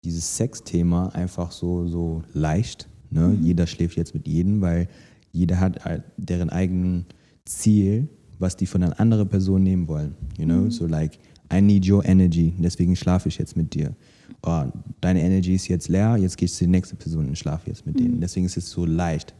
dieses 0.06 0.36
Sexthema 0.36 1.08
einfach 1.08 1.50
so, 1.50 1.88
so 1.88 2.22
leicht. 2.32 2.88
Ne? 3.10 3.28
Mhm. 3.28 3.44
Jeder 3.44 3.66
schläft 3.66 3.96
jetzt 3.96 4.14
mit 4.14 4.26
jedem, 4.28 4.60
weil 4.60 4.88
jeder 5.32 5.58
hat 5.60 5.80
deren 6.16 6.48
eigenen 6.48 7.06
Ziel, 7.44 8.08
was 8.38 8.56
die 8.56 8.66
von 8.66 8.82
einer 8.82 8.98
anderen 9.00 9.28
Person 9.28 9.62
nehmen 9.62 9.88
wollen. 9.88 10.14
You 10.38 10.44
know, 10.44 10.62
mhm. 10.62 10.70
so 10.70 10.86
like, 10.86 11.18
I 11.52 11.60
need 11.60 11.88
your 11.88 12.04
energy, 12.04 12.54
deswegen 12.58 12.96
schlafe 12.96 13.28
ich 13.28 13.38
jetzt 13.38 13.56
mit 13.56 13.74
dir. 13.74 13.94
Oh, 14.42 14.64
deine 15.00 15.22
Energy 15.22 15.54
ist 15.54 15.68
jetzt 15.68 15.88
leer, 15.88 16.16
jetzt 16.16 16.36
gehst 16.36 16.60
du 16.60 16.64
die 16.64 16.70
nächste 16.70 16.96
Person 16.96 17.26
und 17.26 17.38
schlafe 17.38 17.68
jetzt 17.68 17.84
mit 17.84 17.96
mhm. 17.96 18.04
denen. 18.04 18.20
Deswegen 18.20 18.46
ist 18.46 18.56
es 18.56 18.70
so 18.70 18.84
leicht, 18.86 19.34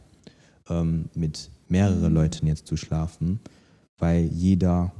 ähm, 0.69 1.05
mit 1.15 1.49
mehreren 1.69 2.13
Leuten 2.13 2.47
jetzt 2.47 2.67
zu 2.67 2.75
schlafen, 2.77 3.39
weil 3.97 4.25
jeder 4.25 4.91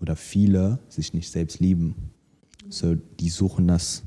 oder 0.00 0.16
viele 0.16 0.78
sich 0.88 1.12
nicht 1.12 1.30
selbst 1.30 1.60
lieben. 1.60 1.94
So, 2.68 2.94
die 2.94 3.30
suchen 3.30 3.68
das 3.68 4.04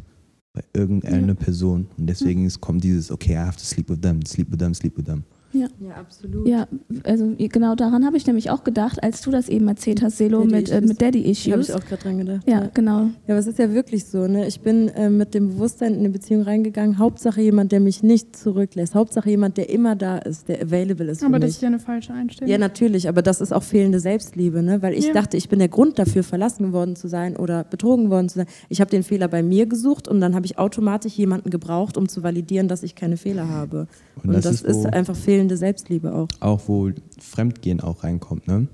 bei 0.54 0.64
irgendeiner 0.74 1.30
ja. 1.30 1.34
Person 1.34 1.88
und 1.98 2.08
deswegen 2.08 2.48
ja. 2.48 2.56
kommt 2.60 2.84
dieses, 2.84 3.12
okay, 3.12 3.34
I 3.34 3.38
have 3.38 3.58
to 3.58 3.64
sleep 3.64 3.90
with 3.90 4.02
them, 4.02 4.26
sleep 4.26 4.52
with 4.52 4.60
them, 4.60 4.74
sleep 4.74 4.98
with 4.98 5.06
them. 5.06 5.24
Ja. 5.54 5.68
ja, 5.80 5.96
absolut. 5.96 6.48
Ja, 6.48 6.68
also 7.04 7.36
genau 7.38 7.76
daran 7.76 8.06
habe 8.06 8.18
ich 8.18 8.26
nämlich 8.26 8.50
auch 8.50 8.64
gedacht, 8.64 9.04
als 9.04 9.22
du 9.22 9.32
das 9.32 9.50
eben 9.50 9.68
erzählt 9.68 10.02
hast, 10.02 10.18
Selo, 10.18 10.40
Daddy 10.40 10.56
mit, 10.56 10.72
äh, 10.72 10.82
mit 10.82 11.02
Daddy 11.02 11.30
Issues. 11.30 11.52
Habe 11.52 11.62
ich 11.62 11.74
auch 11.74 11.86
gerade 11.86 12.04
dran 12.04 12.18
gedacht. 12.18 12.42
Ja, 12.48 12.62
ja, 12.62 12.70
genau. 12.74 13.02
Ja, 13.28 13.34
aber 13.34 13.38
es 13.38 13.48
ist 13.48 13.60
ja 13.60 13.74
wirklich 13.74 14.06
so, 14.06 14.28
ne? 14.28 14.48
Ich 14.48 14.62
bin 14.62 14.88
äh, 14.90 15.10
mit 15.10 15.34
dem 15.34 15.50
Bewusstsein 15.50 15.94
in 15.94 16.00
eine 16.00 16.10
Beziehung 16.10 16.44
reingegangen, 16.44 16.98
Hauptsache 16.98 17.42
jemand, 17.42 17.72
der 17.72 17.80
mich 17.80 18.04
nicht 18.04 18.36
zurücklässt, 18.36 18.96
Hauptsache 18.96 19.30
jemand, 19.30 19.58
der 19.58 19.70
immer 19.70 19.96
da 19.96 20.18
ist, 20.18 20.48
der 20.48 20.62
available 20.62 21.10
ist. 21.12 21.24
Aber 21.24 21.40
das 21.40 21.50
mich. 21.50 21.56
ist 21.56 21.62
ja 21.62 21.68
eine 21.68 21.80
falsche 21.80 22.14
Einstellung. 22.14 22.50
Ja, 22.50 22.58
natürlich, 22.58 23.10
aber 23.10 23.22
das 23.22 23.42
ist 23.42 23.52
auch 23.54 23.64
fehlende 23.64 24.00
Selbstliebe, 24.00 24.64
ne? 24.64 24.82
Weil 24.82 24.94
ich 24.94 25.08
ja. 25.08 25.14
dachte, 25.14 25.38
ich 25.38 25.50
bin 25.50 25.60
der 25.60 25.70
Grund 25.70 26.00
dafür, 26.00 26.24
verlassen 26.24 26.74
worden 26.74 26.96
zu 26.96 27.08
sein 27.08 27.36
oder 27.36 27.64
betrogen 27.64 28.10
worden 28.10 28.30
zu 28.30 28.40
sein. 28.40 28.48
Ich 28.70 28.80
habe 28.80 28.90
den 28.90 29.04
Fehler 29.04 29.28
bei 29.28 29.44
mir 29.44 29.66
gesucht 29.66 30.08
und 30.08 30.22
dann 30.22 30.36
habe 30.36 30.46
ich 30.46 30.58
automatisch 30.58 31.14
jemanden 31.14 31.50
gebraucht, 31.50 31.98
um 31.98 32.08
zu 32.08 32.24
validieren, 32.24 32.68
dass 32.68 32.84
ich 32.84 32.96
keine 32.96 33.18
Fehler 33.18 33.50
habe. 33.50 33.88
Und, 34.16 34.30
und 34.30 34.34
das, 34.34 34.44
das, 34.44 34.62
ist, 34.62 34.78
ist 34.78 34.86
einfach 34.86 35.16
fehlende 35.16 35.41
Selbstliebe 35.50 36.14
auch 36.14 36.22
auch. 36.22 36.28
Auch 36.40 36.62
wo 36.68 36.92
Fremdgehen 37.20 37.82
auch 37.82 38.04
reinkommt. 38.04 38.48
Ne? 38.48 38.68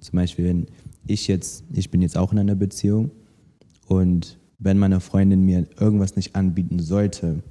Zum 0.00 0.16
Beispiel, 0.16 0.46
wenn 0.46 0.66
ich 1.06 1.28
jetzt, 1.28 1.64
ich 1.72 1.90
bin 1.90 2.02
jetzt 2.02 2.16
auch 2.16 2.32
in 2.32 2.38
einer 2.38 2.54
Beziehung 2.54 3.10
Und 3.86 4.38
wenn 4.58 4.78
meine 4.78 5.00
Freundin 5.00 5.44
mir 5.44 5.66
irgendwas 5.78 6.14
nicht 6.16 6.36
anbieten 6.36 6.78
sollte, 6.78 7.42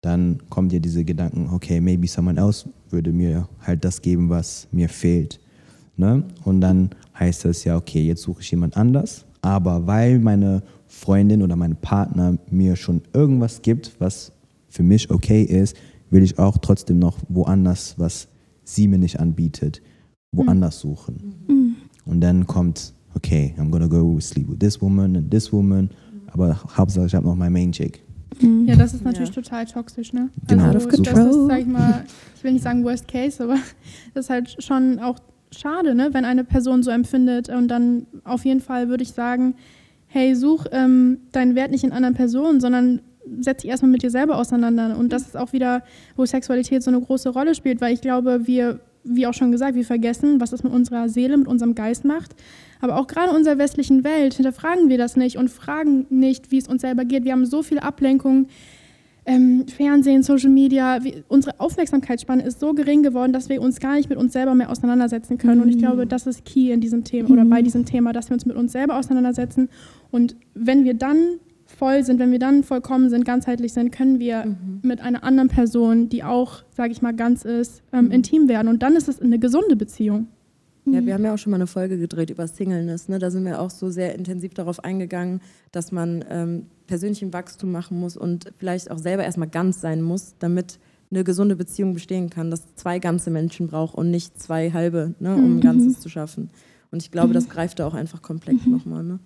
dann 0.00 0.38
kommt 0.50 0.72
ja 0.72 0.80
diese 0.80 1.04
Gedanken, 1.04 1.48
okay, 1.52 1.80
maybe 1.80 2.06
someone 2.08 2.38
else 2.38 2.68
würde 2.90 3.12
mir 3.12 3.48
halt 3.60 3.84
das 3.84 4.02
geben, 4.02 4.28
was 4.28 4.66
mir 4.72 4.88
fehlt. 4.88 5.40
Ne? 5.96 6.24
Und 6.44 6.60
dann 6.60 6.90
heißt 7.18 7.44
das 7.44 7.64
ja, 7.64 7.76
okay, 7.76 8.02
jetzt 8.02 8.22
suche 8.22 8.42
ich 8.42 8.50
jemand 8.50 8.76
anders. 8.76 9.24
Aber 9.40 9.86
weil 9.86 10.18
meine 10.18 10.62
Freundin 10.88 11.42
oder 11.42 11.56
mein 11.56 11.76
Partner 11.76 12.36
mir 12.50 12.76
schon 12.76 13.02
irgendwas 13.12 13.62
gibt, 13.62 13.92
was 13.98 14.32
für 14.68 14.82
mich 14.82 15.10
okay 15.10 15.42
ist, 15.42 15.76
will 16.14 16.22
ich 16.22 16.38
auch 16.38 16.58
trotzdem 16.58 17.00
noch 17.00 17.18
woanders, 17.28 17.96
was 17.98 18.28
sie 18.62 18.86
mir 18.86 18.98
nicht 18.98 19.18
anbietet, 19.18 19.82
woanders 20.30 20.78
suchen. 20.78 21.34
Mhm. 21.48 21.76
Und 22.06 22.20
dann 22.20 22.46
kommt, 22.46 22.94
okay, 23.14 23.52
I'm 23.58 23.70
gonna 23.70 23.88
go 23.88 24.18
sleep 24.20 24.48
with 24.48 24.60
this 24.60 24.80
woman 24.80 25.16
and 25.16 25.30
this 25.30 25.52
woman, 25.52 25.90
aber 26.28 26.56
Hauptsache 26.76 27.06
ich 27.06 27.14
habe 27.16 27.26
noch 27.26 27.34
mein 27.34 27.52
Main 27.52 27.72
Chick. 27.72 28.04
Mhm. 28.40 28.66
Ja, 28.66 28.76
das 28.76 28.94
ist 28.94 29.04
natürlich 29.04 29.34
ja. 29.34 29.42
total 29.42 29.66
toxisch, 29.66 30.12
ne? 30.12 30.30
Genau. 30.46 30.66
Also, 30.66 30.88
das 30.88 31.26
ist, 31.26 31.46
sag 31.46 31.60
ich 31.60 31.66
mal, 31.66 32.04
ich 32.36 32.44
will 32.44 32.52
nicht 32.52 32.62
sagen 32.62 32.84
Worst 32.84 33.08
Case, 33.08 33.42
aber 33.42 33.56
das 34.14 34.26
ist 34.26 34.30
halt 34.30 34.62
schon 34.62 35.00
auch 35.00 35.18
schade, 35.50 35.96
ne, 35.96 36.10
wenn 36.12 36.24
eine 36.24 36.44
Person 36.44 36.84
so 36.84 36.90
empfindet. 36.92 37.48
Und 37.48 37.68
dann 37.68 38.06
auf 38.22 38.44
jeden 38.44 38.60
Fall 38.60 38.88
würde 38.88 39.02
ich 39.02 39.12
sagen, 39.12 39.54
hey, 40.06 40.36
such 40.36 40.66
ähm, 40.70 41.18
deinen 41.32 41.56
Wert 41.56 41.72
nicht 41.72 41.82
in 41.82 41.90
anderen 41.90 42.14
Personen, 42.14 42.60
sondern 42.60 43.00
setz 43.40 43.62
dich 43.62 43.70
erstmal 43.70 43.90
mit 43.90 44.02
dir 44.02 44.10
selber 44.10 44.38
auseinander. 44.38 44.96
Und 44.98 45.12
das 45.12 45.22
ist 45.22 45.36
auch 45.36 45.52
wieder, 45.52 45.82
wo 46.16 46.24
Sexualität 46.24 46.82
so 46.82 46.90
eine 46.90 47.00
große 47.00 47.30
Rolle 47.30 47.54
spielt, 47.54 47.80
weil 47.80 47.94
ich 47.94 48.00
glaube, 48.00 48.46
wir, 48.46 48.80
wie 49.04 49.26
auch 49.26 49.34
schon 49.34 49.52
gesagt, 49.52 49.74
wir 49.74 49.84
vergessen, 49.84 50.40
was 50.40 50.50
das 50.50 50.62
mit 50.62 50.72
unserer 50.72 51.08
Seele, 51.08 51.36
mit 51.36 51.48
unserem 51.48 51.74
Geist 51.74 52.04
macht. 52.04 52.34
Aber 52.80 52.98
auch 52.98 53.06
gerade 53.06 53.30
in 53.30 53.36
unserer 53.36 53.58
westlichen 53.58 54.04
Welt 54.04 54.34
hinterfragen 54.34 54.88
wir 54.88 54.98
das 54.98 55.16
nicht 55.16 55.38
und 55.38 55.50
fragen 55.50 56.06
nicht, 56.10 56.50
wie 56.50 56.58
es 56.58 56.68
uns 56.68 56.82
selber 56.82 57.04
geht. 57.04 57.24
Wir 57.24 57.32
haben 57.32 57.46
so 57.46 57.62
viele 57.62 57.82
Ablenkungen. 57.82 58.48
Ähm, 59.26 59.64
Fernsehen, 59.68 60.22
Social 60.22 60.50
Media, 60.50 61.02
wie, 61.02 61.24
unsere 61.28 61.58
Aufmerksamkeitsspanne 61.58 62.42
ist 62.42 62.60
so 62.60 62.74
gering 62.74 63.02
geworden, 63.02 63.32
dass 63.32 63.48
wir 63.48 63.62
uns 63.62 63.80
gar 63.80 63.94
nicht 63.94 64.10
mit 64.10 64.18
uns 64.18 64.34
selber 64.34 64.54
mehr 64.54 64.70
auseinandersetzen 64.70 65.38
können. 65.38 65.56
Mhm. 65.56 65.62
Und 65.62 65.68
ich 65.70 65.78
glaube, 65.78 66.06
das 66.06 66.26
ist 66.26 66.44
key 66.44 66.70
in 66.72 66.82
diesem 66.82 67.04
Thema 67.04 67.30
oder 67.30 67.44
bei 67.46 67.60
mhm. 67.60 67.64
diesem 67.64 67.84
Thema, 67.86 68.12
dass 68.12 68.28
wir 68.28 68.34
uns 68.34 68.44
mit 68.44 68.54
uns 68.54 68.72
selber 68.72 68.98
auseinandersetzen. 68.98 69.70
Und 70.10 70.36
wenn 70.52 70.84
wir 70.84 70.92
dann 70.92 71.38
voll 71.76 72.04
sind, 72.04 72.18
wenn 72.18 72.32
wir 72.32 72.38
dann 72.38 72.62
vollkommen 72.62 73.10
sind, 73.10 73.24
ganzheitlich 73.24 73.72
sind, 73.72 73.90
können 73.90 74.18
wir 74.18 74.44
mhm. 74.44 74.80
mit 74.82 75.00
einer 75.00 75.24
anderen 75.24 75.48
Person, 75.48 76.08
die 76.08 76.24
auch, 76.24 76.62
sage 76.70 76.92
ich 76.92 77.02
mal, 77.02 77.14
ganz 77.14 77.44
ist, 77.44 77.82
ähm, 77.92 78.06
mhm. 78.06 78.10
intim 78.10 78.48
werden. 78.48 78.68
Und 78.68 78.82
dann 78.82 78.96
ist 78.96 79.08
es 79.08 79.20
eine 79.20 79.38
gesunde 79.38 79.76
Beziehung. 79.76 80.28
Ja, 80.86 81.04
wir 81.04 81.14
haben 81.14 81.24
ja 81.24 81.32
auch 81.32 81.38
schon 81.38 81.50
mal 81.50 81.56
eine 81.56 81.66
Folge 81.66 81.96
gedreht 81.98 82.28
über 82.28 82.46
Singleness. 82.46 83.08
Ne? 83.08 83.18
Da 83.18 83.30
sind 83.30 83.46
wir 83.46 83.60
auch 83.60 83.70
so 83.70 83.88
sehr 83.88 84.14
intensiv 84.14 84.52
darauf 84.52 84.84
eingegangen, 84.84 85.40
dass 85.72 85.92
man 85.92 86.24
ähm, 86.28 86.66
persönlichen 86.86 87.32
Wachstum 87.32 87.72
machen 87.72 87.98
muss 87.98 88.16
und 88.18 88.52
vielleicht 88.58 88.90
auch 88.90 88.98
selber 88.98 89.24
erstmal 89.24 89.48
ganz 89.48 89.80
sein 89.80 90.02
muss, 90.02 90.34
damit 90.38 90.78
eine 91.10 91.24
gesunde 91.24 91.56
Beziehung 91.56 91.94
bestehen 91.94 92.28
kann, 92.28 92.50
dass 92.50 92.74
zwei 92.74 92.98
ganze 92.98 93.30
Menschen 93.30 93.68
braucht 93.68 93.94
und 93.94 94.10
nicht 94.10 94.38
zwei 94.38 94.72
halbe, 94.72 95.14
ne, 95.20 95.34
um 95.34 95.52
mhm. 95.52 95.56
ein 95.56 95.60
Ganzes 95.60 96.00
zu 96.00 96.08
schaffen. 96.08 96.50
Und 96.90 97.02
ich 97.02 97.10
glaube, 97.10 97.32
das 97.32 97.48
greift 97.48 97.78
da 97.78 97.86
auch 97.86 97.94
einfach 97.94 98.20
komplett 98.20 98.66
mhm. 98.66 98.72
nochmal. 98.72 99.04
Ne? 99.04 99.18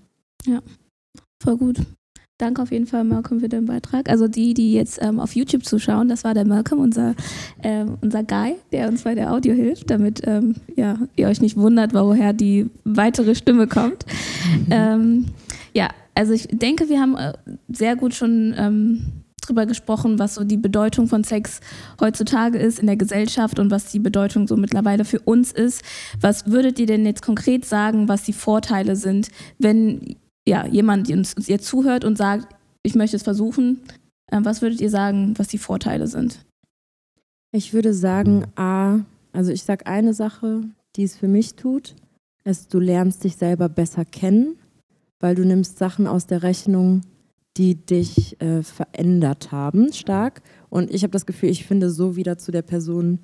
Ja, 0.46 0.60
voll 1.42 1.56
gut. 1.56 1.78
Danke 2.38 2.62
auf 2.62 2.70
jeden 2.70 2.86
Fall, 2.86 3.02
Malcolm, 3.02 3.40
für 3.40 3.48
den 3.48 3.66
Beitrag. 3.66 4.08
Also 4.08 4.28
die, 4.28 4.54
die 4.54 4.72
jetzt 4.72 5.00
ähm, 5.02 5.18
auf 5.18 5.34
YouTube 5.34 5.64
zuschauen, 5.64 6.08
das 6.08 6.22
war 6.22 6.34
der 6.34 6.46
Malcolm, 6.46 6.80
unser, 6.80 7.16
äh, 7.62 7.84
unser 8.00 8.22
Guy, 8.22 8.54
der 8.70 8.86
uns 8.86 9.02
bei 9.02 9.16
der 9.16 9.32
Audio 9.32 9.54
hilft, 9.54 9.90
damit 9.90 10.22
ähm, 10.24 10.54
ja, 10.76 11.00
ihr 11.16 11.26
euch 11.26 11.40
nicht 11.40 11.56
wundert, 11.56 11.94
woher 11.94 12.32
die 12.32 12.70
weitere 12.84 13.34
Stimme 13.34 13.66
kommt. 13.66 14.06
Mhm. 14.46 14.66
Ähm, 14.70 15.26
ja, 15.74 15.88
also 16.14 16.32
ich 16.32 16.46
denke, 16.46 16.88
wir 16.88 17.00
haben 17.00 17.16
äh, 17.16 17.32
sehr 17.68 17.96
gut 17.96 18.14
schon 18.14 18.54
ähm, 18.56 19.24
drüber 19.44 19.66
gesprochen, 19.66 20.20
was 20.20 20.36
so 20.36 20.44
die 20.44 20.56
Bedeutung 20.56 21.08
von 21.08 21.24
Sex 21.24 21.58
heutzutage 22.00 22.58
ist 22.58 22.78
in 22.78 22.86
der 22.86 22.96
Gesellschaft 22.96 23.58
und 23.58 23.72
was 23.72 23.90
die 23.90 23.98
Bedeutung 23.98 24.46
so 24.46 24.56
mittlerweile 24.56 25.04
für 25.04 25.18
uns 25.18 25.50
ist. 25.50 25.82
Was 26.20 26.46
würdet 26.46 26.78
ihr 26.78 26.86
denn 26.86 27.04
jetzt 27.04 27.22
konkret 27.22 27.64
sagen, 27.64 28.08
was 28.08 28.22
die 28.22 28.32
Vorteile 28.32 28.94
sind, 28.94 29.30
wenn 29.58 30.14
ja, 30.48 30.66
jemand 30.66 31.10
uns 31.10 31.34
jetzt 31.46 31.66
zuhört 31.66 32.04
und 32.04 32.16
sagt, 32.16 32.54
ich 32.82 32.94
möchte 32.94 33.16
es 33.16 33.22
versuchen, 33.22 33.80
äh, 34.30 34.40
was 34.42 34.62
würdet 34.62 34.80
ihr 34.80 34.90
sagen, 34.90 35.34
was 35.36 35.48
die 35.48 35.58
Vorteile 35.58 36.06
sind? 36.06 36.44
Ich 37.52 37.72
würde 37.72 37.94
sagen, 37.94 38.46
A, 38.56 39.00
also 39.32 39.52
ich 39.52 39.62
sage 39.62 39.86
eine 39.86 40.14
Sache, 40.14 40.62
die 40.96 41.04
es 41.04 41.16
für 41.16 41.28
mich 41.28 41.54
tut, 41.54 41.94
ist, 42.44 42.72
du 42.72 42.80
lernst 42.80 43.24
dich 43.24 43.36
selber 43.36 43.68
besser 43.68 44.04
kennen, 44.04 44.56
weil 45.20 45.34
du 45.34 45.44
nimmst 45.44 45.78
Sachen 45.78 46.06
aus 46.06 46.26
der 46.26 46.42
Rechnung, 46.42 47.02
die 47.56 47.74
dich 47.74 48.40
äh, 48.40 48.62
verändert 48.62 49.52
haben, 49.52 49.92
stark. 49.92 50.42
Und 50.70 50.90
ich 50.90 51.02
habe 51.02 51.10
das 51.10 51.26
Gefühl, 51.26 51.50
ich 51.50 51.66
finde 51.66 51.90
so 51.90 52.16
wieder 52.16 52.38
zu 52.38 52.52
der 52.52 52.62
Person, 52.62 53.18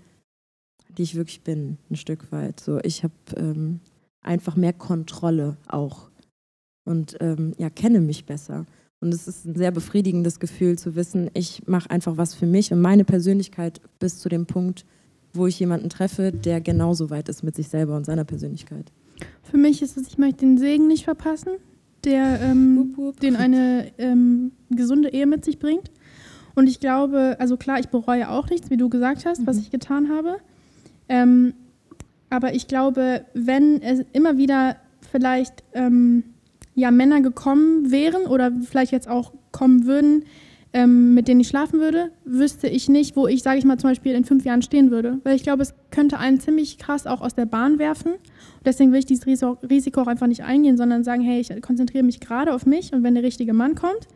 die 0.96 1.02
ich 1.02 1.14
wirklich 1.14 1.42
bin, 1.42 1.78
ein 1.90 1.96
Stück 1.96 2.32
weit. 2.32 2.60
So, 2.60 2.80
ich 2.80 3.04
habe 3.04 3.14
ähm, 3.36 3.80
einfach 4.22 4.56
mehr 4.56 4.72
Kontrolle 4.72 5.56
auch 5.68 6.10
und 6.84 7.16
ähm, 7.20 7.52
ja, 7.58 7.70
kenne 7.70 8.00
mich 8.00 8.26
besser. 8.26 8.66
Und 9.00 9.12
es 9.12 9.28
ist 9.28 9.44
ein 9.44 9.54
sehr 9.54 9.70
befriedigendes 9.70 10.40
Gefühl 10.40 10.78
zu 10.78 10.94
wissen, 10.96 11.30
ich 11.34 11.62
mache 11.66 11.90
einfach 11.90 12.16
was 12.16 12.34
für 12.34 12.46
mich 12.46 12.72
und 12.72 12.80
meine 12.80 13.04
Persönlichkeit 13.04 13.80
bis 13.98 14.18
zu 14.18 14.28
dem 14.28 14.46
Punkt, 14.46 14.86
wo 15.34 15.46
ich 15.46 15.58
jemanden 15.58 15.90
treffe, 15.90 16.32
der 16.32 16.60
genauso 16.60 17.10
weit 17.10 17.28
ist 17.28 17.42
mit 17.42 17.54
sich 17.54 17.68
selber 17.68 17.96
und 17.96 18.06
seiner 18.06 18.24
Persönlichkeit. 18.24 18.92
Für 19.42 19.58
mich 19.58 19.82
ist 19.82 19.96
es, 19.96 20.08
ich 20.08 20.18
möchte 20.18 20.46
den 20.46 20.58
Segen 20.58 20.86
nicht 20.86 21.04
verpassen, 21.04 21.52
der 22.04 22.40
ähm, 22.40 22.76
wup, 22.76 22.96
wup. 22.96 23.20
den 23.20 23.36
eine 23.36 23.92
ähm, 23.98 24.52
gesunde 24.70 25.12
Ehe 25.12 25.26
mit 25.26 25.44
sich 25.44 25.58
bringt. 25.58 25.90
Und 26.54 26.68
ich 26.68 26.80
glaube, 26.80 27.36
also 27.38 27.56
klar, 27.56 27.80
ich 27.80 27.88
bereue 27.88 28.30
auch 28.30 28.48
nichts, 28.48 28.70
wie 28.70 28.76
du 28.76 28.88
gesagt 28.88 29.26
hast, 29.26 29.42
mhm. 29.42 29.46
was 29.46 29.58
ich 29.58 29.70
getan 29.70 30.08
habe. 30.08 30.36
Ähm, 31.08 31.54
aber 32.30 32.54
ich 32.54 32.68
glaube, 32.68 33.26
wenn 33.34 33.82
es 33.82 34.00
immer 34.12 34.38
wieder 34.38 34.76
vielleicht 35.10 35.62
ähm, 35.72 36.24
ja, 36.74 36.90
Männer 36.90 37.20
gekommen 37.20 37.90
wären 37.90 38.26
oder 38.26 38.52
vielleicht 38.62 38.92
jetzt 38.92 39.08
auch 39.08 39.32
kommen 39.52 39.86
würden, 39.86 40.24
ähm, 40.72 41.14
mit 41.14 41.28
denen 41.28 41.40
ich 41.40 41.48
schlafen 41.48 41.78
würde, 41.78 42.10
wüsste 42.24 42.66
ich 42.66 42.88
nicht, 42.88 43.14
wo 43.14 43.28
ich, 43.28 43.44
sage 43.44 43.58
ich 43.58 43.64
mal, 43.64 43.78
zum 43.78 43.90
Beispiel 43.90 44.12
in 44.12 44.24
fünf 44.24 44.44
Jahren 44.44 44.60
stehen 44.60 44.90
würde. 44.90 45.20
Weil 45.22 45.36
ich 45.36 45.44
glaube, 45.44 45.62
es 45.62 45.72
könnte 45.92 46.18
einen 46.18 46.40
ziemlich 46.40 46.78
krass 46.78 47.06
auch 47.06 47.20
aus 47.20 47.36
der 47.36 47.46
Bahn 47.46 47.78
werfen. 47.78 48.14
Und 48.14 48.66
deswegen 48.66 48.90
will 48.90 48.98
ich 48.98 49.06
dieses 49.06 49.24
Risiko 49.24 50.02
auch 50.02 50.08
einfach 50.08 50.26
nicht 50.26 50.42
eingehen, 50.42 50.76
sondern 50.76 51.04
sagen, 51.04 51.22
hey, 51.22 51.40
ich 51.40 51.62
konzentriere 51.62 52.02
mich 52.02 52.18
gerade 52.18 52.52
auf 52.52 52.66
mich 52.66 52.92
und 52.92 53.04
wenn 53.04 53.14
der 53.14 53.22
richtige 53.22 53.54
Mann 53.54 53.76
kommt, 53.76 54.08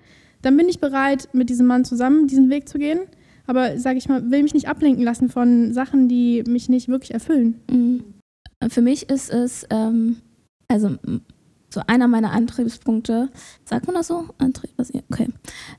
dann 0.43 0.57
bin 0.57 0.69
ich 0.69 0.81
bereit, 0.81 1.29
mit 1.33 1.49
diesem 1.49 1.67
Mann 1.67 1.85
zusammen 1.85 2.27
diesen 2.27 2.51
Weg 2.51 2.69
zu 2.69 2.79
gehen. 2.79 3.01
Aber, 3.47 3.79
sage 3.79 3.99
ich 3.99 4.09
mal, 4.09 4.31
will 4.31 4.43
mich 4.43 4.53
nicht 4.53 4.69
ablenken 4.69 5.05
lassen 5.05 5.29
von 5.29 5.73
Sachen, 5.73 6.09
die 6.09 6.43
mich 6.47 6.69
nicht 6.69 6.89
wirklich 6.89 7.15
erfüllen. 7.15 7.61
Mhm. 7.71 8.03
Für 8.69 8.83
mich 8.83 9.09
ist 9.09 9.31
es, 9.31 9.65
ähm, 9.71 10.17
also 10.67 10.97
so 11.71 11.83
einer 11.87 12.09
meiner 12.09 12.33
Antriebspunkte, 12.33 13.29
sagt 13.65 13.87
man 13.87 13.97
das 13.97 14.07
so? 14.07 14.27
Antrieb, 14.39 14.71
okay. 15.11 15.29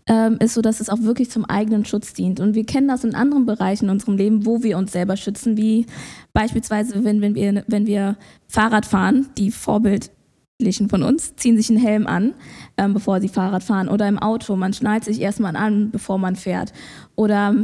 Ähm, 0.08 0.38
ist 0.40 0.54
so, 0.54 0.62
dass 0.62 0.80
es 0.80 0.90
auch 0.90 1.02
wirklich 1.02 1.32
zum 1.32 1.46
eigenen 1.46 1.86
Schutz 1.86 2.14
dient. 2.14 2.40
Und 2.40 2.54
wir 2.54 2.66
kennen 2.66 2.88
das 2.88 3.04
in 3.04 3.16
anderen 3.16 3.46
Bereichen 3.46 3.86
in 3.86 3.92
unserem 3.92 4.16
Leben, 4.16 4.46
wo 4.46 4.62
wir 4.62 4.78
uns 4.78 4.92
selber 4.92 5.18
schützen, 5.18 5.58
wie 5.58 5.88
beispielsweise, 6.34 7.04
wenn, 7.04 7.22
wenn, 7.22 7.36
wir, 7.36 7.64
wenn 7.68 7.88
wir 7.88 8.18
Fahrrad 8.48 8.86
fahren, 8.86 9.28
die 9.38 9.50
Vorbildlichen 9.50 10.90
von 10.90 11.02
uns 11.02 11.36
ziehen 11.36 11.58
sich 11.58 11.70
einen 11.70 11.80
Helm 11.80 12.06
an, 12.06 12.36
ähm, 12.78 12.94
bevor 12.94 13.20
sie 13.20 13.30
Fahrrad 13.30 13.64
fahren. 13.64 13.90
Oder 13.90 14.08
im 14.08 14.20
Auto, 14.20 14.56
man 14.56 14.74
schnallt 14.74 15.06
sich 15.06 15.20
erstmal 15.20 15.56
an, 15.56 15.90
bevor 15.90 16.20
man 16.20 16.36
fährt. 16.36 16.72
Oder 17.16 17.56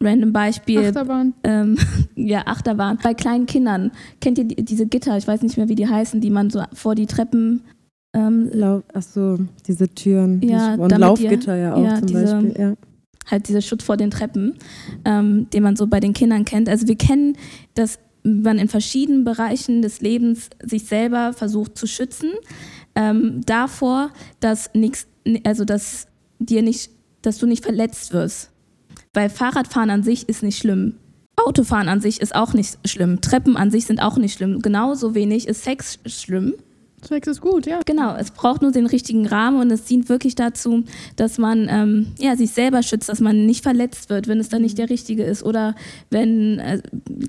random 0.00 0.32
Beispiel. 0.32 0.86
Achterbahn. 0.86 1.34
Ähm, 1.44 1.76
ja, 2.14 2.46
Achterbahn. 2.46 2.98
Bei 3.02 3.14
kleinen 3.14 3.46
Kindern, 3.46 3.90
kennt 4.20 4.38
ihr 4.38 4.44
die, 4.44 4.64
diese 4.64 4.86
Gitter, 4.86 5.16
ich 5.16 5.26
weiß 5.26 5.42
nicht 5.42 5.56
mehr, 5.56 5.68
wie 5.68 5.74
die 5.74 5.88
heißen, 5.88 6.20
die 6.20 6.30
man 6.30 6.50
so 6.50 6.62
vor 6.72 6.94
die 6.94 7.06
Treppen. 7.06 7.62
Ähm, 8.14 8.50
Lau 8.52 8.82
Ach 8.94 9.02
so, 9.02 9.38
diese 9.66 9.88
Türen. 9.88 10.40
Ja, 10.42 10.74
und 10.74 10.96
Laufgitter 10.96 11.56
ja 11.56 11.74
auch 11.74 11.84
ja, 11.84 11.96
zum 11.96 12.06
diese, 12.06 12.24
Beispiel. 12.24 12.54
Ja. 12.58 12.74
Halt 13.26 13.48
dieser 13.48 13.60
Schutz 13.60 13.84
vor 13.84 13.98
den 13.98 14.10
Treppen, 14.10 14.54
ähm, 15.04 15.50
den 15.50 15.62
man 15.62 15.76
so 15.76 15.86
bei 15.86 16.00
den 16.00 16.14
Kindern 16.14 16.46
kennt. 16.46 16.68
Also 16.68 16.88
wir 16.88 16.96
kennen, 16.96 17.36
dass 17.74 17.98
man 18.22 18.58
in 18.58 18.68
verschiedenen 18.68 19.24
Bereichen 19.24 19.82
des 19.82 20.00
Lebens 20.00 20.48
sich 20.62 20.84
selber 20.84 21.32
versucht 21.34 21.76
zu 21.76 21.86
schützen 21.86 22.30
ähm, 22.94 23.42
davor, 23.44 24.10
dass 24.40 24.70
nichts, 24.74 25.06
also 25.44 25.64
dass 25.64 26.06
dir 26.38 26.62
nicht, 26.62 26.90
dass 27.22 27.38
du 27.38 27.46
nicht 27.46 27.64
verletzt 27.64 28.12
wirst 28.12 28.50
weil 29.14 29.30
Fahrradfahren 29.30 29.90
an 29.90 30.02
sich 30.02 30.28
ist 30.28 30.42
nicht 30.42 30.58
schlimm. 30.58 30.94
Autofahren 31.36 31.88
an 31.88 32.00
sich 32.00 32.20
ist 32.20 32.34
auch 32.34 32.52
nicht 32.52 32.78
schlimm. 32.86 33.20
Treppen 33.20 33.56
an 33.56 33.70
sich 33.70 33.86
sind 33.86 34.02
auch 34.02 34.16
nicht 34.16 34.34
schlimm. 34.34 34.60
Genauso 34.60 35.14
wenig 35.14 35.46
ist 35.46 35.62
Sex 35.62 35.98
schlimm. 36.06 36.54
Sex 37.02 37.28
ist 37.28 37.40
gut, 37.40 37.66
ja. 37.66 37.80
Genau, 37.86 38.16
es 38.16 38.32
braucht 38.32 38.60
nur 38.60 38.72
den 38.72 38.86
richtigen 38.86 39.26
Rahmen 39.26 39.60
und 39.60 39.70
es 39.70 39.84
dient 39.84 40.08
wirklich 40.08 40.34
dazu, 40.34 40.84
dass 41.14 41.38
man 41.38 41.68
ähm, 41.70 42.08
ja, 42.18 42.36
sich 42.36 42.50
selber 42.50 42.82
schützt, 42.82 43.08
dass 43.08 43.20
man 43.20 43.46
nicht 43.46 43.62
verletzt 43.62 44.10
wird, 44.10 44.26
wenn 44.26 44.40
es 44.40 44.48
dann 44.48 44.62
nicht 44.62 44.78
der 44.78 44.90
richtige 44.90 45.22
ist. 45.22 45.44
Oder 45.44 45.74
wenn, 46.10 46.58
äh, 46.58 46.82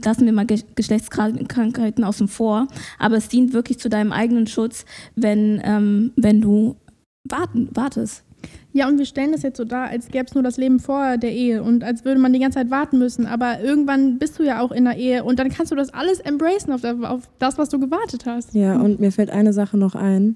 lassen 0.03 0.25
wir 0.25 0.33
mal 0.33 0.45
Ge 0.45 0.63
Geschlechtskrankheiten 0.75 2.03
außen 2.03 2.27
vor, 2.27 2.67
aber 2.97 3.17
es 3.17 3.27
dient 3.27 3.53
wirklich 3.53 3.79
zu 3.79 3.89
deinem 3.89 4.11
eigenen 4.11 4.47
Schutz, 4.47 4.85
wenn, 5.15 5.61
ähm, 5.63 6.13
wenn 6.15 6.41
du 6.41 6.75
warten, 7.23 7.69
wartest. 7.73 8.23
Ja, 8.71 8.87
und 8.87 8.99
wir 8.99 9.05
stellen 9.05 9.31
das 9.31 9.41
jetzt 9.41 9.57
so 9.57 9.65
dar, 9.65 9.87
als 9.87 10.09
gäbe 10.09 10.25
es 10.25 10.35
nur 10.35 10.43
das 10.43 10.57
Leben 10.57 10.79
vor 10.79 11.17
der 11.17 11.31
Ehe 11.31 11.63
und 11.63 11.83
als 11.83 12.05
würde 12.05 12.19
man 12.19 12.33
die 12.33 12.39
ganze 12.39 12.59
Zeit 12.59 12.69
warten 12.69 12.99
müssen. 12.99 13.25
Aber 13.25 13.59
irgendwann 13.61 14.19
bist 14.19 14.37
du 14.37 14.43
ja 14.43 14.61
auch 14.61 14.71
in 14.71 14.85
der 14.85 14.95
Ehe 14.95 15.23
und 15.23 15.39
dann 15.39 15.49
kannst 15.49 15.71
du 15.71 15.75
das 15.75 15.91
alles 15.91 16.19
embracen 16.19 16.71
auf, 16.73 17.29
das, 17.39 17.57
was 17.57 17.69
du 17.69 17.79
gewartet 17.79 18.25
hast. 18.27 18.53
Ja, 18.53 18.79
und 18.79 18.99
mir 18.99 19.11
fällt 19.11 19.31
eine 19.31 19.53
Sache 19.53 19.77
noch 19.77 19.95
ein. 19.95 20.35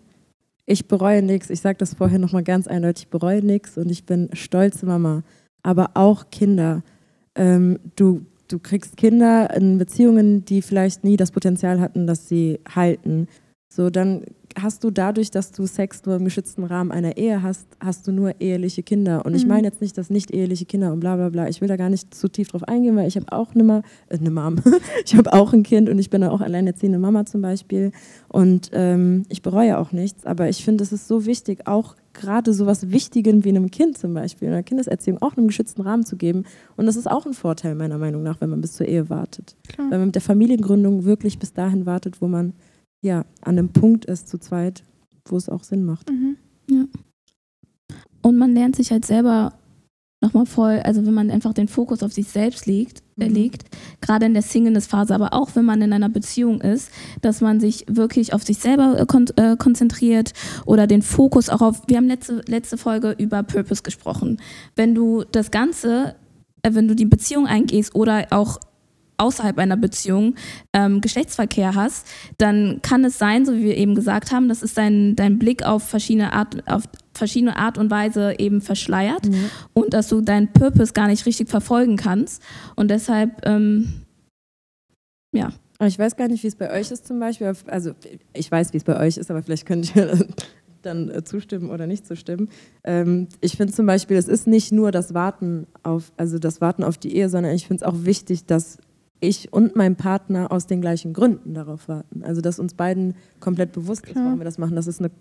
Ich 0.66 0.88
bereue 0.88 1.22
nichts. 1.22 1.50
Ich 1.50 1.62
sage 1.62 1.78
das 1.78 1.94
vorher 1.94 2.20
nochmal 2.20 2.44
ganz 2.44 2.68
eindeutig. 2.68 3.04
Ich 3.04 3.10
bereue 3.10 3.46
nichts 3.46 3.78
und 3.78 3.90
ich 3.92 4.06
bin 4.06 4.30
stolze 4.34 4.86
Mama. 4.86 5.24
Aber 5.62 5.92
auch 5.94 6.32
Kinder. 6.32 6.82
Ähm, 7.36 7.80
du, 7.96 8.26
du 8.48 8.58
kriegst 8.60 8.98
Kinder 8.98 9.54
in 9.56 9.78
Beziehungen, 9.78 10.44
die 10.46 10.62
vielleicht 10.62 11.04
nie 11.04 11.18
das 11.18 11.32
Potenzial 11.32 11.80
hatten, 11.80 12.08
dass 12.08 12.28
sie 12.28 12.60
halten. 12.74 13.28
So, 13.76 13.90
dann 13.90 14.26
hast 14.56 14.84
du 14.84 14.92
dadurch, 14.92 15.32
dass 15.32 15.52
du 15.52 15.66
Sex 15.66 16.06
nur 16.06 16.18
im 16.18 16.26
geschützten 16.26 16.64
Rahmen 16.64 16.92
einer 16.92 17.18
Ehe 17.18 17.42
hast, 17.42 17.66
hast 17.80 18.06
du 18.06 18.12
nur 18.12 18.40
eheliche 18.40 18.84
Kinder. 18.84 19.26
Und 19.26 19.34
ich 19.34 19.46
mhm. 19.46 19.50
meine 19.50 19.68
jetzt 19.68 19.82
nicht, 19.82 19.98
dass 19.98 20.12
nicht 20.12 20.30
eheliche 20.30 20.66
Kinder 20.66 20.94
und 20.94 21.00
bla 21.00 21.16
bla 21.16 21.30
bla. 21.30 21.48
Ich 21.48 21.60
will 21.60 21.68
da 21.68 21.76
gar 21.76 21.90
nicht 21.90 22.14
zu 22.14 22.28
tief 22.28 22.50
drauf 22.50 22.64
eingehen, 22.68 22.96
weil 22.96 23.08
ich 23.08 23.16
habe 23.16 23.32
auch 23.32 23.56
eine, 23.56 23.64
Ma 23.64 23.82
äh, 24.10 24.20
eine 24.20 24.30
Mom. 24.30 24.58
ich 25.06 25.16
habe 25.16 25.34
auch 25.34 25.54
ein 25.54 25.64
Kind 25.64 25.90
und 25.90 25.98
ich 25.98 26.12
bin 26.12 26.24
auch 26.24 26.42
alleinerziehende 26.42 27.00
Mama 27.00 27.26
zum 27.26 27.42
Beispiel. 27.42 27.92
Und 28.28 28.70
ähm, 28.74 29.24
ich 29.30 29.42
bereue 29.42 29.80
auch 29.80 29.92
nichts. 29.92 30.24
Aber 30.28 30.50
ich 30.50 30.64
finde, 30.64 30.84
es 30.84 30.92
ist 30.92 31.08
so 31.08 31.26
wichtig, 31.26 31.66
auch 31.66 31.96
gerade 32.14 32.54
so 32.54 32.68
was 32.68 32.92
Wichtigem 32.92 33.44
wie 33.44 33.50
einem 33.50 33.72
Kind 33.72 33.98
zum 33.98 34.14
Beispiel, 34.14 34.50
einer 34.50 34.62
Kindeserziehung 34.62 35.20
auch 35.24 35.36
einen 35.36 35.48
geschützten 35.48 35.82
Rahmen 35.82 36.06
zu 36.06 36.16
geben. 36.16 36.44
Und 36.78 36.86
das 36.86 36.96
ist 36.96 37.10
auch 37.10 37.26
ein 37.26 37.34
Vorteil 37.34 37.74
meiner 37.74 37.98
Meinung 37.98 38.22
nach, 38.22 38.40
wenn 38.40 38.52
man 38.52 38.62
bis 38.62 38.74
zur 38.74 38.88
Ehe 38.88 39.10
wartet. 39.10 39.56
Klar. 39.68 39.90
Wenn 39.90 39.98
man 39.98 40.08
mit 40.10 40.16
der 40.16 40.22
Familiengründung 40.22 41.06
wirklich 41.06 41.40
bis 41.40 41.54
dahin 41.54 41.88
wartet, 41.88 42.22
wo 42.22 42.28
man 42.28 42.54
ja, 43.04 43.26
an 43.42 43.60
einem 43.60 43.70
Punkt 43.70 44.06
ist 44.06 44.30
zu 44.30 44.40
zweit, 44.40 44.84
wo 45.26 45.38
es 45.38 45.50
auch 45.50 45.64
Sinn 45.64 45.86
macht. 45.86 46.10
Mhm. 46.10 46.38
Ja. 46.70 46.86
Und 48.22 48.38
man 48.38 48.54
lernt 48.54 48.78
sich 48.78 48.92
halt 48.92 49.06
selber 49.06 49.54
nochmal 50.22 50.46
voll, 50.46 50.80
also 50.80 51.06
wenn 51.06 51.14
man 51.14 51.30
einfach 51.30 51.54
den 51.54 51.68
Fokus 51.68 52.02
auf 52.02 52.14
sich 52.14 52.30
selbst 52.30 52.66
legt, 52.66 53.04
äh, 53.20 53.28
mhm. 53.28 53.36
legt, 53.36 53.66
gerade 54.00 54.26
in 54.26 54.34
der 54.34 54.42
Singleness-Phase, 54.42 55.14
aber 55.14 55.34
auch 55.34 55.54
wenn 55.56 55.66
man 55.66 55.82
in 55.82 55.92
einer 55.92 56.08
Beziehung 56.08 56.62
ist, 56.62 56.90
dass 57.22 57.42
man 57.42 57.60
sich 57.60 57.86
wirklich 57.90 58.34
auf 58.34 58.44
sich 58.44 58.58
selber 58.58 58.98
äh, 58.98 59.06
kon 59.06 59.26
äh, 59.36 59.58
konzentriert 59.58 60.32
oder 60.66 60.88
den 60.88 61.02
Fokus 61.02 61.50
auch 61.50 61.62
auf, 61.62 61.82
wir 61.88 61.98
haben 61.98 62.08
letzte, 62.08 62.42
letzte 62.48 62.78
Folge 62.78 63.14
über 63.18 63.44
Purpose 63.44 63.84
gesprochen. 63.84 64.40
Wenn 64.78 64.96
du 64.96 65.26
das 65.30 65.52
Ganze, 65.52 66.16
äh, 66.62 66.74
wenn 66.74 66.88
du 66.88 66.96
die 66.96 67.06
Beziehung 67.06 67.46
eingehst 67.46 67.94
oder 67.94 68.28
auch 68.30 68.60
außerhalb 69.18 69.58
einer 69.58 69.78
Beziehung 69.78 70.36
ähm, 70.74 71.02
Geschlechtsverkehr 71.02 71.76
hast, 71.76 72.08
dann 72.38 72.80
kann 72.82 73.04
es 73.06 73.18
sein, 73.18 73.46
so 73.46 73.54
wie 73.54 73.64
wir 73.64 73.78
eben 73.78 73.96
gesagt 73.96 74.32
haben, 74.32 74.50
das 74.50 74.64
ist 74.64 74.78
dein, 74.78 75.16
dein 75.16 75.40
Blick 75.40 75.64
auf 75.64 75.84
verschiedene 75.84 76.34
Art, 76.34 76.68
auf 76.68 76.84
verschiedene 77.14 77.58
Art 77.58 77.78
und 77.78 77.92
Weise 77.92 78.36
eben 78.40 78.62
verschleiert 78.62 79.26
mhm. 79.26 79.50
und 79.74 79.94
dass 79.94 80.10
du 80.10 80.22
deinen 80.22 80.52
Purpose 80.52 80.94
gar 80.94 81.08
nicht 81.08 81.26
richtig 81.26 81.50
verfolgen 81.50 81.96
kannst. 81.96 82.42
Und 82.76 82.90
deshalb, 82.90 83.46
ähm, 83.46 84.04
ja. 85.32 85.52
Ich 85.82 86.00
weiß 86.00 86.16
gar 86.16 86.28
nicht, 86.28 86.44
wie 86.44 86.48
es 86.48 86.56
bei 86.56 86.72
euch 86.72 86.92
ist 86.92 87.08
zum 87.08 87.20
Beispiel. 87.20 87.52
Also 87.68 87.92
ich 88.34 88.50
weiß, 88.50 88.74
wie 88.74 88.78
es 88.78 88.84
bei 88.84 88.98
euch 89.00 89.18
ist, 89.18 89.30
aber 89.30 89.44
vielleicht 89.44 89.66
könnt 89.66 89.96
ihr 89.96 90.28
dann 90.82 91.10
äh, 91.10 91.24
zustimmen 91.24 91.70
oder 91.70 91.88
nicht 91.88 92.06
zustimmen. 92.06 92.50
Ähm, 92.84 93.28
ich 93.42 93.58
finde 93.58 93.74
zum 93.74 93.86
Beispiel, 93.86 94.18
es 94.18 94.28
ist 94.28 94.48
nicht 94.48 94.72
nur 94.72 94.92
das 94.92 95.14
Warten 95.14 95.68
auf, 95.82 96.12
also 96.18 96.40
das 96.40 96.62
Warten 96.62 96.84
auf 96.84 96.98
die 96.98 97.16
Ehe, 97.16 97.30
sondern 97.30 97.54
ich 97.54 97.68
finde 97.68 97.84
es 97.84 97.90
auch 97.90 98.06
wichtig, 98.06 98.46
dass 98.46 98.78
ich 99.24 99.52
und 99.52 99.76
mein 99.76 99.96
Partner 99.96 100.52
aus 100.52 100.68
den 100.68 100.82
gleichen 100.82 101.14
Gründen 101.14 101.54
darauf 101.54 101.88
warten. 101.88 102.24
Also 102.24 102.42
dass 102.42 102.60
uns 102.60 102.74
beiden 102.74 103.16
komplett 103.40 103.72
bewusst 103.72 104.06
ist, 104.08 104.16
warum 104.16 104.40
wir 104.40 104.46
das 104.46 104.58
machen. 104.58 104.76
Das 104.76 104.88
ist 104.88 105.00
eine 105.00 105.12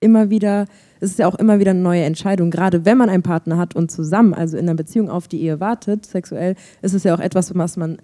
immer 0.00 0.28
wieder, 0.28 0.66
es 1.00 1.12
ist 1.12 1.18
ja 1.18 1.26
auch 1.26 1.34
immer 1.36 1.58
wieder 1.58 1.70
eine 1.70 1.80
neue 1.80 2.02
Entscheidung. 2.02 2.50
Gerade 2.50 2.84
wenn 2.84 2.98
man 2.98 3.08
einen 3.08 3.22
Partner 3.22 3.56
hat 3.56 3.74
und 3.74 3.90
zusammen, 3.90 4.34
also 4.34 4.56
in 4.56 4.68
einer 4.68 4.76
Beziehung 4.76 5.08
auf 5.08 5.28
die 5.28 5.40
Ehe 5.40 5.60
wartet, 5.60 6.04
sexuell, 6.04 6.56
ist 6.82 6.94
es 6.94 7.04
ja 7.04 7.14
auch 7.14 7.20
etwas, 7.20 7.54
was 7.54 7.76
man 7.76 7.98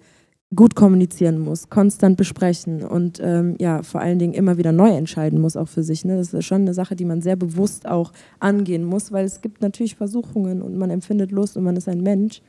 gut 0.53 0.75
kommunizieren 0.75 1.39
muss, 1.39 1.69
konstant 1.69 2.17
besprechen 2.17 2.83
und 2.83 3.21
ähm, 3.23 3.55
ja, 3.59 3.83
vor 3.83 4.01
allen 4.01 4.19
Dingen 4.19 4.33
immer 4.33 4.57
wieder 4.57 4.73
neu 4.73 4.89
entscheiden 4.89 5.39
muss, 5.39 5.55
auch 5.55 5.69
für 5.69 5.83
sich. 5.83 6.03
Ne? 6.03 6.17
Das 6.17 6.33
ist 6.33 6.45
schon 6.45 6.61
eine 6.61 6.73
Sache, 6.73 6.95
die 6.95 7.05
man 7.05 7.21
sehr 7.21 7.37
bewusst 7.37 7.87
auch 7.87 8.11
angehen 8.39 8.83
muss, 8.83 9.13
weil 9.13 9.23
es 9.23 9.41
gibt 9.41 9.61
natürlich 9.61 9.95
Versuchungen 9.95 10.61
und 10.61 10.75
man 10.75 10.89
empfindet 10.89 11.31
Lust 11.31 11.55
und 11.55 11.63
man 11.63 11.77
ist 11.77 11.87
ein 11.87 12.01
Mensch. 12.01 12.41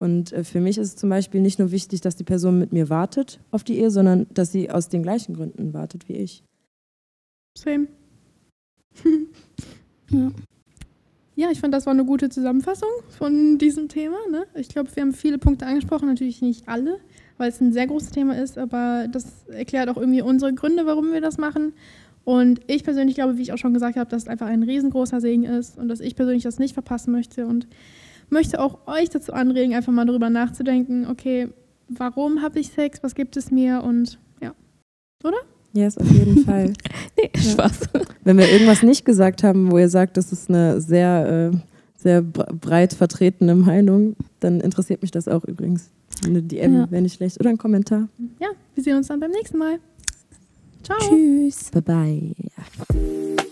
Und 0.00 0.32
äh, 0.32 0.44
für 0.44 0.60
mich 0.60 0.78
ist 0.78 0.88
es 0.88 0.96
zum 0.96 1.10
Beispiel 1.10 1.40
nicht 1.40 1.58
nur 1.58 1.70
wichtig, 1.70 2.00
dass 2.00 2.16
die 2.16 2.24
Person 2.24 2.58
mit 2.58 2.72
mir 2.72 2.88
wartet 2.88 3.38
auf 3.50 3.62
die 3.62 3.78
Ehe, 3.78 3.90
sondern 3.90 4.26
dass 4.32 4.50
sie 4.50 4.70
aus 4.70 4.88
den 4.88 5.02
gleichen 5.02 5.34
Gründen 5.34 5.74
wartet 5.74 6.08
wie 6.08 6.14
ich. 6.14 6.42
Same. 7.56 7.86
ja. 10.10 10.32
ja, 11.36 11.50
ich 11.50 11.60
fand, 11.60 11.74
das 11.74 11.84
war 11.84 11.92
eine 11.92 12.06
gute 12.06 12.30
Zusammenfassung 12.30 12.88
von 13.10 13.58
diesem 13.58 13.88
Thema. 13.88 14.16
Ne? 14.30 14.46
Ich 14.54 14.70
glaube, 14.70 14.94
wir 14.94 15.02
haben 15.02 15.12
viele 15.12 15.38
Punkte 15.38 15.66
angesprochen, 15.66 16.08
natürlich 16.08 16.40
nicht 16.40 16.66
alle, 16.66 16.98
weil 17.36 17.50
es 17.50 17.60
ein 17.60 17.74
sehr 17.74 17.86
großes 17.86 18.10
Thema 18.10 18.40
ist, 18.40 18.56
aber 18.56 19.06
das 19.12 19.46
erklärt 19.48 19.90
auch 19.90 19.98
irgendwie 19.98 20.22
unsere 20.22 20.54
Gründe, 20.54 20.86
warum 20.86 21.12
wir 21.12 21.20
das 21.20 21.36
machen. 21.36 21.74
Und 22.24 22.60
ich 22.68 22.84
persönlich 22.84 23.16
glaube, 23.16 23.36
wie 23.36 23.42
ich 23.42 23.52
auch 23.52 23.58
schon 23.58 23.74
gesagt 23.74 23.96
habe, 23.96 24.08
dass 24.08 24.22
es 24.22 24.28
einfach 24.28 24.46
ein 24.46 24.62
riesengroßer 24.62 25.20
Segen 25.20 25.44
ist 25.44 25.76
und 25.76 25.88
dass 25.88 26.00
ich 26.00 26.16
persönlich 26.16 26.44
das 26.44 26.58
nicht 26.58 26.74
verpassen 26.74 27.12
möchte. 27.12 27.46
Und 27.46 27.66
möchte 28.30 28.60
auch 28.60 28.86
euch 28.86 29.10
dazu 29.10 29.32
anregen, 29.32 29.74
einfach 29.74 29.92
mal 29.92 30.06
darüber 30.06 30.30
nachzudenken, 30.30 31.06
okay, 31.08 31.48
warum 31.88 32.42
habe 32.42 32.58
ich 32.58 32.68
Sex, 32.68 33.02
was 33.02 33.14
gibt 33.14 33.36
es 33.36 33.50
mir 33.50 33.82
und 33.82 34.18
ja, 34.40 34.54
oder? 35.24 35.38
Ja, 35.72 35.84
yes, 35.84 35.98
auf 35.98 36.10
jeden 36.10 36.38
Fall. 36.44 36.72
nee, 37.16 37.30
ja. 37.34 37.42
Spaß. 37.42 37.80
Wenn 38.24 38.38
wir 38.38 38.50
irgendwas 38.50 38.82
nicht 38.82 39.04
gesagt 39.04 39.42
haben, 39.42 39.70
wo 39.70 39.78
ihr 39.78 39.88
sagt, 39.88 40.16
das 40.16 40.32
ist 40.32 40.48
eine 40.48 40.80
sehr, 40.80 41.52
äh, 41.52 41.56
sehr 41.96 42.22
breit 42.22 42.92
vertretene 42.92 43.54
Meinung, 43.54 44.16
dann 44.40 44.60
interessiert 44.60 45.02
mich 45.02 45.10
das 45.10 45.28
auch 45.28 45.44
übrigens. 45.44 45.90
Eine 46.24 46.42
DM 46.42 46.74
ja. 46.74 46.90
wäre 46.90 47.02
nicht 47.02 47.14
schlecht. 47.14 47.38
Oder 47.40 47.50
ein 47.50 47.58
Kommentar. 47.58 48.08
Ja, 48.40 48.48
wir 48.74 48.82
sehen 48.82 48.96
uns 48.96 49.08
dann 49.08 49.20
beim 49.20 49.30
nächsten 49.30 49.58
Mal. 49.58 49.78
Ciao. 50.82 50.98
Tschüss. 50.98 51.70
Bye 51.70 51.82
bye. 51.82 53.46